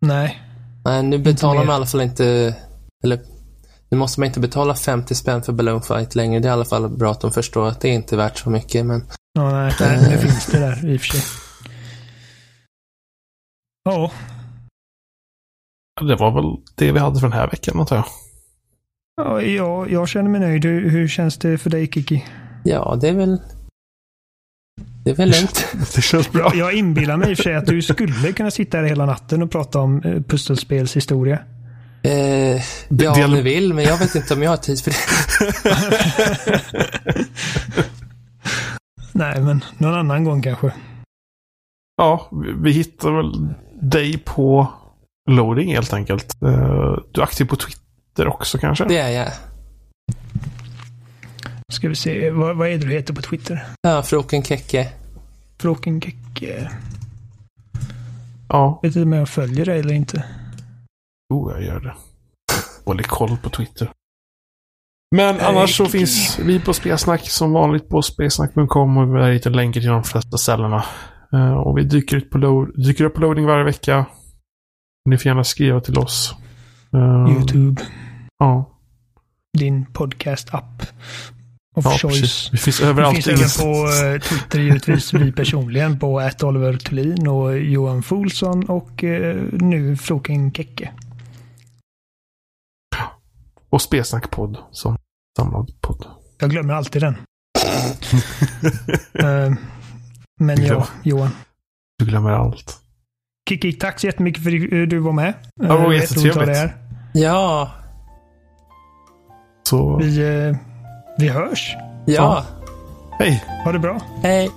nej. 0.00 0.42
Nej, 0.84 1.02
nu 1.02 1.18
betalar 1.18 1.64
man 1.64 1.68
i 1.68 1.76
alla 1.76 1.86
fall 1.86 2.00
inte, 2.00 2.54
eller 3.04 3.20
nu 3.88 3.98
måste 3.98 4.20
man 4.20 4.26
inte 4.26 4.40
betala 4.40 4.74
50 4.74 5.14
spänn 5.14 5.42
för 5.42 5.52
Balloon 5.52 5.82
Fight 5.82 6.14
längre. 6.14 6.40
Det 6.40 6.48
är 6.48 6.50
i 6.50 6.52
alla 6.52 6.64
fall 6.64 6.88
bra 6.88 7.10
att 7.10 7.20
de 7.20 7.32
förstår 7.32 7.68
att 7.68 7.80
det 7.80 7.88
inte 7.88 8.14
är 8.14 8.16
värt 8.16 8.38
så 8.38 8.50
mycket, 8.50 8.86
men... 8.86 9.04
Ja, 9.32 9.50
nej, 9.52 9.72
nej 9.80 10.10
nu 10.10 10.18
finns 10.18 10.46
det 10.46 10.58
där 10.58 10.90
i 10.90 10.96
och 10.96 11.00
för 11.00 11.08
sig. 11.08 11.22
Ja, 13.84 14.10
det 16.00 16.16
var 16.16 16.30
väl 16.30 16.56
det 16.74 16.92
vi 16.92 16.98
hade 16.98 17.20
för 17.20 17.28
den 17.28 17.38
här 17.38 17.50
veckan 17.50 17.80
antar 17.80 17.96
jag. 17.96 18.04
Ja, 19.16 19.42
jag, 19.42 19.90
jag 19.90 20.08
känner 20.08 20.30
mig 20.30 20.40
nöjd. 20.40 20.64
Hur, 20.64 20.90
hur 20.90 21.08
känns 21.08 21.38
det 21.38 21.58
för 21.58 21.70
dig 21.70 21.86
Kiki? 21.86 22.24
Ja, 22.64 22.98
det 23.00 23.08
är 23.08 23.12
väl 23.12 23.40
det 25.04 25.10
är 25.10 25.14
väl 25.14 25.30
lugnt. 25.30 25.66
Det 25.94 26.02
känns 26.02 26.32
bra. 26.32 26.42
Jag, 26.42 26.54
jag 26.54 26.72
inbillar 26.74 27.16
mig 27.16 27.30
i 27.30 27.34
och 27.34 27.36
för 27.36 27.42
sig 27.42 27.54
att 27.54 27.66
du 27.66 27.82
skulle 27.82 28.32
kunna 28.32 28.50
sitta 28.50 28.78
här 28.78 28.84
hela 28.84 29.06
natten 29.06 29.42
och 29.42 29.50
prata 29.50 29.80
om 29.80 30.02
eh, 30.02 30.22
pusselspelshistoria. 30.22 31.38
Eh, 32.02 32.62
ja, 32.88 33.24
om 33.24 33.30
du 33.30 33.42
vill, 33.42 33.74
men 33.74 33.84
jag 33.84 33.98
vet 33.98 34.14
inte 34.14 34.34
om 34.34 34.42
jag 34.42 34.50
har 34.50 34.56
tid 34.56 34.80
för 34.80 34.90
det. 34.90 34.96
Nej, 39.12 39.40
men 39.40 39.64
någon 39.78 39.94
annan 39.94 40.24
gång 40.24 40.42
kanske. 40.42 40.72
Ja, 41.96 42.28
vi, 42.32 42.52
vi 42.52 42.70
hittar 42.70 43.10
väl 43.10 43.54
dig 43.80 44.18
på 44.18 44.72
loading 45.28 45.74
helt 45.74 45.92
enkelt. 45.92 46.42
Eh, 46.42 46.96
du 47.12 47.20
är 47.20 47.24
aktiv 47.24 47.44
på 47.44 47.56
Twitter 47.56 48.28
också 48.28 48.58
kanske? 48.58 48.84
Det 48.84 48.98
är 48.98 49.10
jag. 49.10 49.28
Ska 51.72 51.88
vi 51.88 51.94
se, 51.94 52.30
vad, 52.30 52.56
vad 52.56 52.68
är 52.68 52.78
det 52.78 52.86
du 52.86 52.92
heter 52.92 53.14
på 53.14 53.22
Twitter? 53.22 53.66
Ja, 53.82 54.02
Froken 54.02 54.42
Kekke. 54.42 54.88
Froken 55.58 56.00
Kekke. 56.00 56.70
Ja. 58.48 58.80
Vet 58.82 58.94
du 58.94 59.02
om 59.02 59.12
jag 59.12 59.28
följer 59.28 59.64
dig 59.64 59.80
eller 59.80 59.94
inte? 59.94 60.24
Jo, 61.32 61.50
jag 61.50 61.62
gör 61.62 61.80
det. 61.80 61.94
Dålig 62.84 63.06
koll 63.06 63.36
på 63.42 63.50
Twitter. 63.50 63.90
Men 65.16 65.40
annars 65.40 65.76
så 65.76 65.86
finns 65.86 66.38
vi 66.38 66.60
på 66.60 66.72
Spelsnack 66.72 67.30
som 67.30 67.52
vanligt 67.52 67.88
på 67.88 68.02
spelsnack.com 68.02 68.96
och 68.96 69.16
vi 69.16 69.20
har 69.20 69.30
hittat 69.30 69.56
länkar 69.56 69.80
till 69.80 69.90
de 69.90 70.04
flesta 70.04 70.36
ställena. 70.36 70.84
Uh, 71.34 71.52
och 71.52 71.78
vi 71.78 71.84
dyker, 71.84 72.16
ut 72.16 72.30
på 72.30 72.38
load, 72.38 72.86
dyker 72.86 73.04
upp 73.04 73.14
på 73.14 73.20
loading 73.20 73.46
varje 73.46 73.64
vecka. 73.64 74.06
Ni 75.08 75.18
får 75.18 75.26
gärna 75.26 75.44
skriva 75.44 75.80
till 75.80 75.98
oss. 75.98 76.34
Uh, 76.94 77.36
YouTube. 77.36 77.82
Ja. 78.38 78.70
Din 79.58 79.86
podcast-app. 79.86 80.82
Of 81.76 81.84
ja, 81.84 81.90
choice. 81.90 82.20
Precis. 82.20 82.50
Vi 82.52 82.58
finns 82.58 82.80
överallt. 82.80 83.18
Vi 83.18 83.22
finns 83.22 83.58
även 83.60 83.72
på 83.72 83.86
uh, 83.86 84.20
Twitter 84.20 84.58
givetvis. 84.58 85.14
vi 85.14 85.32
personligen 85.32 85.98
på 85.98 86.20
att 86.20 86.42
Oliver 86.42 86.76
Thulin 86.76 87.28
och 87.28 87.58
Johan 87.58 88.02
Folsson 88.02 88.68
och 88.68 89.02
nu 89.52 89.96
Floken 89.96 90.52
Kekke. 90.52 90.90
Och 93.70 93.82
Spelsnackpodd 93.82 94.58
som 94.70 94.96
samlad 95.38 95.70
podd. 95.80 96.06
Jag 96.38 96.50
glömmer 96.50 96.74
alltid 96.74 97.02
den. 97.02 97.16
men 100.40 100.64
ja, 100.64 100.86
Johan. 101.02 101.30
Du 101.98 102.04
glömmer 102.04 102.30
allt. 102.30 102.87
Kiki, 103.48 103.72
tack 103.72 104.00
så 104.00 104.06
jättemycket 104.06 104.42
för 104.42 104.82
att 104.82 104.90
du 104.90 104.98
var 104.98 105.12
med. 105.12 105.34
Ja, 105.54 105.62
det 105.62 105.68
var 105.68 105.88
uh, 105.88 105.96
jättetrevligt. 105.96 106.58
Ja. 107.12 107.70
Så... 109.62 109.96
Vi, 109.96 110.22
uh, 110.22 110.56
vi 111.18 111.28
hörs. 111.28 111.76
Ja. 112.06 112.14
ja. 112.14 112.44
Hej. 113.18 113.44
Ha 113.64 113.72
det 113.72 113.78
bra. 113.78 114.00
Hej. 114.22 114.50